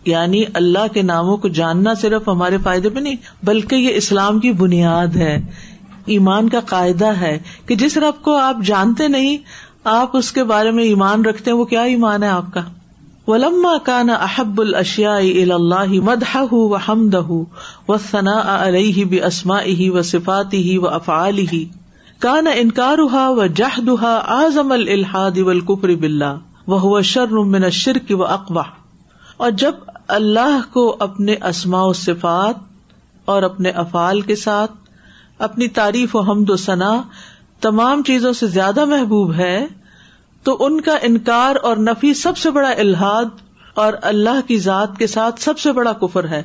یعنی 0.05 0.43
اللہ 0.55 0.93
کے 0.95 1.03
ناموں 1.03 1.37
کو 1.37 1.49
جاننا 1.49 1.95
صرف 1.95 2.29
ہمارے 2.29 2.59
فائدے 2.59 2.89
میں 2.89 3.03
نہیں، 3.03 3.17
بلکہ 3.43 3.77
یہ 3.77 3.95
اسلام 3.95 4.39
کی 4.39 4.53
بنیاد 4.53 5.17
ہے۔ 5.17 5.47
ایمان 6.07 6.49
کا 6.49 6.61
قاعدہ 6.61 7.07
ہے 7.07 7.39
کہ 7.67 7.75
جس 7.75 7.97
رب 7.97 8.23
کو 8.23 8.37
آپ 8.37 8.57
جانتے 8.65 9.09
نہیں، 9.09 9.37
آپ 9.85 10.17
اس 10.17 10.33
کے 10.33 10.45
بارے 10.45 10.71
میں 10.71 10.85
ایمان 10.85 11.25
رکھتے 11.25 11.51
ہیں، 11.51 11.59
وہ 11.59 11.65
کیا 11.65 11.83
ایمان 11.83 12.23
ہے 12.23 12.29
آپ 12.29 12.55
کا؟ 12.55 12.61
ولما 13.27 13.79
کان 13.79 14.11
احب 14.11 14.61
الشیا 14.61 15.15
اللہ 15.55 15.93
مدح 16.03 16.37
و 16.51 16.75
حمد 16.75 17.15
و 17.89 17.97
ثنا 17.97 18.67
علیہ 18.67 19.05
بھی 19.05 19.23
اسما 19.23 19.63
ہی 19.63 19.91
و 19.91 20.03
صفاتی 20.03 20.71
ہی 20.71 20.79
و 20.79 20.89
افعال 20.89 21.39
ہی 21.39 21.65
کان 22.19 22.47
انکار 22.55 22.99
و 23.13 23.47
جہدہ 23.47 24.21
اعظم 24.27 24.73
الحاد 24.73 25.39
و 25.39 25.49
القفر 25.49 25.95
بلّہ 25.95 26.37
وہ 26.67 27.01
شر 27.01 27.27
من 27.27 27.71
شرک 27.71 28.13
و 28.15 28.25
اقوا 28.25 28.63
اور 29.37 29.51
جب 29.51 29.73
اللہ 30.09 30.61
کو 30.73 30.97
اپنے 30.99 31.35
اسماء 31.45 31.85
و 31.85 31.93
صفات 31.93 32.55
اور 33.25 33.43
اپنے 33.43 33.71
افعال 33.71 34.21
کے 34.21 34.37
ساتھ، 34.37 34.73
اپنی 35.39 35.69
تعریف 35.69 36.17
و 36.17 36.21
حمد 36.21 36.51
و 36.51 36.57
ثنا 36.57 37.03
تمام 37.61 38.03
چیزوں 38.03 38.33
سے 38.33 38.47
زیادہ 38.47 38.85
محبوب 38.85 39.35
ہے 39.35 39.67
تو 40.47 40.57
ان 40.61 40.81
کا 40.81 40.97
انکار 41.03 41.57
اور 41.63 41.77
نفی 41.77 42.15
سب 42.15 42.37
سے 42.37 42.51
بڑا 42.51 42.71
الحاد 42.71 43.25
اور 43.75 43.93
اللہ 44.03 44.49
کی 44.49 44.59
ذات 44.59 44.99
کے 44.99 45.07
ساتھ 45.07 45.41
سب 45.41 45.59
سے 45.59 45.73
بڑا 45.73 45.93
کفر 45.93 46.29
ہے 46.29 46.43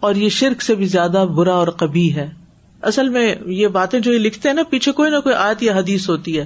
اور 0.00 0.14
یہ 0.14 0.28
شرک 0.28 0.62
سے 0.62 0.74
بھی 0.74 0.86
زیادہ 0.86 1.26
برا 1.34 1.54
اور 1.54 1.68
کبھی 1.68 2.14
ہے۔ 2.14 2.30
اصل 2.82 3.08
میں 3.08 3.34
یہ 3.46 3.68
باتیں 3.68 4.00
جو 4.00 4.12
یہ 4.12 4.18
لکھتے 4.18 4.48
ہیں 4.48 4.56
نا، 4.56 4.62
پیچھے 4.70 4.92
کوئی 4.92 5.10
نہ 5.10 5.20
کوئی 5.20 5.34
آیت 5.34 5.62
یا 5.62 5.76
حدیث 5.76 6.08
ہوتی 6.08 6.38
ہے، 6.38 6.44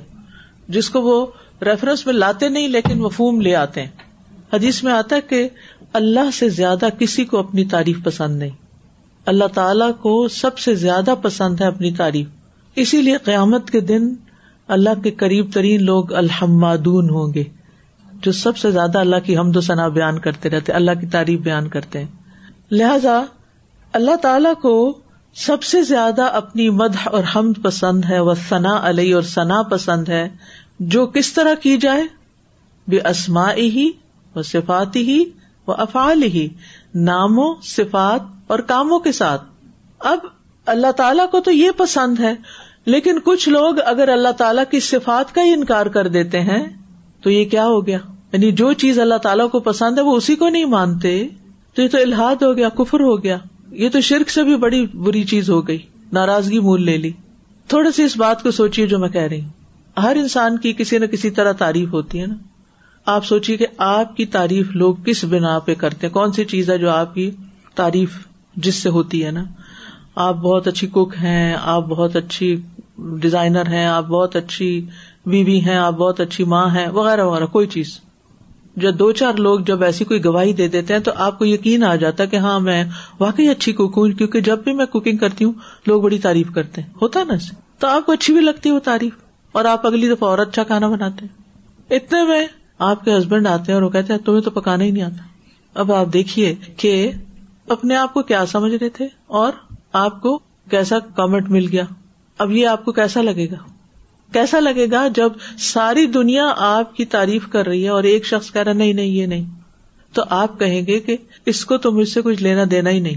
جس 0.69 0.91
کو 0.91 1.01
وہ 1.03 1.27
ریفرنس 1.63 2.07
میں 2.07 2.15
لاتے 2.15 2.49
نہیں 2.49 2.69
لیکن 2.69 2.99
مفہوم 2.99 3.41
لے 3.41 3.55
آتے 3.55 3.81
ہیں۔ 3.83 3.91
حدیث 4.53 4.85
میں 4.85 4.93
آتا 4.93 5.17
ہے 5.17 5.21
کہ 5.21 5.49
اللہ 5.93 6.31
سے 6.35 6.49
زیادہ 6.49 6.87
کسی 6.99 7.25
کو 7.25 7.39
اپنی 7.39 7.65
تعریف 7.65 7.97
پسند 8.05 8.39
نہیں۔ 8.39 8.51
اللہ 9.27 9.45
تعالی 9.45 9.93
کو 10.01 10.29
سب 10.29 10.59
سے 10.59 10.75
زیادہ 10.75 11.15
پسند 11.23 11.61
ہے 11.61 11.67
اپنی 11.67 11.93
تعریف۔ 11.93 12.27
اسی 12.75 13.03
لیے 13.03 13.17
قیامت 13.17 13.71
کے 13.71 13.81
دن 13.81 14.15
اللہ 14.71 15.03
کے 15.03 15.11
قریب 15.11 15.53
ترین 15.55 15.85
لوگ 15.85 16.13
الحمادون 16.13 17.11
ہوں 17.11 17.35
گے، 17.35 17.45
جو 18.13 18.33
سب 18.33 18.57
سے 18.57 18.71
زیادہ 18.71 18.99
اللہ 18.99 19.17
کی 19.25 19.39
حمد 19.39 19.57
و 19.57 19.61
ثنا 19.61 19.89
بیان 19.89 20.19
کرتے 20.19 20.51
رہتے، 20.51 20.73
اللہ 20.73 20.91
کی 21.01 21.07
تعریف 21.07 21.41
بیان 21.41 21.69
کرتے 21.69 21.99
ہیں۔ 21.99 22.07
لہذا 22.71 23.23
اللہ 23.93 24.17
تعالی 24.17 24.49
کو 24.63 24.99
سب 25.35 25.63
سے 25.63 25.83
زیادہ 25.83 26.23
اپنی 26.23 26.71
مد 26.71 26.97
اور 27.05 27.25
حمد 27.37 27.63
پسند 27.63 28.05
ہے 28.05 28.21
وہ 28.21 28.35
ثنا 28.49 28.81
علیہ 28.83 29.15
اور 29.15 29.23
ثنا 29.23 29.63
پسند 29.63 30.09
ہے۔ 30.09 30.29
جو 30.81 31.07
کس 31.07 31.33
طرح 31.33 31.55
کی 31.55 31.77
جائے؟ 31.77 32.03
بے 32.89 32.97
اسما 32.97 33.53
ہی 33.53 33.91
و 34.37 34.43
صفاتی 34.43 35.01
ہی 35.01 35.25
وہ 35.67 35.75
افعال 35.79 36.23
ہی 36.23 36.49
ناموں، 36.95 37.55
صفات 37.63 38.21
اور 38.47 38.59
کاموں 38.59 38.99
کے 38.99 39.13
ساتھ۔ 39.13 39.43
اب 39.99 40.19
اللہ 40.67 40.93
تعالیٰ 40.93 41.31
کو 41.31 41.41
تو 41.41 41.51
یہ 41.51 41.71
پسند 41.77 42.21
ہے 42.21 42.35
لیکن 42.87 43.19
کچھ 43.25 43.49
لوگ 43.49 43.75
اگر 43.85 44.09
اللہ 44.09 44.29
تعالیٰ 44.29 44.65
کی 44.71 44.81
صفات 44.81 45.35
کا 45.35 45.45
ہی 45.45 45.53
انکار 45.53 45.87
کر 45.87 46.09
دیتے 46.09 46.41
ہیں، 46.41 46.65
تو 47.23 47.31
یہ 47.31 47.45
کیا 47.45 47.67
ہو 47.67 47.87
گیا؟ 47.87 47.99
یعنی 48.33 48.53
جو 48.53 48.73
چیز 48.73 48.99
اللہ 48.99 49.15
تعالیٰ 49.15 49.51
کو 49.51 49.61
پسند 49.61 49.99
ہے، 49.99 50.03
وہ 50.03 50.17
اسی 50.17 50.37
کو 50.37 50.49
نہیں 50.49 50.65
مانتے۔ 50.65 51.29
تو 51.75 51.83
یہ 51.83 51.89
تو 51.89 51.99
الحاد 51.99 52.43
ہو 52.43 52.57
گیا، 52.57 52.69
کفر 52.69 53.01
ہو 53.01 53.23
گیا۔ 53.23 53.39
یہ 53.73 53.89
تو 53.89 54.01
شرک 54.01 54.31
سے 54.31 54.43
بھی 54.43 54.57
بڑی 54.57 54.87
بری 54.87 55.25
چیز 55.25 55.51
ہو 55.51 55.69
گئی۔ 55.69 55.79
ناراضگی 56.13 56.59
مول 56.59 56.83
لے 56.83 56.97
لی۔ 56.97 57.13
تھوڑی 57.69 57.93
سی 57.93 58.03
اس 58.03 58.17
بات 58.17 58.43
کو 58.43 58.51
سوچیے 58.51 58.87
جو 58.87 58.99
میں 58.99 59.09
کہہ 59.09 59.21
رہی 59.21 59.41
ہوں۔ 59.41 59.49
ہر 60.01 60.17
انسان 60.17 60.59
کی 60.59 60.73
کسی 60.73 60.99
نہ 60.99 61.07
کسی 61.07 61.31
طرح 61.31 61.53
تعریف 61.53 61.93
ہوتی 61.93 62.21
ہے 62.21 62.27
نا۔ 62.27 62.35
آپ 63.07 63.27
سوچیے 63.27 63.57
کہ 63.57 63.67
آپ 63.79 64.17
کی 64.17 64.27
تعریف 64.27 64.71
لوگ 64.71 64.95
کس 64.95 65.25
بنا 65.25 65.59
پہ 65.59 65.75
کرتے 65.75 66.07
ہیں؟ 66.07 66.15
کون 66.15 66.33
سی 66.33 66.45
چیز 66.45 66.71
ہے 66.71 66.79
جو 66.79 66.91
آپ 66.91 67.15
کی 67.15 67.31
تعریف 67.75 68.27
جس 68.57 68.75
سے 68.75 68.89
ہوتی 68.89 69.25
ہے 69.25 69.31
نا؟ 69.31 69.45
آپ 70.15 70.35
بہت 70.35 70.69
اچھی 70.69 70.87
کوک 70.87 71.15
ہیں، 71.23 71.57
آپ 71.63 71.87
بہت 71.87 72.17
اچھی 72.17 72.57
ڈیزائنر 73.21 73.67
ہیں، 73.67 73.87
آپ 73.87 74.07
بہت 74.07 74.37
اچھی 74.37 74.87
بیوی 75.27 75.61
ہیں، 75.61 75.77
آپ 75.77 75.93
بہت 75.93 76.21
اچھی 76.21 76.45
ماں 76.45 76.67
ہیں، 76.75 76.89
وغیرہ 76.89 77.25
وغیرہ، 77.25 77.47
کوئی 77.47 77.67
چیز۔ 77.67 78.01
جب 78.77 78.95
دو 78.95 79.13
چار 79.13 79.35
لوگ 79.35 79.61
جب 79.61 79.83
ایسی 79.83 80.05
کوئی 80.05 80.25
گواہی 80.25 80.53
دے 80.53 80.69
دیتے 80.69 80.93
ہیں 80.95 81.01
تو 81.01 81.11
آپ 81.17 81.39
کو 81.39 81.45
یقین 81.45 81.85
آ 81.85 81.97
جاتا 81.97 82.23
ہے 82.23 82.29
کہ 82.29 82.37
ہاں 82.37 82.61
میں 82.61 82.85
واقعی 83.21 83.49
اچھی 83.49 83.73
کوک 83.73 83.93
ہوں، 83.97 84.09
کیونکہ 84.09 84.41
جب 84.41 84.59
بھی 84.65 84.73
میں 84.73 84.87
کوکنگ 84.87 85.17
کرتی 85.17 85.45
ہوں، 85.45 85.53
لوگ 85.87 86.03
بڑی 86.03 86.19
تعریف 86.19 86.47
کرتے 86.55 86.83
ہیں۔ 86.83 86.89
ہوتا 87.03 87.25
نا 87.25 87.35
تو 87.79 87.87
آپ 87.87 88.07
کو 88.07 88.13
اچھی 88.13 88.35
بھی 88.35 88.41
لگتی 88.41 88.69
ہے 88.69 88.75
وہ 88.75 88.81
تعریف۔ 88.81 89.13
اور 89.53 89.65
آپ 89.65 89.87
اگلی 89.87 90.09
دفعہ 90.09 90.29
اور 90.29 90.39
اچھا 90.39 90.63
کھانا 90.63 90.89
بناتے 90.89 91.27
ہیں۔ 91.27 91.43
اتنے 91.95 92.25
میں 92.25 92.47
آپ 92.79 93.05
کے 93.05 93.19
ہسبینڈ 93.19 93.47
آتے 93.47 93.63
ہیں 93.69 93.75
اور 93.75 93.83
وہ 93.83 93.91
کہتے 93.91 94.13
ہیں، 94.13 94.21
تمہیں 94.21 94.41
تو 94.41 94.51
پکانا 94.51 94.85
ہی 94.85 94.91
نہیں 94.91 95.03
آتا۔ 95.03 95.23
اب 95.75 95.93
آپ 95.93 96.07
دیکھیے 96.13 96.55
کہ 96.77 97.11
اپنے 97.69 97.97
آپ 97.97 98.15
کو 98.15 98.23
کیا 98.23 98.47
سمجھ 98.47 98.75
رہے 98.75 98.89
تھے 98.89 99.07
اور 99.27 99.53
آپ 99.93 100.23
کو 100.23 100.39
کیسا 100.71 100.99
کامنٹ 100.99 101.49
مل 101.49 101.67
گیا۔ 101.73 101.85
اب 102.41 102.51
یہ 102.51 102.67
آپ 102.67 102.85
کو 102.85 102.93
کیسا 102.93 103.23
لگے 103.23 103.51
گا؟ 103.51 103.57
کیسا 104.33 104.61
لگے 104.61 104.87
گا 104.93 105.09
جب 105.15 105.33
ساری 105.59 106.07
دنیا 106.07 106.55
آپ 106.57 106.97
کی 106.97 107.05
تعریف 107.05 107.49
کر 107.49 107.67
رہی 107.67 107.85
ہے 107.85 107.89
اور 107.89 108.03
ایک 108.03 108.27
شخص 108.27 108.53
کہہ 108.53 108.63
رہا 108.63 108.73
نہیں 108.73 108.93
نہیں، 108.93 109.07
یہ 109.07 109.27
نہیں۔ 109.27 109.45
تو 110.13 110.23
آپ 110.31 110.61
کہیں 110.61 110.87
گے 110.87 111.01
کہ 111.01 111.17
اس 111.47 111.65
کو 111.65 111.77
تو 111.77 111.93
مجھ 111.93 112.09
سے 112.09 112.23
کچھ 112.23 112.43
لینا 112.43 112.65
دینا 112.71 112.91
ہی 112.91 113.01
نہیں۔ 113.01 113.17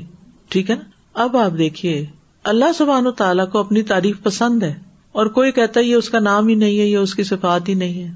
ٹھیک 0.50 0.70
ہے 0.70 0.76
نا؟ 0.76 0.82
اب 1.14 1.38
آپ 1.38 1.52
دیکھیے، 1.58 2.06
اللہ 2.44 2.66
سبحان 2.78 3.08
و 3.08 3.12
تعالیٰ 3.12 3.50
کو 3.52 3.60
اپنی 3.60 3.84
تعریف 3.84 4.24
پسند 4.24 4.64
ہے 4.64 4.74
اور 5.12 5.26
کوئی 5.26 5.52
کہتا 5.52 5.80
ہے، 5.80 5.86
یہ 5.86 5.96
اس 5.96 6.10
کا 6.10 6.20
نام 6.20 6.48
ہی 6.48 6.56
نہیں 6.56 6.80
ہے، 6.80 6.86
یہ 6.86 6.98
اس 6.98 7.16
کی 7.16 7.24
صفات 7.24 7.70
ہی 7.70 7.74
نہیں 7.74 8.04
ہے۔ 8.04 8.14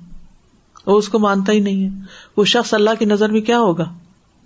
وہ 0.86 0.98
اس 0.98 1.10
کو 1.10 1.20
مانتا 1.20 1.52
ہی 1.52 1.60
نہیں 1.60 1.84
ہے۔ 1.84 1.90
وہ 2.38 2.46
شخص 2.46 2.74
اللہ 2.74 2.90
کی 3.00 3.06
نظر 3.06 3.30
میں 3.30 3.42
کیا 3.42 3.60
ہوگا؟ 3.60 3.94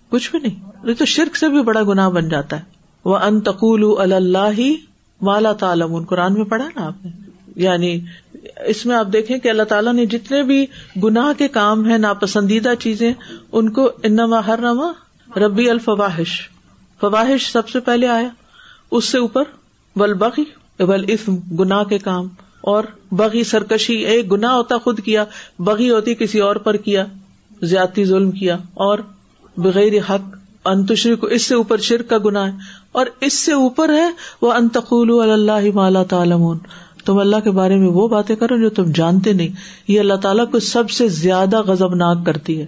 کچھ 0.10 0.32
بھی 0.32 0.40
نہیں۔ 0.40 0.94
تو 0.94 1.06
شرک 1.06 1.38
سے 1.38 1.50
بھی 1.50 1.62
بڑا 1.62 1.84
گناہ 1.84 2.10
بن 2.10 2.30
جاتا 2.30 2.58
ہے۔ 2.58 2.62
وہ 3.06 3.18
انتقول 3.18 4.14
اللہ 4.14 4.50
ہی 4.58 4.76
مالا 5.22 5.54
تعالم 5.54 6.06
قرآن 6.06 6.34
میں 6.34 6.44
پڑھا 6.44 6.68
نا 6.76 6.88
آپ 6.88 7.06
نے؟ 7.06 7.12
یعنی 7.56 8.00
اس 8.66 8.86
میں 8.86 8.96
آپ 8.96 9.08
دیکھیں 9.14 9.38
کہ 9.38 9.50
اللہ 9.50 9.64
تعالیٰ 9.64 9.94
نے 9.94 10.06
جتنے 10.06 10.44
بھی 10.44 10.66
گناہ 11.04 11.40
کے 11.40 11.48
کام 11.48 11.86
ہیں، 11.86 11.98
ناپسندیدہ 11.98 12.74
چیزیں، 12.80 13.14
ان 13.52 13.70
کو 13.70 13.92
انما 14.04 14.48
ہر 14.48 14.60
نما 14.62 14.92
ربی 15.40 15.70
الفواہش 15.70 16.50
فواہش 17.00 17.52
سب 17.52 17.70
سے 17.70 17.80
پہلے 17.80 18.08
آیا، 18.08 18.30
اس 18.92 19.06
سے 19.06 19.20
اوپر 19.20 19.44
ول 19.96 20.14
بغی 20.14 20.44
ول 20.80 21.06
اسم 21.08 21.36
گناہ 21.36 21.84
کے 21.84 21.98
کام۔ 21.98 22.28
اور 22.62 22.84
بغی، 23.12 23.44
سرکشی، 23.44 23.94
ایک 23.94 24.32
گنا 24.32 24.56
ہوتا 24.56 24.78
خود 24.78 25.00
کیا، 25.00 25.26
بغی 25.60 25.90
ہوتی 25.90 26.16
کسی 26.16 26.40
اور 26.40 26.56
پر 26.56 26.78
کیا، 26.78 27.06
زیادتی، 27.62 28.06
ظلم 28.06 28.32
کیا۔ 28.32 28.58
اور 28.74 29.00
بغیر 29.58 29.94
حق 30.10 30.38
انتشری 30.66 31.16
کو 31.16 31.28
اس 31.28 31.46
سے 31.46 31.56
اوپر 31.56 31.78
شرک 31.78 32.10
کا 32.10 32.18
گنا 32.26 32.48
ہے۔ 32.48 32.58
اور 32.92 33.06
اس 33.22 33.34
سے 33.34 33.54
اوپر 33.54 33.94
ہے 33.94 34.10
وہ 34.42 34.54
انتقول 34.54 35.32
اللہ 35.32 35.72
مالا 35.74 36.04
تعالم 36.04 36.54
تم 37.06 37.18
اللہ 37.18 37.36
کے 37.44 37.52
بارے 37.52 37.76
میں 37.76 37.88
وہ 37.88 38.08
باتیں 38.08 38.36
کرو 38.36 38.58
جو 38.58 38.70
تم 38.70 38.84
جانتے 38.84 39.34
نہیں۔ 39.34 39.48
یہ 39.88 40.00
اللہ 40.00 40.14
تعالیٰ 40.14 40.52
کو 40.52 40.60
سب 40.60 40.90
سے 40.90 41.08
زیادہ 41.08 41.62
غزبناک 41.62 42.18
کرتی 42.26 42.62
ہے۔ 42.62 42.66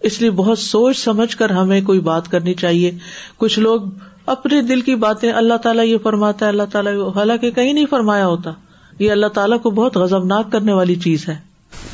اس 0.00 0.20
لیے 0.20 0.30
بہت 0.30 0.58
سوچ 0.58 0.98
سمجھ 0.98 1.36
کر 1.36 1.50
ہمیں 1.50 1.80
کوئی 1.80 2.00
بات 2.00 2.28
کرنی 2.28 2.54
چاہیے۔ 2.54 2.90
کچھ 3.38 3.58
لوگ 3.58 3.80
اپنے 4.26 4.62
دل 4.62 4.80
کی 4.80 4.94
باتیں 4.94 5.32
اللہ 5.32 5.54
تعالیٰ 5.54 5.84
یہ 5.84 5.96
فرماتا 6.02 6.44
ہے، 6.44 6.50
اللہ 6.50 6.62
تعالیٰ 6.72 7.08
حالانکہ 7.16 7.50
کہیں 7.50 7.72
نہیں 7.72 7.86
فرمایا 7.90 8.26
ہوتا۔ 8.26 8.50
یہ 8.98 9.10
اللہ 9.10 9.26
تعالیٰ 9.26 9.60
کو 9.62 9.70
بہت 9.70 9.96
غزبناک 9.96 10.52
کرنے 10.52 10.72
والی 10.72 10.94
چیز 10.94 11.28
ہے۔ 11.28 11.36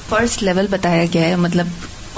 فرسٹ 0.08 0.42
لیول 0.42 0.66
بتایا 0.70 1.04
گیا 1.14 1.28
ہے 1.28 1.36
مطلب 1.36 1.66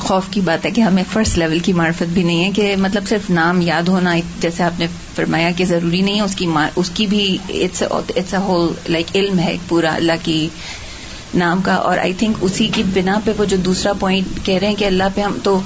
خوف 0.03 0.28
کی 0.30 0.40
بات 0.40 0.64
ہے 0.66 0.70
کہ 0.70 0.80
ہمیں 0.80 1.03
فرسٹ 1.12 1.38
لیول 1.38 1.59
کی 1.59 1.72
معرفت 1.72 2.12
بھی 2.12 2.22
نہیں 2.22 2.44
ہے 2.44 2.50
کہ 2.55 2.74
مطلب 2.78 3.09
صرف 3.09 3.28
نام 3.30 3.61
یاد 3.61 3.88
ہونا 3.88 4.14
جیسے 4.40 4.62
آپ 4.62 4.80
نے 4.80 4.86
فرمایا 5.14 5.50
کہ 5.57 5.64
ضروری 5.64 6.00
نہیں 6.00 6.16
ہے، 6.16 6.20
اس 6.22 6.34
کی 6.34 6.46
اس 6.76 6.90
کی 6.94 7.07
بھی 7.07 7.36
اٹس 7.48 7.82
اے 7.82 8.36
ہول 8.38 8.72
لائک 8.88 9.16
علم 9.16 9.38
ہے 9.38 9.57
پورا 9.68 9.94
اللہ 9.94 10.24
کی 10.24 10.48
نام 11.34 11.61
کا، 11.64 11.74
اور 11.74 11.98
آئی 11.98 12.12
تھنک 12.18 12.36
اسی 12.40 12.66
کی 12.74 12.82
بنا 12.94 13.18
پہ 13.24 13.30
وہ 13.38 13.44
جو 13.44 13.57
دوسرا 13.64 13.92
پوائنٹ 14.00 14.44
کہہ 14.46 14.55
رہے 14.55 14.68
ہیں 14.68 14.76
کہ 14.76 14.84
اللہ 14.84 15.14
پہ 15.14 15.20
ہم 15.20 15.38
تو 15.42 15.61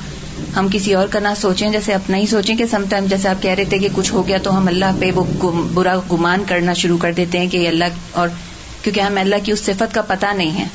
ہم 0.57 0.67
کسی 0.73 0.95
اور 0.95 1.07
کا 1.09 1.21
نہ 1.21 1.29
سوچیں 1.37 1.69
جیسے 1.71 1.95
اپنا 1.95 2.17
ہی 2.17 2.27
سوچیں 2.27 2.55
کہ 2.57 2.67
سم 2.71 2.83
ٹائم 2.89 3.07
جیسے 3.11 3.29
آپ 3.29 3.43
کہہ 3.43 3.51
رہے 3.51 3.65
تھے 3.65 3.79
کہ 3.79 3.89
کچھ 3.95 4.13
ہو 4.13 4.27
گیا 4.29 4.39
تو 4.43 4.57
ہم 4.59 4.67
اللہ 4.67 4.99
پہ 5.01 5.11
وہ 5.15 5.25
برا 5.75 5.95
گمان 6.13 6.43
کرنا 6.49 6.73
شروع 6.81 6.99
کر 6.99 7.13
دیتے 7.13 7.39
ہیں 7.39 7.47
کہ 7.47 7.67
اللہ، 7.69 7.99
اور 8.13 8.29
کیونکہ 8.83 9.01
ہمیں 9.01 9.23
اللہ 9.23 9.45
کی 9.45 9.53
اس 9.53 9.65
صفت 9.67 9.95
کا 9.95 10.03
پتہ 10.09 10.27
نہیں 10.37 10.59
ہے۔ 10.59 10.67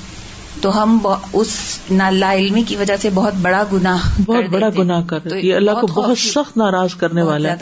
تو 0.62 0.84
ہم 0.84 1.00
اس 1.34 1.80
لا 2.12 2.34
علمی 2.34 2.64
کی 2.64 2.76
وجہ 2.76 2.98
سے 2.98 3.10
بہت 3.10 3.34
بڑا 3.42 3.64
گنا 3.74 3.98
بہت 4.26 4.50
بڑا 4.52 4.70
گنا 4.78 5.02
کر 5.02 5.36
یہ 5.36 5.56
اللہ 5.56 5.72
کو 5.72 5.88
بہت 5.88 6.18
سخت 6.18 6.58
ناراض 6.58 6.96
کرنے 6.96 7.22
والا 7.22 7.50
ہے۔ 7.50 7.56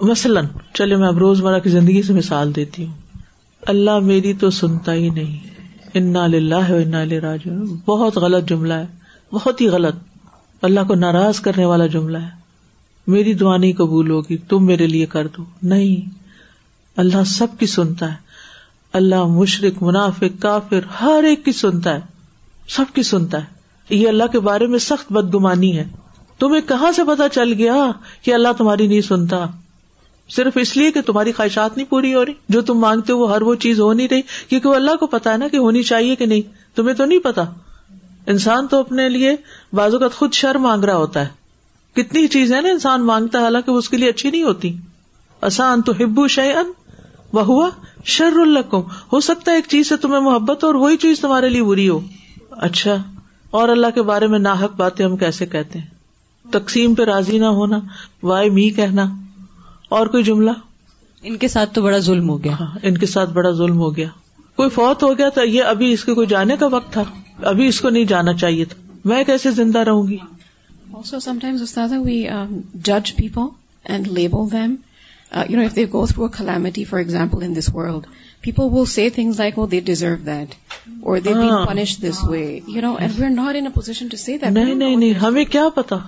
مثلاً 0.00 0.46
چلے 0.74 0.96
میں 0.96 1.08
اب 1.08 1.18
روزمرہ 1.18 1.58
کی 1.58 1.70
زندگی 1.70 2.02
سے 2.02 2.12
مثال 2.12 2.56
دیتی 2.56 2.86
ہوں۔ 2.86 2.92
اللہ 3.62 3.98
میری 3.98 4.32
تو 4.32 4.50
سنتا 4.50 4.92
ہی 4.92 5.10
نہیں۔ 5.10 5.38
انا 5.94 6.26
للہ 6.26 6.54
انا 6.54 7.04
راج 7.22 7.48
بہت 7.86 8.16
غلط 8.16 8.48
جملہ 8.48 8.74
ہے۔ 8.74 8.86
بہت 9.32 9.60
ہی 9.60 9.68
غلط۔ 9.68 9.94
اللہ 10.62 10.80
کو 10.88 10.94
ناراض 10.94 11.40
کرنے 11.40 11.64
والا 11.64 11.86
جملہ 11.86 12.18
ہے۔ 12.18 12.28
میری 13.06 13.34
دعا 13.34 13.56
نہیں 13.56 13.72
قبول 13.72 14.10
ہوگی 14.10 14.36
تم 14.36 14.66
میرے 14.66 14.86
لیے 14.86 15.06
کر 15.06 15.26
دو۔ 15.26 15.44
نہیں۔ 15.62 16.10
اللہ 16.96 17.24
سب 17.24 17.46
کی 17.58 17.66
سنتا 17.66 18.10
ہے۔ 18.10 18.25
اللہ 18.96 19.24
مشرق 19.24 19.82
منافق، 19.82 20.42
کافر، 20.42 20.80
ہر 21.00 21.24
ایک 21.24 21.44
کی 21.44 21.52
سنتا 21.52 21.94
ہے، 21.94 22.00
سب 22.68 22.84
کی 22.94 23.02
سنتا 23.02 23.38
ہے۔ 23.38 23.56
یہ 23.90 24.08
اللہ 24.08 24.24
کے 24.32 24.40
بارے 24.40 24.66
میں 24.66 24.78
سخت 24.78 25.12
بدگمانی 25.12 25.78
ہے۔ 25.78 25.88
تمہیں 26.38 26.68
کہاں 26.68 26.92
سے 26.92 27.02
پتا 27.04 27.28
چل 27.28 27.52
گیا 27.52 27.74
کہ 28.22 28.34
اللہ 28.34 28.48
تمہاری 28.58 28.86
نہیں 28.86 29.00
سنتا؟ 29.00 29.46
صرف 30.28 30.52
اس 30.60 30.76
لیے 30.76 30.92
کہ 30.92 31.00
تمہاری 31.00 31.32
خواہشات 31.32 31.76
نہیں 31.76 31.90
پوری 31.90 32.14
ہو 32.14 32.24
رہی۔ 32.24 32.32
جو 32.48 32.62
تم 32.62 32.74
مانگتے 32.74 33.12
ہو 33.12 33.18
وہ 33.18 33.30
ہر 33.30 33.42
وہ 33.42 33.54
چیز 33.54 33.80
ہو 33.80 33.92
نہیں 33.92 34.08
رہی۔ 34.10 34.22
کیونکہ 34.48 34.68
وہ 34.68 34.74
اللہ 34.74 34.96
کو 35.00 35.06
پتا 35.06 35.32
ہے 35.32 35.38
نا 35.38 35.48
کہ 35.48 35.56
ہونی 35.56 35.82
چاہیے 35.82 36.16
کہ 36.16 36.26
نہیں۔ 36.26 36.76
تمہیں 36.76 36.96
تو 36.96 37.04
نہیں 37.04 37.18
پتا 37.18 37.44
انسان 38.26 38.66
تو 38.66 38.78
اپنے 38.78 39.08
لیے 39.08 39.36
بازو 39.72 39.98
کا 39.98 40.08
خود 40.08 40.32
شر 40.32 40.54
مانگ 40.54 40.84
رہا 40.84 40.96
ہوتا 40.96 41.26
ہے۔ 41.26 41.28
کتنی 41.92 42.26
چیزیں 42.26 42.62
نا 42.62 42.68
انسان 42.68 43.06
مانگتا 43.06 43.38
ہے، 43.38 43.44
حالانکہ 43.44 43.72
وہ 43.72 43.78
اس 43.78 43.88
کے 43.88 43.96
لیے 43.96 44.08
اچھی 44.08 44.30
نہیں 44.30 44.42
ہوتی۔ 44.42 44.76
آسان 45.40 45.82
تو 45.82 45.92
ہبو 45.92 46.28
شعین 46.28 46.85
وہ 47.32 47.40
ہوا 47.40 47.70
شر 48.04 48.32
القم 48.36 48.80
ہو 49.12 49.20
سکتا 49.20 49.50
ہے 49.50 49.56
ایک 49.56 49.64
چیز 49.68 49.88
سے 49.88 49.96
تمہیں 49.96 50.20
محبت 50.20 50.64
اور 50.64 50.74
وہی 50.74 50.96
چیز 50.96 51.20
تمہارے 51.20 51.48
لیے 51.48 51.62
بری 51.62 51.88
ہو۔ 51.88 52.00
اچھا 52.50 52.96
اور 53.50 53.68
اللہ 53.68 53.86
کے 53.94 54.02
بارے 54.02 54.26
میں 54.26 54.38
ناحک 54.38 54.76
باتیں 54.76 55.04
ہم 55.04 55.16
کیسے 55.16 55.46
کہتے 55.46 55.78
ہیں؟ 55.78 55.86
تقسیم 56.52 56.94
پہ 56.94 57.04
راضی 57.04 57.38
نہ 57.38 57.44
ہونا 57.44 57.78
وائے 58.22 58.50
می 58.50 58.70
کہنا 58.70 59.04
اور 59.88 60.06
کوئی 60.06 60.22
جملہ؟ 60.22 60.50
ان 61.22 61.36
کے 61.36 61.48
ساتھ 61.48 61.74
تو 61.74 61.82
بڑا 61.82 61.98
ظلم 61.98 62.28
ہو 62.28 62.44
گیا۔ 62.44 62.52
ہاں 62.52 62.78
ان 62.82 62.98
کے 62.98 63.06
ساتھ 63.06 63.30
بڑا 63.30 63.50
ظلم 63.50 63.78
ہو 63.78 63.96
گیا۔ 63.96 64.08
کوئی 64.56 64.68
فوت 64.68 65.02
ہو 65.02 65.18
گیا 65.18 65.28
تھا 65.28 65.42
یہ 65.42 65.62
ابھی 65.62 65.92
اس 65.92 66.04
کے 66.04 66.14
کوئی 66.14 66.26
جانے 66.26 66.56
کا 66.56 66.66
وقت 66.66 66.92
تھا 66.92 67.02
ابھی 67.42 67.66
اس 67.66 67.80
کو 67.80 67.88
نہیں 67.88 68.04
جانا 68.04 68.32
چاہیے 68.32 68.64
تھا۔ 68.64 68.98
میں 69.04 69.24
کیسے 69.24 69.50
زندہ 69.50 69.78
رہوں 69.78 70.08
گی؟ 70.08 70.16
جج 72.74 73.16
people 73.16 73.42
and 73.84 74.08
label 74.08 74.52
them 74.52 74.74
Uh, 75.30 75.44
if 75.48 75.74
they 75.74 75.86
go 75.86 76.06
through 76.06 76.24
a 76.24 76.28
calamity, 76.28 76.84
for 76.84 76.98
example, 76.98 77.42
in 77.42 77.52
this 77.52 77.68
world, 77.68 78.06
people 78.42 78.70
will 78.70 78.86
say 78.86 79.10
things 79.10 79.38
like, 79.38 79.58
oh, 79.58 79.66
they 79.66 79.80
deserve 79.80 80.26
that, 80.26 80.54
or 81.02 81.20
they've 81.20 81.34
been 81.34 81.56
ah. 81.60 81.66
punished 81.66 82.00
this 82.00 82.22
way, 82.22 82.62
and 82.66 83.18
we're 83.18 83.30
not 83.30 83.56
in 83.56 83.66
a 83.66 83.70
position 83.70 84.08
to 84.10 84.16
say 84.16 84.36
that. 84.36 84.52
No, 84.52 84.64
hame 84.64 85.46
kya 85.56 85.74
pata? 85.74 86.04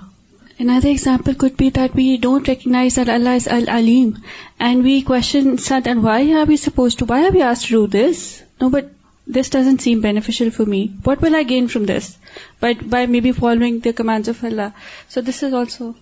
Another 0.57 0.89
example 0.89 1.35
could 1.35 1.55
be 1.55 1.69
that 1.69 1.93
we 1.95 2.17
don't 2.17 2.47
recognize 2.47 2.95
that 2.95 3.09
Allah 3.09 3.35
is 3.35 3.47
Al-Alim, 3.47 4.21
and 4.59 4.83
we 4.83 5.01
question, 5.01 5.57
and 5.71 6.03
why 6.03 6.21
are 6.39 6.45
we 6.45 7.41
asked 7.41 7.67
to 7.67 7.71
do 7.71 7.87
this? 7.87 8.43
No, 8.59 8.69
but 8.69 8.89
this 9.25 9.49
doesn't 9.49 9.79
seem 9.79 10.01
beneficial 10.01 10.49
for 10.49 10.65
me. 10.65 10.91
What 11.03 11.21
will 11.21 11.35
I 11.35 11.43
gain 11.43 11.67
from 11.67 11.85
this? 11.85 12.17
By 12.59 13.05
maybe 13.05 13.31
following 13.31 13.79
the 13.79 13.93
commands 13.93 14.27
of 14.27 14.43
Allah. 14.43 14.73
So 15.07 15.21
this 15.21 15.43
is 15.43 15.53
also, 15.53 15.95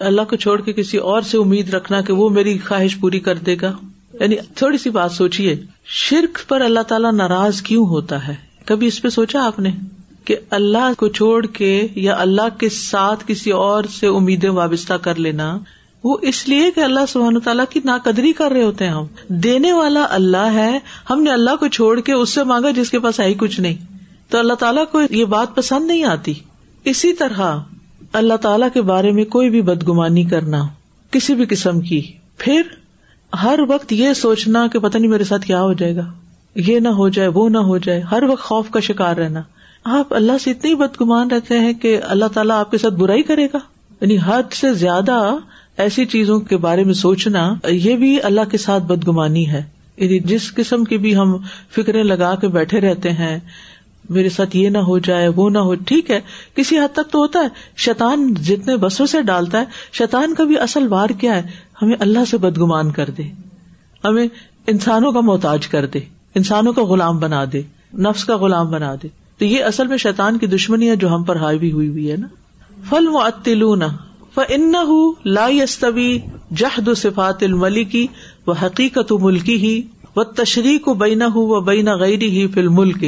اللہ 0.00 0.22
کو 0.22 0.36
چھوڑ 0.36 0.60
کے 0.60 0.72
کسی 0.72 0.96
اور 0.96 1.22
سے 1.22 1.38
امید 1.38 1.74
رکھنا 1.74 2.00
کہ 2.00 2.12
وہ 2.12 2.28
میری 2.28 2.58
خواہش 2.58 2.98
پوری 3.00 3.20
کر 3.20 3.34
دے 3.34 3.56
گا؟ 3.60 3.72
یعنی 4.20 4.36
تھوڑی 4.54 4.78
سی 4.78 4.90
بات 4.90 5.12
سوچیے، 5.12 5.56
شرک 5.84 6.48
پر 6.48 6.60
اللہ 6.60 6.80
تعالیٰ 6.80 7.12
ناراض 7.12 7.62
کیوں 7.62 7.86
ہوتا 7.86 8.28
ہے؟ 8.28 8.34
کبھی 8.64 8.86
اس 8.86 9.02
پہ 9.02 9.08
سوچا 9.08 9.46
آپ 9.46 9.58
نے 9.58 9.70
کہ 10.24 10.36
اللہ 10.50 10.92
کو 10.96 11.08
چھوڑ 11.08 11.46
کے 11.46 11.88
یا 11.94 12.16
اللہ 12.18 12.58
کے 12.58 12.68
ساتھ 12.68 13.24
کسی 13.26 13.50
اور 13.50 13.84
سے 13.84 14.06
امیدیں 14.06 14.50
وابستہ 14.50 14.94
کر 14.94 15.14
لینا، 15.14 15.58
وہ 16.04 16.16
اس 16.22 16.48
لیے 16.48 16.70
کہ 16.70 16.80
اللہ 16.80 17.00
سبحان 17.08 17.40
تعالیٰ 17.40 17.64
کی 17.70 17.80
ناقدری 17.84 18.32
کر 18.32 18.52
رہے 18.52 18.62
ہوتے 18.62 18.84
ہیں 18.84 18.92
ہم۔ 18.92 19.06
دینے 19.28 19.72
والا 19.72 20.06
اللہ 20.10 20.52
ہے، 20.52 20.78
ہم 21.10 21.22
نے 21.22 21.30
اللہ 21.30 21.56
کو 21.60 21.68
چھوڑ 21.68 22.00
کے 22.00 22.12
اس 22.12 22.30
سے 22.30 22.44
مانگا 22.44 22.70
جس 22.70 22.90
کے 22.90 22.98
پاس 22.98 23.20
ہے 23.20 23.26
ہی 23.26 23.34
کچھ 23.34 23.60
نہیں۔ 23.60 23.76
تو 24.28 24.38
اللہ 24.38 24.52
تعالیٰ 24.52 24.84
کو 24.92 25.00
یہ 25.10 25.24
بات 25.24 25.54
پسند 25.54 25.86
نہیں 25.86 26.04
آتی۔ 26.04 26.34
اسی 26.84 27.12
طرح 27.12 27.58
اللہ 28.12 28.34
تعالیٰ 28.34 28.68
کے 28.74 28.82
بارے 28.82 29.10
میں 29.10 29.24
کوئی 29.24 29.50
بھی 29.50 29.62
بدگمانی 29.62 30.24
کرنا، 30.24 30.62
کسی 31.10 31.34
بھی 31.34 31.44
قسم 31.48 31.80
کی۔ 31.80 32.02
پھر 32.38 32.62
ہر 33.42 33.58
وقت 33.68 33.92
یہ 33.92 34.12
سوچنا 34.12 34.66
کہ 34.66 34.78
پتہ 34.78 34.98
نہیں 34.98 35.10
میرے 35.10 35.24
ساتھ 35.24 35.46
کیا 35.46 35.62
ہو 35.62 35.72
جائے 35.72 35.96
گا۔ 35.96 36.12
یہ 36.54 36.78
نہ 36.78 36.88
ہو 36.88 37.08
جائے، 37.08 37.28
وہ 37.28 37.48
نہ 37.48 37.58
ہو 37.58 37.78
جائے۔ 37.78 38.00
ہر 38.00 38.22
وقت 38.22 38.42
خوف 38.42 38.70
کا 38.70 38.80
شکار 38.80 39.16
رہنا۔ 39.16 39.42
آپ 39.84 40.14
اللہ 40.14 40.32
سے 40.44 40.50
اتنی 40.50 40.74
بدگمان 40.74 41.30
رہتے 41.30 41.58
ہیں 41.58 41.72
کہ 41.72 42.00
اللہ 42.02 42.24
تعالیٰ 42.34 42.56
آپ 42.56 42.70
کے 42.70 42.78
ساتھ 42.78 42.94
برائی 42.94 43.22
کرے 43.22 43.46
گا۔ 43.46 43.58
یعنی 44.00 44.16
حد 44.24 44.52
سے 44.52 44.74
زیادہ 44.74 45.36
ایسی 45.76 46.04
چیزوں 46.04 46.40
کے 46.40 46.56
بارے 46.56 46.84
میں 46.84 46.94
سوچنا، 46.94 47.54
یہ 47.68 47.96
بھی 47.96 48.22
اللہ 48.22 48.40
کے 48.50 48.58
ساتھ 48.58 48.84
بدگمانی 48.84 49.48
ہے۔ 49.48 49.62
یعنی 49.96 50.18
جس 50.18 50.54
قسم 50.54 50.84
کی 50.84 50.98
بھی 50.98 51.16
ہم 51.16 51.36
فکریں 51.70 52.04
لگا 52.04 52.34
کے 52.34 52.48
بیٹھے 52.48 52.80
رہتے 52.80 53.10
ہیں 53.10 53.38
میرے 54.08 54.28
ساتھ 54.28 54.56
یہ 54.56 54.68
نہ 54.68 54.78
ہو 54.78 54.98
جائے، 54.98 55.28
وہ 55.28 55.50
نہ 55.50 55.58
ہو۔ 55.58 55.74
ٹھیک 55.74 56.10
ہے، 56.10 56.20
کسی 56.54 56.78
حد 56.78 56.92
تک 56.92 57.12
تو 57.12 57.18
ہوتا 57.18 57.38
ہے۔ 57.38 57.48
شیطان 57.76 58.34
جتنے 58.34 58.76
بسوں 58.76 59.06
سے 59.06 59.22
ڈالتا 59.22 59.60
ہے، 59.60 59.64
شیطان 59.92 60.34
کا 60.34 60.44
بھی 60.44 60.58
اصل 60.58 60.86
وار 60.88 61.08
کیا 61.08 61.36
ہے؟ 61.36 61.42
ہمیں 61.82 61.96
اللہ 62.00 62.24
سے 62.30 62.38
بدگمان 62.38 62.90
کر 62.90 63.10
دے۔ 63.10 63.22
ہمیں 64.04 64.28
انسانوں 64.66 65.12
کا 65.12 65.20
محتاج 65.20 65.66
کر 65.66 65.86
دے۔ 65.86 65.98
انسانوں 66.34 66.72
کا 66.72 66.84
غلام 66.84 67.18
بنا 67.18 67.44
دے۔ 67.52 67.62
نفس 67.98 68.24
کا 68.24 68.36
غلام 68.36 68.70
بنا 68.70 68.94
دے۔ 69.02 69.08
تو 69.38 69.44
یہ 69.44 69.64
اصل 69.64 69.86
میں 69.86 69.96
شیطان 69.96 70.38
کی 70.38 70.46
دشمنی 70.46 70.90
ہے 70.90 70.96
جو 70.96 71.14
ہم 71.14 71.22
پر 71.22 71.36
حاوی 71.36 71.72
ہوئی 71.72 71.88
ہوئی 71.88 72.10
ہے 72.10 72.16
نا۔ 72.16 72.26
فل 72.88 73.08
معطلون 73.08 73.82
ان 74.48 74.72
لا 75.24 75.48
يستوي 75.48 76.18
جہد 76.56 76.88
صفات 76.96 77.42
الملی 77.42 77.84
کی 77.84 78.06
وہ 78.46 78.54
حقیقت 78.62 79.12
ملکی 79.12 79.56
ہی 79.56 79.82
وہ 80.16 80.22
تشریح 80.22 80.92
بین 80.92 81.22
و 81.34 81.60
بین 81.60 81.88
غیری 81.88 82.30
ہی 82.30 82.46
فل 82.46 82.68
ملک 82.68 83.04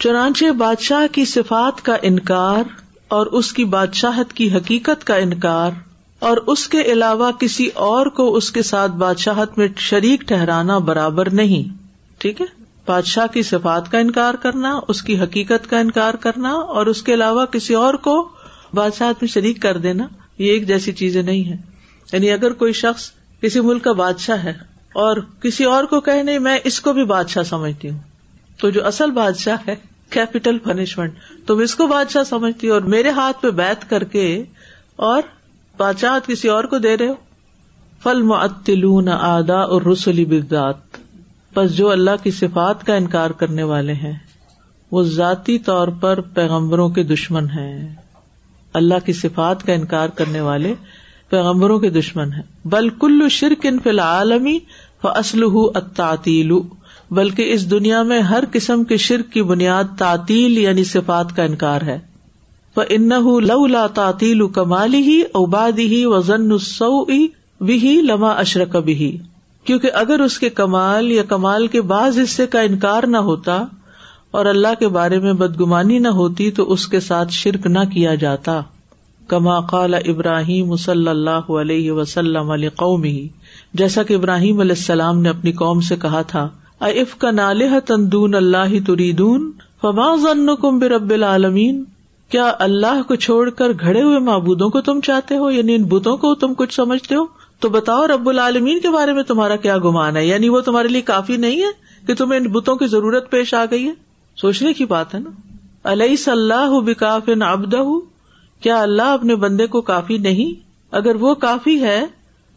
چنانچہ 0.00 0.50
بادشاہ 0.50 1.06
کی 1.12 1.24
صفات 1.24 1.82
کا 1.82 1.96
انکار 2.02 2.62
اور 3.08 3.26
اس 3.26 3.52
کی 3.52 3.64
بادشاہت 3.64 4.32
کی 4.32 4.52
حقیقت 4.52 5.04
کا 5.04 5.16
انکار 5.16 5.70
اور 6.18 6.36
اس 6.36 6.68
کے 6.68 6.80
علاوہ 6.82 7.30
کسی 7.30 7.66
اور 7.66 8.06
کو 8.06 8.36
اس 8.36 8.50
کے 8.50 8.62
ساتھ 8.62 8.92
بادشاہت 8.92 9.58
میں 9.58 9.68
شریک 9.76 10.20
ٹہرانا 10.20 10.78
برابر 10.78 11.30
نہیں، 11.30 11.74
ٹھیک 12.18 12.40
ہے؟ 12.40 12.46
بادشاہ 12.86 13.26
کی 13.26 13.42
صفات 13.42 13.90
کا 13.90 13.98
انکار 13.98 14.34
کرنا، 14.34 14.80
اس 14.88 15.02
کی 15.02 15.20
حقیقت 15.20 15.70
کا 15.70 15.78
انکار 15.78 16.14
کرنا 16.14 16.52
اور 16.52 16.86
اس 16.86 17.02
کے 17.02 17.14
علاوہ 17.14 17.44
کسی 17.44 17.74
اور 17.74 17.94
کو 17.94 18.28
بادشاہت 18.74 19.16
میں 19.20 19.28
شریک 19.28 19.62
کر 19.62 19.76
دینا، 19.76 20.06
یہ 20.38 20.52
ایک 20.52 20.68
جیسی 20.68 20.92
چیزیں 20.92 21.22
نہیں 21.22 21.44
ہے 21.44 21.56
یعنی 22.12 22.30
اگر 22.30 22.52
کوئی 22.52 22.72
شخص 22.72 23.10
کسی 23.42 23.60
ملک 23.60 23.84
کا 23.84 23.92
بادشاہ 23.92 24.44
ہے 24.44 24.52
اور 24.94 25.16
کسی 25.42 25.64
اور 25.64 25.84
کو 25.84 26.00
کہ 26.00 26.22
نہیں، 26.22 26.38
میں 26.38 26.58
اس 26.64 26.80
کو 26.80 26.92
بھی 26.92 27.04
بادشاہ 27.04 27.42
سمجھتی 27.42 27.90
ہوں۔ 27.90 28.09
تو 28.60 28.70
جو 28.70 28.86
اصل 28.86 29.10
بادشاہ 29.10 29.56
ہے 29.68 29.76
کیپیٹل 30.10 30.58
پنشمنٹ 30.58 31.14
تم 31.46 31.58
اس 31.58 31.74
کو 31.74 31.86
بادشاہ 31.86 32.24
سمجھتی 32.24 32.68
ہو 32.68 32.72
اور 32.72 32.82
میرے 32.82 33.10
ہاتھ 33.10 33.42
پہ 33.42 33.50
بیت 33.50 33.90
کر 33.90 34.04
کے 34.04 34.44
اور 34.96 35.22
بادشاہ 35.76 36.18
کسی 36.26 36.48
اور 36.48 36.64
کو 36.64 36.78
دے 36.78 36.96
رہے 36.96 37.08
ہو؟ 37.08 37.14
فل 38.02 38.22
معطلون 38.22 39.08
آدا 39.08 39.60
اور 39.60 39.82
رسولی 39.82 40.24
بزاد 40.24 40.72
بس 41.54 41.76
جو 41.76 41.90
اللہ 41.90 42.10
کی 42.22 42.30
صفات 42.30 42.86
کا 42.86 42.94
انکار 42.94 43.30
کرنے 43.30 43.62
والے 43.62 43.92
ہیں، 43.92 44.18
وہ 44.90 45.02
ذاتی 45.02 45.58
طور 45.58 45.88
پر 45.88 46.20
پیغمبروں 46.20 46.88
کے 46.88 47.02
دشمن 47.02 47.50
ہیں. 47.50 47.94
اللہ 48.72 48.94
کی 49.04 49.12
صفات 49.12 49.66
کا 49.66 49.72
انکار 49.72 50.08
کرنے 50.08 50.40
والے 50.40 50.74
پیغمبروں 51.28 51.78
کے 51.78 51.90
دشمن 51.90 52.32
ہیں. 52.32 52.42
بلکل 52.64 53.28
شرک 53.28 53.66
ان 53.66 53.78
فی 53.78 53.90
العالمی 53.90 54.58
اسلح 55.04 55.56
اتعطیل 55.74 56.50
بلکہ 57.10 57.52
اس 57.52 57.70
دنیا 57.70 58.02
میں 58.02 58.20
ہر 58.20 58.44
قسم 58.52 58.84
کے 58.84 58.96
شرک 58.96 59.32
کی 59.32 59.42
بنیاد 59.42 59.84
تعطیل 59.98 60.58
یعنی 60.58 60.84
صفات 60.84 61.36
کا 61.36 61.42
انکار 61.42 61.82
ہے۔ 61.82 61.98
وہ 62.76 62.82
ان 62.88 63.08
لو 63.42 63.66
لا 63.66 63.86
تعطیل 63.86 64.46
کمالی 64.48 64.98
ہی 64.98 65.22
اوبادی 65.32 65.86
ہی 65.86 66.06
وزن 66.06 66.48
بھی 67.60 68.00
لما 68.02 68.28
اشرک 68.28 68.76
بھی 68.76 69.16
کیونکہ 69.64 69.90
اگر 69.94 70.20
اس 70.20 70.38
کے 70.38 70.50
کمال 70.50 71.12
یا 71.12 71.22
کمال 71.22 71.66
کے 71.66 71.82
بعض 71.82 72.18
حصے 72.18 72.46
کا 72.46 72.60
انکار 72.60 73.02
نہ 73.02 73.16
ہوتا 73.16 73.64
اور 74.30 74.46
اللہ 74.46 74.68
کے 74.78 74.88
بارے 74.88 75.18
میں 75.18 75.32
بدگمانی 75.32 75.98
نہ 75.98 76.08
ہوتی 76.08 76.50
تو 76.50 76.72
اس 76.72 76.88
کے 76.88 77.00
ساتھ 77.00 77.32
شرک 77.32 77.66
نہ 77.66 77.78
کیا 77.78 78.14
جاتا۔ 78.14 78.60
کما 79.26 79.60
قال 79.60 79.94
ابراہیم 79.94 80.76
صلی 80.76 81.08
اللہ 81.08 81.50
علیہ 81.50 81.92
وسلم 81.92 82.50
علیہ 82.50 82.68
قوم 82.68 83.02
ہی 83.02 83.28
جیسا 83.74 84.02
کہ 84.02 84.14
ابراہیم 84.14 84.60
علیہ 84.60 84.72
السلام 84.72 85.20
نے 85.20 85.28
اپنی 85.28 85.52
قوم 85.52 85.80
سے 85.80 85.96
کہا 85.96 86.22
تھا 86.22 86.48
اف 86.80 87.18
کا 87.18 87.30
نالح 87.30 87.78
تندون 87.78 88.34
اللہ 88.34 88.86
تریدون، 88.86 89.52
فما 89.80 90.16
ضن 90.16 90.56
کم 90.56 90.78
برب 90.78 91.10
العالمین۔ 91.10 91.84
کیا 92.28 92.52
اللہ 92.58 93.02
کو 93.08 93.14
چھوڑ 93.14 93.50
کر 93.50 93.72
گھڑے 93.80 94.02
ہوئے 94.02 94.18
معبودوں 94.18 94.68
کو 94.70 94.80
تم 94.80 95.00
چاہتے 95.00 95.36
ہو؟ 95.36 95.50
یعنی 95.50 95.74
ان 95.74 95.84
بتوں 95.84 96.16
کو 96.16 96.34
تم 96.34 96.54
کچھ 96.54 96.74
سمجھتے 96.74 97.14
ہو؟ 97.14 97.24
تو 97.60 97.68
بتاؤ 97.68 98.06
رب 98.06 98.28
العالمین 98.28 98.80
کے 98.80 98.90
بارے 98.90 99.12
میں 99.12 99.22
تمہارا 99.22 99.56
کیا 99.56 99.78
گمان 99.78 100.16
ہے؟ 100.16 100.26
یعنی 100.26 100.48
وہ 100.48 100.60
تمہارے 100.60 100.88
لیے 100.88 101.00
کافی 101.00 101.36
نہیں 101.36 101.62
ہے 101.62 101.70
کہ 102.06 102.14
تمہیں 102.14 102.40
ان 102.40 102.48
بتوں 102.48 102.76
کی 102.76 102.86
ضرورت 102.86 103.30
پیش 103.30 103.54
آ 103.54 103.64
گئی 103.70 103.86
ہے؟ 103.86 103.92
سوچنے 104.36 104.72
کی 104.72 104.84
بات 104.84 105.14
ہے 105.14 105.20
نا۔ 105.20 105.30
علیہ 105.92 106.16
صلاح 106.16 106.78
بکاف 106.78 107.28
ابدہ 107.42 107.82
کیا 108.60 108.82
اللہ 108.82 109.02
اپنے 109.02 109.34
بندے 109.34 109.66
کو 109.66 109.80
کافی 109.80 110.18
نہیں؟ 110.18 110.68
اگر 110.90 111.14
وہ 111.14 111.34
کافی 111.34 111.80
ہے، 111.80 112.06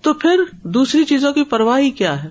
تو 0.01 0.13
پھر 0.13 0.43
دوسری 0.63 1.03
چیزوں 1.03 1.32
کی 1.32 1.43
پرواہ 1.43 1.89
کیا 1.97 2.24
ہے؟ 2.24 2.30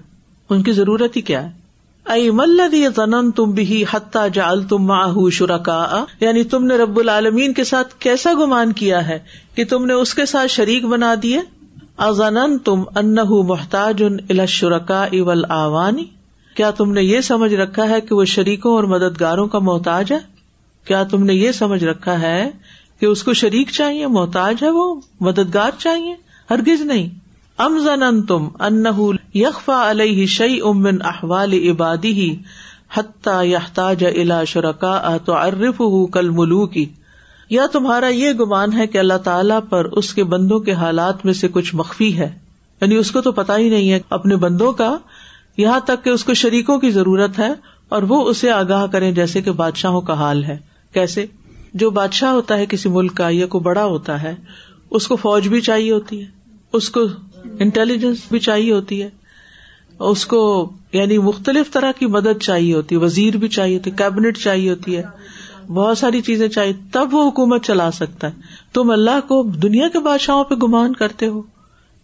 ان 0.51 0.63
کی 0.63 0.73
ضرورت 0.73 1.17
ہی 1.17 1.21
کیا 1.21 1.43
ہے؟ 1.45 1.62
ائی 2.05 2.31
ملدی 2.31 2.85
زنن 2.97 3.31
تم 3.31 3.51
بھی 3.51 3.85
حتہ 3.93 4.19
جال 4.33 4.63
تم 4.63 4.79
ماہ 4.79 5.31
شرکا 5.33 6.05
یعنی 6.21 6.45
تم 6.45 6.65
نے 6.65 6.77
رب 6.77 6.99
العالمین 6.99 7.53
کے 7.53 7.65
ساتھ 7.65 7.95
کیسا 7.99 8.33
گمان 8.35 8.73
کیا 8.73 9.09
ہے 9.09 9.19
کہ 9.55 9.65
تم 9.65 9.85
نے 9.85 9.93
اس 9.93 10.15
کے 10.15 10.27
ساتھ 10.27 10.51
شریک 10.51 10.85
بنا 10.85 11.15
دیے؟ 11.23 11.41
ازن 11.97 12.59
تم 12.59 12.83
ان 12.95 13.17
محتاج 13.31 14.03
ان 14.03 14.17
الشرکا 14.29 15.03
اول 15.03 15.45
آوانی 15.49 16.05
کیا 16.55 16.71
تم 16.71 16.93
نے 16.93 17.03
یہ 17.03 17.21
سمجھ 17.21 17.55
رکھا 17.55 17.89
ہے 17.89 18.01
کہ 18.01 18.15
وہ 18.15 18.25
شریکوں 18.25 18.75
اور 18.75 18.85
مددگاروں 18.85 19.47
کا 19.47 19.59
محتاج 19.59 20.13
ہے؟ 20.13 20.19
کیا 20.85 21.03
تم 21.03 21.25
نے 21.25 21.35
یہ 21.35 21.53
سمجھ 21.53 21.85
رکھا 21.85 22.21
ہے 22.21 22.51
کہ 23.01 23.07
اس 23.07 23.23
کو 23.23 23.33
شریک 23.33 23.71
چاہیے، 23.71 24.07
محتاج 24.07 24.55
ہے 24.63 24.71
وہ، 24.71 25.01
مددگار 25.21 25.71
چاہیے؟ 25.79 26.15
ہرگز 26.51 26.81
نہیں۔ 26.81 27.22
ام 27.59 27.79
زن 27.79 28.23
تم 28.23 28.49
ان 28.61 28.85
یخفا 29.35 29.91
علیہ 29.91 30.27
شعی 30.27 30.59
امن 30.65 31.03
احوال 31.03 31.53
عبادی 31.53 32.13
ہی 32.13 32.37
حتیٰ 32.97 33.45
یحتاج 33.45 34.05
الا 34.05 34.45
شرکا 34.45 35.17
تو 35.25 35.35
ارف 35.35 35.81
ہُ 35.81 36.11
کل 36.13 36.31
ملو 36.31 36.67
کی 36.67 36.87
یا 37.51 37.67
تمہارا 37.73 38.09
یہ 38.09 38.33
گمان 38.33 38.73
ہے 38.73 38.87
کہ 38.87 38.99
اللہ 38.99 39.19
تعالیٰ 39.25 39.61
پر 39.71 39.85
اس 39.85 40.15
کے 40.15 40.25
بندوں 40.25 40.59
کے 40.59 40.73
حالات 40.73 41.25
میں 41.25 41.33
سے 41.33 41.49
کچھ 41.49 41.75
مخفی 41.75 42.19
ہے. 42.19 42.39
یعنی 42.81 42.97
اس 42.97 43.11
کو 43.11 43.21
تو 43.21 43.33
پتا 43.33 43.57
ہی 43.57 43.69
نہیں 43.69 43.93
ہے 43.93 44.01
اپنے 44.11 44.37
بندوں 44.37 44.73
کا، 44.73 44.99
یہاں 45.57 45.81
تک 45.81 46.05
کہ 46.05 46.11
اس 46.11 46.25
کو 46.25 46.35
شریکوں 46.35 46.79
کی 46.79 46.91
ضرورت 46.91 47.39
ہے 47.39 47.53
اور 47.89 48.03
وہ 48.03 48.29
اسے 48.29 48.51
آگاہ 48.51 48.87
کرے 48.87 49.13
جیسے 49.13 49.43
کہ 49.43 49.53
بادشاہوں 49.53 50.01
کا 50.01 50.15
حال 50.15 50.45
ہے. 50.45 50.59
کیسے؟ 50.93 51.27
جو 51.75 51.91
بادشاہ 51.91 52.31
ہوتا 52.31 52.57
ہے 52.57 52.67
کسی 52.67 52.89
ملک 52.89 53.15
کا 53.15 53.29
یا 53.31 53.47
کوئی 53.47 53.63
بڑا 53.63 53.85
ہوتا 53.85 54.23
ہے، 54.23 54.35
اس 54.91 55.09
کو 55.09 55.17
فوج 55.17 55.49
بھی 55.49 55.61
چاہیے 55.61 55.93
ہوتی 55.93 56.21
ہے، 56.21 56.27
اس 56.73 56.91
کو 56.91 57.01
انٹیلیجنس 57.45 58.19
بھی 58.29 58.39
چاہیے 58.39 58.73
ہوتی 58.73 59.03
ہے 59.03 59.11
اس 59.99 60.27
کو 60.27 60.73
یعنی 60.93 61.19
مختلف 61.19 61.73
طرح 61.73 61.93
کی 61.99 62.07
مدد 62.07 62.43
چاہیے 62.43 62.75
ہوتی 62.75 62.95
ہے، 62.95 63.01
وزیر 63.01 63.37
بھی 63.37 63.49
چاہیے 63.49 63.79
ہوتی 63.79 63.91
کیبنٹ 63.91 64.39
چاہیے 64.39 64.71
ہوتی 64.71 64.97
ہے، 64.97 65.03
بہت 65.67 65.99
ساری 65.99 66.21
چیزیں 66.21 66.49
چاہیے، 66.49 66.73
تب 66.93 67.15
وہ 67.15 67.29
حکومت 67.29 67.65
چلا 67.65 67.91
سکتا 67.91 68.27
ہے۔ 68.27 68.33
تم 68.73 68.91
اللہ 68.91 69.21
کو 69.29 69.43
دنیا 69.43 69.89
کے 69.89 69.99
بادشاہوں 69.99 70.45
پہ 70.45 70.55
گمان 70.55 70.93
کرتے 70.93 71.27
ہو 71.27 71.43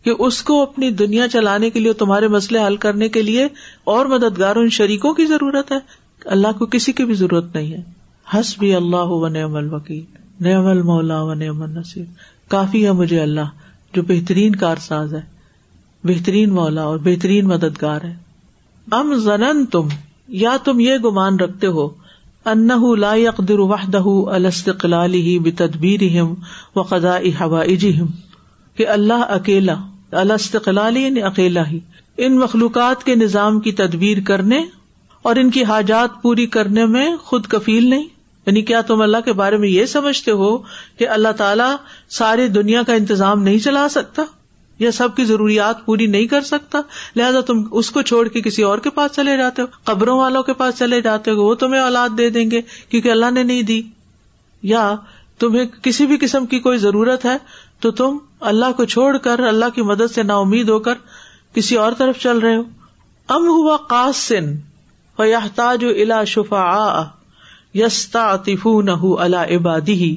کہ 0.02 0.12
اس 0.18 0.42
کو 0.42 0.62
اپنی 0.62 0.90
دنیا 0.90 1.28
چلانے 1.28 1.70
کے 1.70 1.80
لیے 1.80 1.92
تمہارے 1.92 2.28
مسئلے 2.28 2.66
حل 2.66 2.76
کرنے 2.76 3.08
کے 3.08 3.22
لیے 3.22 3.48
اور 3.84 4.06
مددگاروں 4.06 4.62
ان 4.62 4.70
شریکوں 4.70 5.14
کی 5.14 5.26
ضرورت 5.26 5.72
ہے۔ 5.72 5.76
اللہ 6.24 6.48
کو 6.58 6.66
کسی 6.66 6.92
کی 6.92 7.04
بھی 7.04 7.14
ضرورت 7.14 7.54
نہیں 7.54 7.72
ہے۔ 7.72 7.82
ہس 8.34 8.58
بھی 8.58 8.74
اللہ 8.74 8.96
و 8.96 9.28
نعم 9.28 9.54
الوکیل، 9.54 10.04
نعم 10.40 10.66
المولا 10.66 11.22
و 11.22 11.34
نعم 11.34 11.62
النصیر۔ 11.62 12.04
کافی 12.48 12.86
ہے 12.86 12.92
مجھے 12.92 13.20
اللہ۔ 13.20 13.67
جو 13.94 14.02
بہترین 14.02 14.56
کار 14.56 14.76
ساز 14.76 15.14
ہے، 15.14 15.20
بہترین 16.04 16.50
مولا 16.50 16.82
اور 16.82 16.98
بہترین 16.98 17.46
مددگار 17.46 18.04
ہے۔ 18.04 18.16
ام 18.90 19.14
زنن 19.14 19.66
تم 19.66 19.88
یا 20.28 20.56
تم 20.64 20.80
یہ 20.80 20.94
گمان 21.04 21.38
رکھتے 21.38 21.66
ہو 21.66 21.88
ان 22.44 22.68
لا 22.98 23.14
يقدر 23.14 23.58
وحدہ 23.58 24.02
الاستقلاله 24.34 25.38
بتدبیرهم 25.42 26.34
وقضاء 26.76 27.20
حوائجهم 27.40 28.06
کہ 28.74 28.88
اللہ 28.88 29.24
اکیلا 29.28 29.74
الاستقلالی 30.12 31.02
یعنی 31.02 31.22
اکیلا 31.22 31.66
ہی، 31.66 31.78
ان 32.16 32.38
مخلوقات 32.38 33.04
کے 33.04 33.14
نظام 33.14 33.60
کی 33.60 33.72
تدبیر 33.72 34.18
کرنے 34.26 34.60
اور 35.22 35.36
ان 35.36 35.50
کی 35.50 35.64
حاجات 35.64 36.22
پوری 36.22 36.46
کرنے 36.46 36.86
میں 36.86 37.16
خود 37.16 37.46
کفیل 37.46 37.90
نہیں۔ 37.90 38.08
یعنی 38.48 38.62
کیا 38.62 38.80
تم 38.80 39.00
اللہ 39.00 39.16
کے 39.24 39.32
بارے 39.32 39.56
میں 39.56 39.68
یہ 39.68 39.84
سمجھتے 39.84 40.30
ہو 40.30 40.58
کہ 40.98 41.08
اللہ 41.08 41.28
تعالیٰ 41.36 41.76
ساری 42.08 42.48
دنیا 42.48 42.82
کا 42.82 42.92
انتظام 42.92 43.42
نہیں 43.42 43.58
چلا 43.58 43.88
سکتا 43.88 44.22
یا 44.78 44.92
سب 44.92 45.16
کی 45.16 45.24
ضروریات 45.24 45.86
پوری 45.86 46.06
نہیں 46.06 46.26
کر 46.26 46.40
سکتا؟ 46.40 46.80
لہٰذا 47.16 47.40
تم 47.40 47.62
اس 47.70 47.90
کو 47.90 48.02
چھوڑ 48.02 48.28
کے 48.28 48.40
کسی 48.40 48.62
اور 48.62 48.78
کے 48.78 48.90
پاس 48.90 49.16
چلے 49.16 49.36
جاتے 49.36 49.62
ہو۔ 49.62 49.66
قبروں 49.84 50.18
والوں 50.18 50.42
کے 50.42 50.52
پاس 50.52 50.78
چلے 50.78 51.00
جاتے 51.00 51.30
ہو، 51.30 51.44
وہ 51.44 51.54
تمہیں 51.54 51.80
اولاد 51.80 52.08
دے 52.18 52.30
دیں 52.30 52.50
گے 52.50 52.60
کیونکہ 52.88 53.10
اللہ 53.10 53.30
نے 53.30 53.42
نہیں 53.42 53.62
دی۔ 53.62 53.82
یا 54.62 54.94
تمہیں 55.38 55.64
کسی 55.82 56.06
بھی 56.06 56.16
قسم 56.20 56.46
کی 56.46 56.58
کوئی 56.58 56.78
ضرورت 56.78 57.24
ہے 57.24 57.36
تو 57.80 57.90
تم 57.90 58.18
اللہ 58.40 58.72
کو 58.76 58.84
چھوڑ 58.84 59.16
کر، 59.16 59.38
اللہ 59.38 59.64
کی 59.74 59.82
مدد 59.82 60.14
سے 60.14 60.22
نا 60.22 60.36
امید 60.36 60.68
ہو 60.68 60.78
کر 60.78 60.94
کسی 61.54 61.76
اور 61.76 61.92
طرف 61.98 62.18
چل 62.18 62.38
رہے 62.38 62.56
ہو۔ 62.56 62.62
ام 63.28 63.48
ہوا 63.48 63.76
قاسن 63.76 64.56
فیاحتاج 65.16 65.84
الا 65.84 66.24
شفا 66.24 67.04
یستا 67.78 68.36
نہ 68.64 69.06
اللہ 69.18 69.36
عبادی 69.36 70.16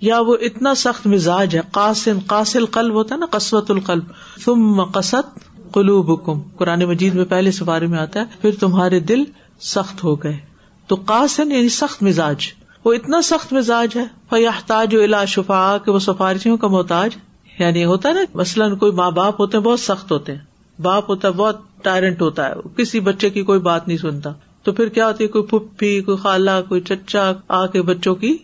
یا 0.00 0.20
وہ 0.20 0.36
اتنا 0.40 0.74
سخت 0.74 1.06
مزاج 1.06 1.56
ہے 1.56 1.60
قاسن 1.72 2.18
قاصل 2.26 2.66
قلب 2.66 2.94
ہوتا 2.94 3.14
ہے 3.14 3.20
نا 3.20 3.26
قسوت 3.26 3.70
القلب۔ 3.70 4.04
تم 4.44 4.84
قسط 4.84 5.38
قلوب 5.72 6.10
حکم 6.10 6.40
قرآن 6.56 6.84
مجید 6.84 7.14
میں 7.14 7.24
پہلے 7.24 7.50
سفارے 7.50 7.86
میں 7.86 7.98
آتا 7.98 8.20
ہے، 8.20 8.24
پھر 8.40 8.50
تمہارے 8.60 9.00
دل 9.00 9.24
سخت 9.60 10.04
ہو 10.04 10.14
گئے۔ 10.22 10.38
تو 10.86 10.96
قاسن 11.06 11.52
یعنی 11.52 11.68
سخت 11.68 12.02
مزاج۔ 12.02 12.46
وہ 12.84 12.92
اتنا 12.92 13.22
سخت 13.22 13.52
مزاج 13.52 13.88
ہے 13.96 14.04
فیاحتاج 14.30 14.96
الا 15.04 15.24
شفا 15.24 15.76
کہ 15.84 15.90
وہ 15.90 15.98
سفارشیوں 15.98 16.56
کا 16.56 16.66
محتاج۔ 16.68 17.10
یعنی 17.58 17.84
ہوتا 17.84 18.08
ہے 18.08 18.14
نا، 18.14 18.20
مثلاً 18.34 18.76
کوئی 18.76 18.92
ماں 18.92 19.10
باپ 19.10 19.40
ہوتے 19.40 19.56
ہیں، 19.56 19.64
بہت 19.64 19.80
سخت 19.80 20.12
ہوتے 20.12 20.34
ہیں۔ 20.34 20.40
باپ 20.82 21.10
ہوتا 21.10 21.28
ہے، 21.28 21.32
بہت 21.32 21.56
ٹائرنٹ 21.82 22.22
ہوتا 22.22 22.48
ہے۔ 22.48 22.54
کسی 22.76 23.00
بچے 23.00 23.30
کی 23.30 23.42
کوئی 23.42 23.60
بات 23.60 23.88
نہیں 23.88 23.98
سنتا۔ 23.98 24.32
تو 24.62 24.72
پھر 24.72 24.88
کیا 24.88 25.06
ہوتی 25.06 25.24
ہے؟ 25.24 25.28
کوئی 25.28 25.44
پھپھی 25.44 26.00
کوئی 26.00 26.16
خالہ، 26.16 26.50
کوئی 26.68 26.80
چچا 26.80 27.32
آ 27.48 27.66
کے 27.66 27.82
بچوں 27.82 28.14
کی 28.14 28.36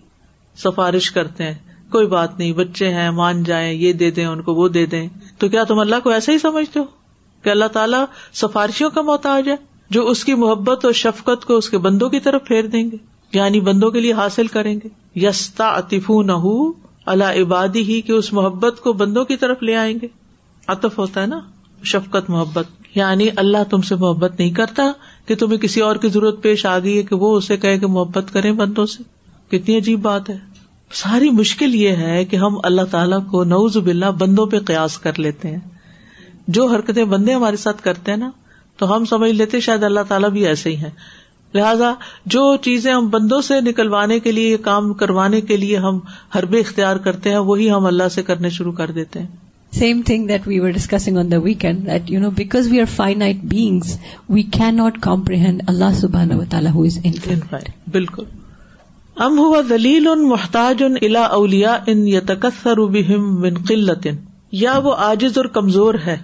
سفارش 0.56 1.10
کرتے 1.10 1.44
ہیں۔ 1.44 1.54
کوئی 1.90 2.06
بات 2.06 2.38
نہیں، 2.38 2.52
بچے 2.52 2.88
ہیں، 2.88 3.10
مان 3.10 3.42
جائیں، 3.42 3.72
یہ 3.72 3.92
دے 3.92 4.10
دیں، 4.10 4.26
ان 4.26 4.42
کو 4.42 4.54
وہ 4.54 4.68
دے 4.68 4.86
دیں۔ 4.86 5.08
تو 5.38 5.48
کیا 5.48 5.64
تم 5.64 5.78
اللہ 5.78 5.96
کو 6.02 6.10
ایسا 6.10 6.32
ہی 6.32 6.38
سمجھتے 6.38 6.80
ہو 6.80 6.84
کہ 7.42 7.50
اللہ 7.50 7.64
تعالیٰ 7.64 8.04
سفارشیوں 8.32 8.90
کا 8.90 9.02
محتاج 9.02 9.48
ہے 9.48 9.56
جو 9.90 10.08
اس 10.08 10.24
کی 10.24 10.34
محبت 10.34 10.84
اور 10.84 10.92
شفقت 10.92 11.44
کو 11.44 11.56
اس 11.56 11.70
کے 11.70 11.78
بندوں 11.78 12.08
کی 12.08 12.20
طرف 12.20 12.44
پھیر 12.44 12.66
دیں 12.66 12.90
گے؟ 12.90 12.96
یعنی 13.32 13.60
بندوں 13.60 13.90
کے 13.90 14.00
لیے 14.00 14.12
حاصل 14.12 14.46
کریں 14.46 14.80
گے۔ 14.84 14.88
یستا 15.26 15.68
اطف 15.68 16.10
نہ 16.10 16.70
اللہ 17.06 17.42
عبادی 17.42 17.82
ہی 17.82 18.00
کہ 18.00 18.12
اس 18.12 18.32
محبت 18.32 18.80
کو 18.80 18.92
بندوں 18.92 19.24
کی 19.24 19.36
طرف 19.36 19.62
لے 19.62 19.76
آئیں 19.76 19.98
گے۔ 20.02 20.06
اطف 20.66 20.98
ہوتا 20.98 21.22
ہے 21.22 21.26
نا؟ 21.26 21.40
شفقت، 21.83 22.31
محبت 22.31 22.66
یعنی 22.95 23.29
اللہ 23.37 23.64
تم 23.70 23.81
سے 23.81 23.95
محبت 23.95 24.39
نہیں 24.39 24.51
کرتا 24.51 24.83
کہ 25.27 25.35
تمہیں 25.35 25.59
کسی 25.59 25.81
اور 25.81 25.97
کی 25.97 26.09
ضرورت 26.09 26.43
پیش 26.43 26.66
آ 26.66 26.79
گئی 26.79 26.99
ہے 26.99 27.03
کہ 27.03 27.16
وہ 27.16 27.37
اسے 27.37 27.57
کہے 27.57 27.79
کہ 27.79 27.87
محبت 27.87 28.33
کرے 28.33 28.53
بندوں 28.53 28.87
سے۔ 28.87 29.03
کتنی 29.49 29.79
عجیب 29.79 30.03
بات 30.03 30.31
ہے۔ 30.31 30.39
ساری 30.93 31.31
مشکل 31.31 31.74
یہ 31.74 31.89
ہے 31.89 32.24
کہ 32.24 32.37
ہم 32.37 32.57
اللہ 32.64 32.83
تعالیٰ 32.91 33.27
کو 33.31 33.45
نوز 33.45 33.77
باللہ 33.77 34.07
بندوں 34.07 34.47
پہ 34.47 34.59
قیاس 34.59 34.99
کر 34.99 35.18
لیتے 35.18 35.51
ہیں۔ 35.51 35.61
جو 36.49 36.66
حرکتیں 36.66 37.05
بندے 37.05 37.35
ہمارے 37.35 37.57
ساتھ 37.57 37.83
کرتے 37.83 38.11
ہیں 38.11 38.18
نا، 38.18 38.31
تو 38.77 38.97
ہم 38.97 39.05
سمجھ 39.05 39.31
لیتے 39.31 39.61
شاید 39.61 39.83
اللہ 39.83 40.01
تعالیٰ 40.09 40.31
بھی 40.31 40.47
ایسے 40.47 40.70
ہی 40.70 40.77
ہیں۔ 40.77 40.91
لہٰذا 41.55 41.93
جو 42.27 42.57
چیزیں 42.57 42.95
ہم 42.95 43.09
بندوں 43.09 43.41
سے 43.41 43.61
نکلوانے 43.61 44.20
کے 44.20 44.33
لیے، 44.33 44.57
کام 44.57 44.95
کروانے 44.95 45.41
کے 45.41 45.57
لیے 45.57 45.77
ہم 45.77 46.01
حربے 46.37 46.59
اختیار 46.59 46.97
کرتے 46.97 47.31
ہیں، 47.31 47.39
وہی 47.39 47.70
ہم 47.70 47.87
اللہ 47.87 48.09
سے 48.09 48.22
کرنے 48.22 48.51
شروع 48.51 48.72
کر 48.72 48.91
دیتے 48.91 49.20
ہیں۔ 49.20 49.45
Same 49.79 50.01
thing 50.07 50.27
that 50.27 50.47
we 50.49 50.59
were 50.61 50.70
discussing 50.70 51.18
on 51.18 51.31
the 51.31 51.39
weekend 51.39 51.87
that 51.87 52.11
you 52.11 52.20
know 52.20 52.31
because 52.37 52.70
we 52.70 52.81
are 52.81 52.91
finite 53.18 53.45
beings 53.45 53.97
we 54.29 54.43
can 54.53 54.77
not 54.77 55.01
comprehend 55.03 55.62
اللہ 55.66 55.93
سبحان 56.01 56.33
و 56.33 56.45
تعالیٰ 56.51 56.72
بالکل 57.93 58.24
ام 59.16 59.39
ہوا 59.39 59.61
دلیل 59.68 60.07
ان 60.07 60.29
محتاج 60.29 60.83
ان 60.83 60.95
الا 61.03 61.24
اولیا 61.33 61.77
ان 61.87 62.07
یتکثر 62.09 62.81
بہم 62.91 63.29
من 63.41 63.55
قلت 63.68 64.07
یا 64.55 64.79
وہ 64.79 64.93
عاجز 65.01 65.39
اور 65.39 65.45
کمزور 65.53 65.95
ہے 66.07 66.16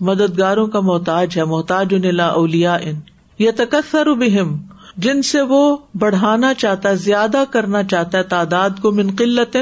مددگاروں 0.00 0.66
کا 0.66 0.80
محتاج 0.80 1.38
ہے 1.38 1.44
محتاج 1.44 1.94
ان 1.94 2.04
الا 2.04 2.26
اولیا 2.34 2.74
ان 2.82 3.00
یتکثر 3.38 4.12
بہم 4.16 4.56
جن 4.96 5.22
سے 5.22 5.40
وہ 5.48 5.60
بڑھانا 5.94 6.52
چاہتا 6.54 6.88
ہے 6.88 6.96
زیادہ 6.98 7.44
کرنا 7.50 7.82
چاہتا 7.84 8.18
ہے 8.18 8.22
تعداد 8.28 8.80
کو 8.82 8.92
من 8.92 9.14
قلت 9.18 9.56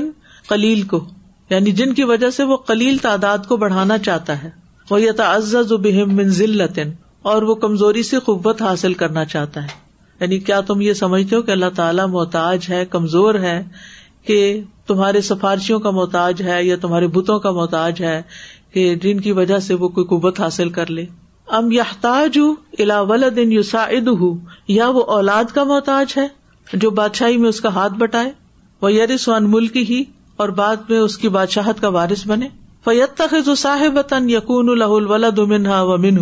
قلیل 0.48 0.82
کو 0.82 1.04
یعنی 1.50 1.72
جن 1.72 1.94
کی 1.94 2.04
وجہ 2.04 2.30
سے 2.30 2.44
وہ 2.44 2.56
قلیل 2.56 2.96
تعداد 2.98 3.38
کو 3.48 3.56
بڑھانا 3.56 3.98
چاہتا 3.98 4.42
ہے۔ 4.42 4.50
وہ 4.90 5.02
یتعزز 5.02 5.72
بہم 5.72 6.16
من 6.16 6.28
اور 7.22 7.42
وہ 7.42 7.54
کمزوری 7.54 8.02
سے 8.02 8.18
قوت 8.18 8.62
حاصل 8.62 8.94
کرنا 8.94 9.24
چاہتا 9.24 9.62
ہے۔ 9.62 9.68
یعنی 10.20 10.38
کیا 10.38 10.60
تم 10.60 10.80
یہ 10.80 10.92
سمجھتے 10.92 11.36
ہو 11.36 11.42
کہ 11.42 11.50
اللہ 11.50 11.66
تعالیٰ 11.76 12.08
محتاج 12.08 12.66
ہے، 12.68 12.84
کمزور 12.90 13.34
ہے، 13.34 13.64
کہ 14.24 14.60
تمہارے 14.86 15.20
سفارشیوں 15.20 15.80
کا 15.80 15.90
محتاج 15.90 16.42
ہے 16.42 16.64
یا 16.64 16.76
تمہارے 16.76 17.06
بتوں 17.06 17.38
کا 17.38 17.50
محتاج 17.50 18.02
ہے 18.02 18.22
کہ 18.72 18.94
جن 18.94 19.20
کی 19.20 19.32
وجہ 19.32 19.58
سے 19.58 19.74
وہ 19.74 19.88
کوئی 19.88 20.06
قوت 20.06 20.40
حاصل 20.40 20.68
کر 20.68 20.90
لے؟ 20.90 21.04
ام 21.46 21.72
یحتاج 21.72 22.38
الا 22.78 23.00
ولد 23.00 23.38
یوساعد 23.38 24.08
یا 24.68 24.88
وہ 24.88 25.02
اولاد 25.02 25.44
کا 25.54 25.64
محتاج 25.64 26.14
ہے 26.16 26.28
جو 26.72 26.90
بادشاہی 26.90 27.36
میں 27.36 27.48
اس 27.48 27.60
کا 27.60 27.68
ہاتھ 27.68 27.92
بٹائے؟ 27.92 28.30
وہ 28.82 28.92
یرس 28.92 29.28
ون 29.28 29.50
ملک 29.50 29.76
ہی 29.76 30.04
اور 30.40 30.48
بعد 30.48 30.76
میں 30.88 30.98
اس 30.98 31.18
کی 31.18 31.28
بادشاہت 31.28 31.80
کا 31.80 31.88
وارث 31.88 32.26
بنے۔ 32.26 32.48
فیت 32.84 33.16
تخذ 33.16 33.48
صاحب 33.58 34.14
یقون 34.28 34.68
الہ 34.68 34.84
الولد 34.84 35.38
منہا 35.38 35.82
و 35.82 35.96
منہ 35.96 36.20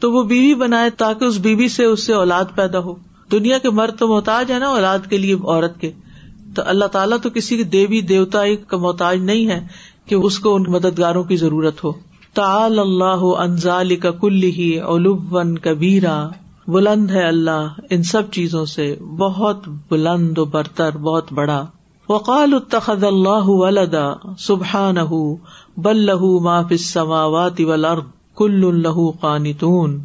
تو 0.00 0.12
وہ 0.12 0.22
بیوی 0.22 0.54
بنائے 0.54 0.90
تاکہ 0.90 1.24
اس 1.24 1.38
بیوی 1.38 1.68
سے 1.68 1.84
اس 1.84 2.06
سے 2.06 2.12
اولاد 2.12 2.44
پیدا 2.54 2.78
ہو۔ 2.78 2.94
دنیا 3.32 3.58
کے 3.58 3.70
مرد 3.70 3.98
تو 3.98 4.08
محتاج 4.08 4.52
ہے 4.52 4.58
نا 4.58 4.68
اولاد 4.68 4.98
کے 5.10 5.16
لیے 5.16 5.34
عورت 5.34 5.80
کے۔ 5.80 5.92
تو 6.54 6.62
اللہ 6.66 6.84
تعالیٰ 6.84 7.18
تو 7.22 7.30
کسی 7.30 7.62
دیوی 7.62 8.00
دیوتا 8.00 8.42
کا 8.68 8.76
محتاج 8.76 9.18
نہیں 9.18 9.48
ہے 9.48 9.66
کہ 10.06 10.14
اس 10.14 10.38
کو 10.38 10.54
ان 10.54 10.64
مددگاروں 10.68 11.24
کی 11.24 11.36
ضرورت 11.36 11.84
ہو۔ 11.84 11.92
تال 12.34 12.78
اللہ 12.78 13.38
انزال 13.38 13.96
کا 13.96 14.10
کل 14.10 14.42
ہی 14.42 14.78
اولوبن 14.78 15.58
کبیرا۔ 15.58 16.28
بلند 16.68 17.10
ہے 17.10 17.28
اللہ 17.28 17.68
ان 17.90 18.02
سب 18.02 18.22
چیزوں 18.32 18.64
سے۔ 18.64 18.96
بہت 19.18 19.68
بلند 19.90 20.38
و 20.38 20.44
برتر، 20.44 20.96
بہت 20.96 21.32
بڑا۔ 21.32 21.66
وقال 22.08 22.54
اتخذ 22.54 23.04
اللہ 23.04 23.46
ولدا 23.46 24.36
سبحان 24.38 24.96
بل 25.76 25.96
لہو 25.96 26.40
ما 26.40 26.62
فی 26.62 26.74
السماوات 26.74 27.60
والارض 27.60 28.02
کل 28.36 28.82
لہو 28.82 29.10
قانتون۔ 29.10 29.98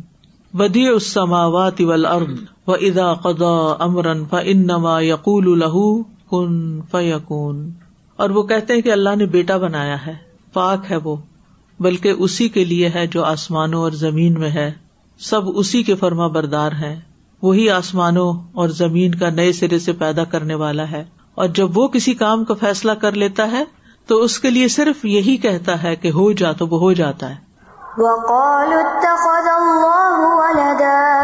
بدیع 0.53 0.91
السماوات 0.93 1.81
والارض 1.81 2.39
و 2.67 2.73
ادا 2.73 3.13
قدا 3.13 3.75
امرن 3.79 4.23
ف 4.29 4.35
انما 4.43 4.99
یقول 5.01 5.61
کن 6.31 6.81
فیقون 6.91 7.69
اور 8.15 8.29
وہ 8.29 8.43
کہتے 8.43 8.73
ہیں 8.73 8.81
کہ 8.81 8.91
اللہ 8.91 9.15
نے 9.15 9.25
بیٹا 9.25 9.57
بنایا 9.57 10.05
ہے، 10.05 10.15
پاک 10.53 10.91
ہے 10.91 10.97
وہ، 10.97 11.15
بلکہ 11.79 12.09
اسی 12.09 12.49
کے 12.49 12.65
لیے 12.65 12.89
ہے 12.95 13.07
جو 13.07 13.23
آسمانوں 13.23 13.81
اور 13.81 13.91
زمین 13.91 14.33
میں 14.33 14.49
ہے۔ 14.49 14.71
سب 15.19 15.41
اسی 15.55 15.83
کے 15.83 15.95
فرما 15.95 16.27
بردار 16.27 16.71
ہے 16.71 16.99
وہی 17.41 17.69
آسمانوں 17.69 18.33
اور 18.51 18.69
زمین 18.69 19.15
کا 19.15 19.29
نئے 19.29 19.51
سرے 19.51 19.79
سے 19.79 19.93
پیدا 19.93 20.23
کرنے 20.23 20.53
والا 20.53 20.91
ہے۔ 20.91 21.03
اور 21.35 21.47
جب 21.47 21.77
وہ 21.77 21.87
کسی 21.87 22.13
کام 22.13 22.45
کا 22.45 22.53
فیصلہ 22.53 22.91
کر 22.91 23.11
لیتا 23.11 23.51
ہے، 23.51 23.63
تو 24.07 24.15
اس 24.15 24.39
کے 24.39 24.49
لیے 24.49 24.67
صرف 24.67 25.05
یہی 25.05 25.37
کہتا 25.37 25.83
ہے 25.83 25.95
کہ 25.95 26.07
ہو 26.07 26.31
جا 26.31 26.51
تو 26.51 26.67
وہ 26.67 26.79
ہو 26.79 26.93
جاتا 26.93 27.29
ہے۔ 27.29 27.35
وقالوا 27.97 28.81
اتخذ 28.81 29.47
الله 29.55 30.33
ولدا 30.35 31.23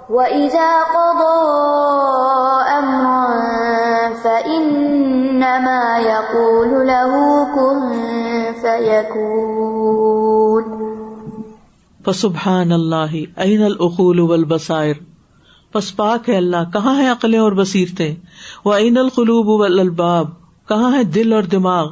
وإذا 0.09 0.71
قضى 0.93 1.41
أمرا 2.77 3.25
فإنما 4.23 5.97
يقول 5.97 6.87
له 6.87 7.11
كن 7.55 7.79
فيكون. 8.61 10.63
فسبحان 12.05 12.71
اللہ 12.71 13.15
عین 13.37 13.63
العقول 13.63 14.19
والبصائر. 14.19 14.93
پس 15.71 15.95
پاک 15.95 16.29
ہے 16.29 16.37
اللہ، 16.37 16.57
کہاں 16.73 16.97
ہے 16.97 17.07
عقلیں 17.07 17.39
اور 17.39 17.51
بصیرتیں؟ 17.51 18.15
وہ 18.65 18.73
عین 18.73 18.97
القلوب 18.97 19.47
والالباب 19.47 20.27
کہاں 20.69 20.97
ہے 20.97 21.03
دل 21.03 21.33
اور 21.33 21.43
دماغ؟ 21.43 21.87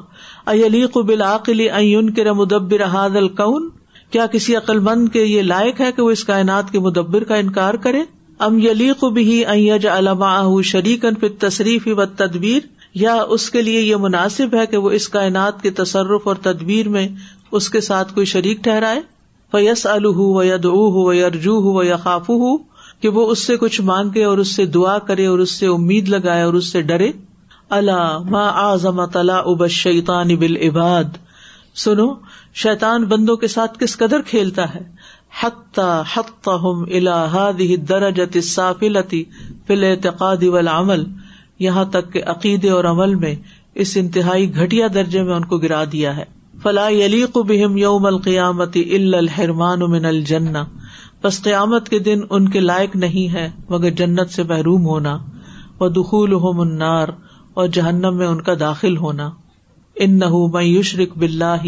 ایلیق 0.46 0.98
بالعقل 0.98 1.68
ان 1.74 2.10
کے 2.10 2.32
مدبر 2.32 2.82
هذا 2.82 3.20
الكون؟ 3.20 3.70
کیا 4.14 4.26
کسی 4.28 4.56
عقل 4.56 4.80
مند 4.80 5.08
کے 5.10 5.22
یہ 5.24 5.42
لائق 5.44 5.80
ہے 5.82 5.92
کہ 5.92 6.02
وہ 6.02 6.12
اس 6.12 6.24
کائنات 6.24 6.72
کے 6.72 6.80
مدبر 6.80 7.24
کا 7.24 7.36
انکار 7.36 7.74
کرے؟ 7.84 8.02
ام 8.40 8.58
یلیق 8.60 9.04
به 9.06 9.38
ان 9.46 9.60
يجعل 9.60 10.10
معه 10.16 10.62
شریکا 10.64 11.12
في 11.16 11.28
التصریف 11.28 11.88
والتدبیر 11.90 12.68
یا 12.98 13.16
اس 13.36 13.50
کے 13.50 13.62
لیے 13.62 13.82
یہ 13.82 14.02
مناسب 14.02 14.56
ہے 14.56 14.66
کہ 14.66 14.78
وہ 14.78 14.92
اس 14.92 15.08
کائنات 15.10 15.62
کے 15.62 15.72
تصرف 15.72 16.28
اور 16.28 16.44
تدبیر 16.44 16.90
میں 16.90 17.08
اس 17.52 17.70
کے 17.70 17.82
ساتھ 17.82 18.14
کوئی 18.14 18.26
شریک 18.28 18.64
ٹھہرائے؟ 18.64 19.02
فیس 19.54 19.86
الح 19.88 20.22
و 20.28 20.44
ید 20.44 20.66
او 20.68 21.08
ارجو 21.10 21.58
ہو 21.64 21.84
یا 21.84 21.98
خاف 22.04 22.30
ہو 22.38 22.56
کہ 23.02 23.10
وہ 23.10 23.28
اس 23.32 23.40
سے 23.42 23.58
کچھ 23.58 23.82
مانگے 23.84 24.24
اور 24.26 24.38
اس 24.38 24.56
سے 24.56 24.66
دعا 24.72 24.98
کرے 25.08 25.26
اور 25.28 25.40
اس 25.40 25.52
سے 25.54 25.68
امید 25.72 26.10
لگائے 26.10 26.44
اور 26.44 26.54
اس 26.54 26.72
سے 26.72 26.82
ڈرے؟ 26.84 27.12
اللہ 27.72 28.30
ما 28.30 28.48
آزم 28.62 29.00
اب 29.02 29.68
شیطان 29.74 30.36
بل 30.38 30.58
عباد 30.64 31.22
سنو، 31.76 32.14
شیطان 32.54 33.04
بندوں 33.04 33.38
کے 33.38 33.48
ساتھ 33.48 33.80
کس 33.80 33.98
قدر 33.98 34.22
کھیلتا 34.22 34.76
ہے؟ 34.76 34.82
ہم 35.44 36.86
درجت 37.90 38.38
صافلتی 38.44 39.24
فل 39.68 39.84
اعتقاد 39.84 40.44
والعمل، 40.44 41.04
یہاں 41.60 41.86
تک 41.86 42.14
کہ 42.14 42.22
عقیدے 42.26 42.70
اور 42.70 42.84
عمل 42.84 43.16
میں 43.16 43.36
اس 43.76 43.98
انتہائی 43.98 44.56
گٹیا 44.56 44.88
درجے 44.94 45.24
میں 45.24 45.34
ان 45.34 45.46
کو 45.46 45.58
گرا 45.58 45.84
دیا 45.92 46.18
ہے۔ 46.18 46.24
فلاح 46.64 46.90
علیق 46.90 47.38
بہم 47.38 47.78
یوم 47.78 48.06
القیامتی 48.06 49.14
الحرمان 49.16 49.80
من 49.80 50.06
الجنہ۔ 50.06 50.58
بس 51.24 51.44
قیامت 51.44 51.90
کے 51.90 52.00
دن 52.00 52.20
ان 52.30 52.50
کے 52.50 52.60
لائق 52.60 52.96
نہیں 52.96 53.34
ہے 53.34 53.52
مگر 53.70 53.90
جنت 53.90 54.30
سے 54.30 54.44
محروم 54.44 54.86
ہونا۔ 54.86 55.18
وہ 55.80 55.90
دخول 55.90 56.34
ہو 56.34 56.54
منار 56.54 57.08
اور 57.54 57.68
جہنم 57.68 58.18
میں 58.18 58.28
ان 58.28 58.42
کا 58.42 58.54
داخل 58.60 58.98
ہونا۔ 58.98 59.30
ان 59.96 60.20
نہ 60.20 60.30
میوشرق 60.30 61.18
بلّہ 61.18 61.64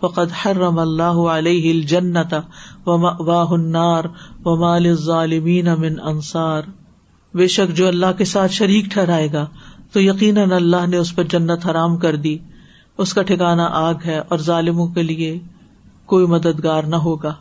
فقد 0.00 0.28
حرم 0.44 0.78
اللہ 0.78 1.02
علیہ 1.02 1.72
الجنت 1.72 2.34
واہ 2.86 3.50
النار 3.50 4.04
و 4.44 4.56
مال 4.56 4.94
ظالمین 4.94 5.68
من 5.78 5.94
انصار۔ 6.04 6.62
بے 7.34 7.46
شک 7.46 7.76
جو 7.76 7.88
اللہ 7.88 8.12
کے 8.18 8.24
ساتھ 8.24 8.52
شریک 8.52 8.84
ٹھہرائے 8.84 9.28
گا، 9.32 9.46
تو 9.92 10.00
یقیناً 10.00 10.52
اللہ 10.52 10.86
نے 10.86 10.96
اس 10.96 11.16
پر 11.16 11.22
جنت 11.22 11.66
حرام 11.70 11.96
کر 11.96 12.16
دی۔ 12.16 12.38
اس 12.98 13.14
کا 13.14 13.22
ٹھکانا 13.22 13.68
آگ 13.72 13.94
ہے 14.06 14.20
اور 14.28 14.38
ظالموں 14.38 14.86
کے 14.86 15.02
لیے 15.02 15.38
کوئی 16.06 16.26
مددگار 16.26 16.82
نہ 16.82 16.96
ہوگا۔ 16.96 17.34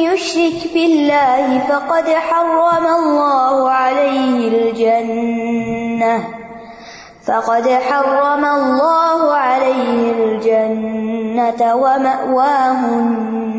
يشرك 0.00 0.66
بالله 0.72 1.56
فقد 1.68 2.08
حرم 2.08 2.86
الله 2.86 3.68
عليه 3.68 4.48
الجنة 4.52 5.85
فقد 7.26 7.68
حرم 7.68 8.44
الله 8.44 9.34
عليه 9.34 10.12
الجنة 10.12 11.74
ومأواه 11.74 12.80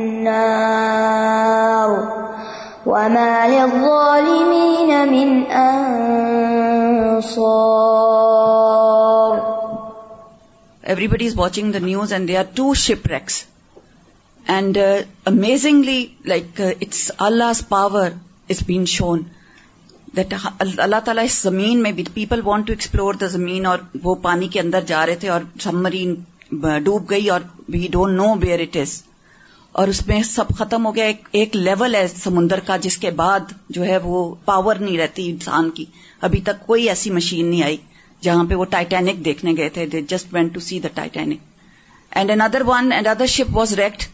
النار 0.06 0.78
وما 2.86 3.48
للظالمين 3.48 5.10
من 5.12 5.46
أنصار 5.52 6.28
Everybody 10.84 11.26
is 11.26 11.36
watching 11.36 11.74
the 11.74 11.82
news 11.82 12.14
and 12.14 12.30
there 12.30 12.40
are 12.40 12.46
two 12.46 12.74
shipwrecks. 12.74 13.46
And 14.48 14.78
uh, 14.78 15.04
amazingly, 15.26 16.16
like 16.24 16.62
uh, 16.62 16.76
it's 16.80 17.12
Allah's 17.20 17.62
power 17.62 18.14
is 18.48 18.62
being 18.64 18.86
shown. 18.86 19.30
That 20.18 20.34
اللہ 20.60 21.00
تعالیٰ 21.06 21.24
اس 21.24 21.42
زمین 21.42 21.82
میں 21.82 21.92
بھی 21.92 22.04
people 22.14 22.42
want 22.44 22.68
to 22.68 22.74
explore 22.74 23.14
the 23.14 23.28
زمین 23.30 23.66
اور 23.66 23.80
وہ 24.04 24.16
پانی 24.22 24.48
کے 24.48 24.60
اندر 24.60 24.86
جا 24.88 25.06
رہے 25.06 25.16
تھے 25.16 25.30
اور 25.30 25.42
سب 25.62 25.74
مرین 25.82 26.16
ڈوب 26.84 27.10
گئی 27.10 27.30
اور 27.30 27.42
we 27.70 27.88
don't 27.92 28.18
know 28.18 28.34
where 28.42 28.60
it 28.60 28.78
is 28.78 29.02
اور 29.76 29.88
اس 29.88 30.06
میں 30.08 30.22
سب 30.26 30.50
ختم 30.58 30.86
ہو 30.86 30.96
گیا 30.96 31.06
ایک 31.06 31.28
ایک 31.32 31.56
لیول 31.56 31.96
ہے 31.96 32.08
سمندر 32.10 32.60
کا 32.66 32.78
جس 32.78 32.98
کے 32.98 33.12
بعد 33.16 33.52
جو 33.70 33.84
ہے 33.86 33.98
وہ 34.04 34.24
پاور 34.46 34.76
نہیں 34.76 34.98
رہتی 34.98 35.30
انسان 35.30 35.70
کی 35.70 35.86
ابھی 36.22 36.40
تک 36.42 36.66
کوئی 36.66 36.88
ایسی 36.90 37.12
مشین 37.12 37.50
نہیں 37.50 37.64
آئی 37.64 37.78
جہاں 38.24 38.44
پہ 38.44 38.56
وہ 38.56 38.66
ٹائٹینک 38.70 39.24
دیکھنے 39.26 39.54
گئے 39.58 39.70
تھے 39.70 39.86
they 39.86 40.02
just 40.08 40.34
went 40.34 40.54
to 40.54 40.60
see 40.60 40.80
the 40.80 40.88
Titanic 40.94 41.40
and 42.12 42.32
under 42.32 42.62
one 42.68 42.92
and 42.92 43.08
other 43.08 43.26
ship 43.28 43.56
was 43.58 43.74
wrecked 43.74 44.08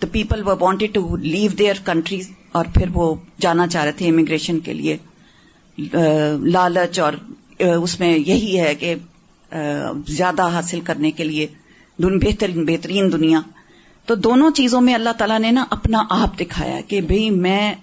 the 0.00 0.06
people 0.12 0.42
wanted 0.46 0.94
to 0.94 1.16
leave 1.18 1.50
their 1.58 1.84
countries 1.84 2.30
اور 2.52 2.64
پھر 2.74 2.88
وہ 2.92 3.14
جانا 3.40 3.66
چاہ 3.66 3.84
رہے 3.84 3.92
تھے 3.92 4.08
امیگریشن 4.08 4.58
کے 4.60 4.72
لیے 4.72 4.96
لالچ 6.42 6.98
اور 6.98 7.12
اس 7.58 8.00
میں 8.00 8.18
یہی 8.18 8.60
ہے 8.60 8.74
کہ 8.74 8.94
زیادہ 10.08 10.42
حاصل 10.42 10.80
کرنے 10.80 11.10
کے 11.10 11.24
لیے 11.24 11.46
بہترین 11.98 12.64
بہترین 12.64 13.12
دنیا۔ 13.12 13.40
تو 14.06 14.14
دونوں 14.14 14.50
چیزوں 14.50 14.80
میں 14.80 14.94
اللہ 14.94 15.10
تعالیٰ 15.18 15.38
نے 15.40 15.50
نا 15.50 15.64
اپنا 15.70 16.02
آپ 16.10 16.40
دکھایا 16.40 16.80
کہ 16.88 17.00
بھئی 17.00 17.30
میں 17.30 17.74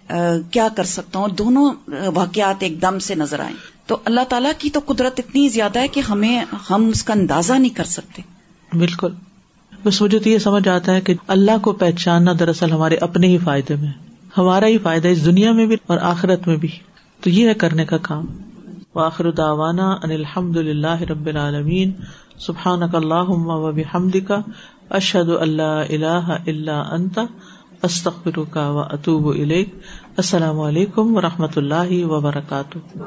کیا 0.51 0.67
کر 0.75 0.83
سکتا 0.83 1.19
ہوں؟ 1.19 1.27
دونوں 1.27 1.71
واقعات 2.13 2.55
ایک 2.59 2.81
دم 2.81 2.99
سے 2.99 3.15
نظر 3.15 3.39
آئیں۔ 3.39 3.55
تو 3.85 3.97
اللہ 4.05 4.21
تعالیٰ 4.29 4.51
کی 4.57 4.69
تو 4.69 4.79
قدرت 4.85 5.13
اتنی 5.17 5.49
زیادہ 5.49 5.79
ہے 5.79 5.87
کہ 5.87 5.99
ہمیں، 5.99 6.45
ہم 6.69 6.87
اس 6.87 7.03
کا 7.03 7.13
اندازہ 7.13 7.53
نہیں 7.53 7.75
کر 7.75 7.83
سکتے۔ 7.83 8.21
بالکل۔ 8.77 9.13
بس 9.83 10.01
مجھے 10.01 10.19
تو 10.19 10.29
یہ 10.29 10.37
سمجھ 10.37 10.67
آتا 10.67 10.95
ہے 10.95 11.01
کہ 11.01 11.13
اللہ 11.27 11.57
کو 11.61 11.71
پہچاننا 11.71 12.31
دراصل 12.39 12.71
ہمارے 12.71 12.95
اپنے 12.95 13.27
ہی 13.27 13.37
فائدے 13.37 13.75
میں 13.75 13.91
ہمارا 14.37 14.67
ہی 14.67 14.77
فائدہ 14.77 15.07
اس 15.07 15.25
دنیا 15.25 15.51
میں 15.51 15.65
بھی 15.65 15.75
اور 15.87 15.97
آخرت 16.01 16.47
میں 16.47 16.55
بھی۔ 16.55 16.69
تو 17.21 17.29
یہ 17.29 17.49
ہے 17.49 17.53
کرنے 17.53 17.85
کا 17.85 17.97
کام۔ 17.97 18.25
واخر 18.95 19.31
داوانا 19.31 19.91
ان 19.91 20.11
الحمد 20.11 20.57
للہ 20.57 21.01
رب 21.01 21.25
العالمین۔ 21.25 21.91
سبحان 22.39 22.83
اک 22.83 22.95
اللہ 22.95 23.29
و 23.29 23.71
بحمد 23.71 24.15
کا 24.27 24.41
اشد 24.89 25.29
اللہ 25.29 25.61
اللہ 25.61 26.37
اللہ 26.47 26.71
انتا 26.71 27.21
استخر 27.81 28.39
کا 28.51 28.69
و 28.69 28.79
اطوب 28.79 29.27
السلام 30.17 30.59
علیکم 30.59 31.17
و 31.17 31.21
رحمۃ 31.21 31.55
اللہ 31.55 32.05
وبرکاتہ۔ 32.05 32.97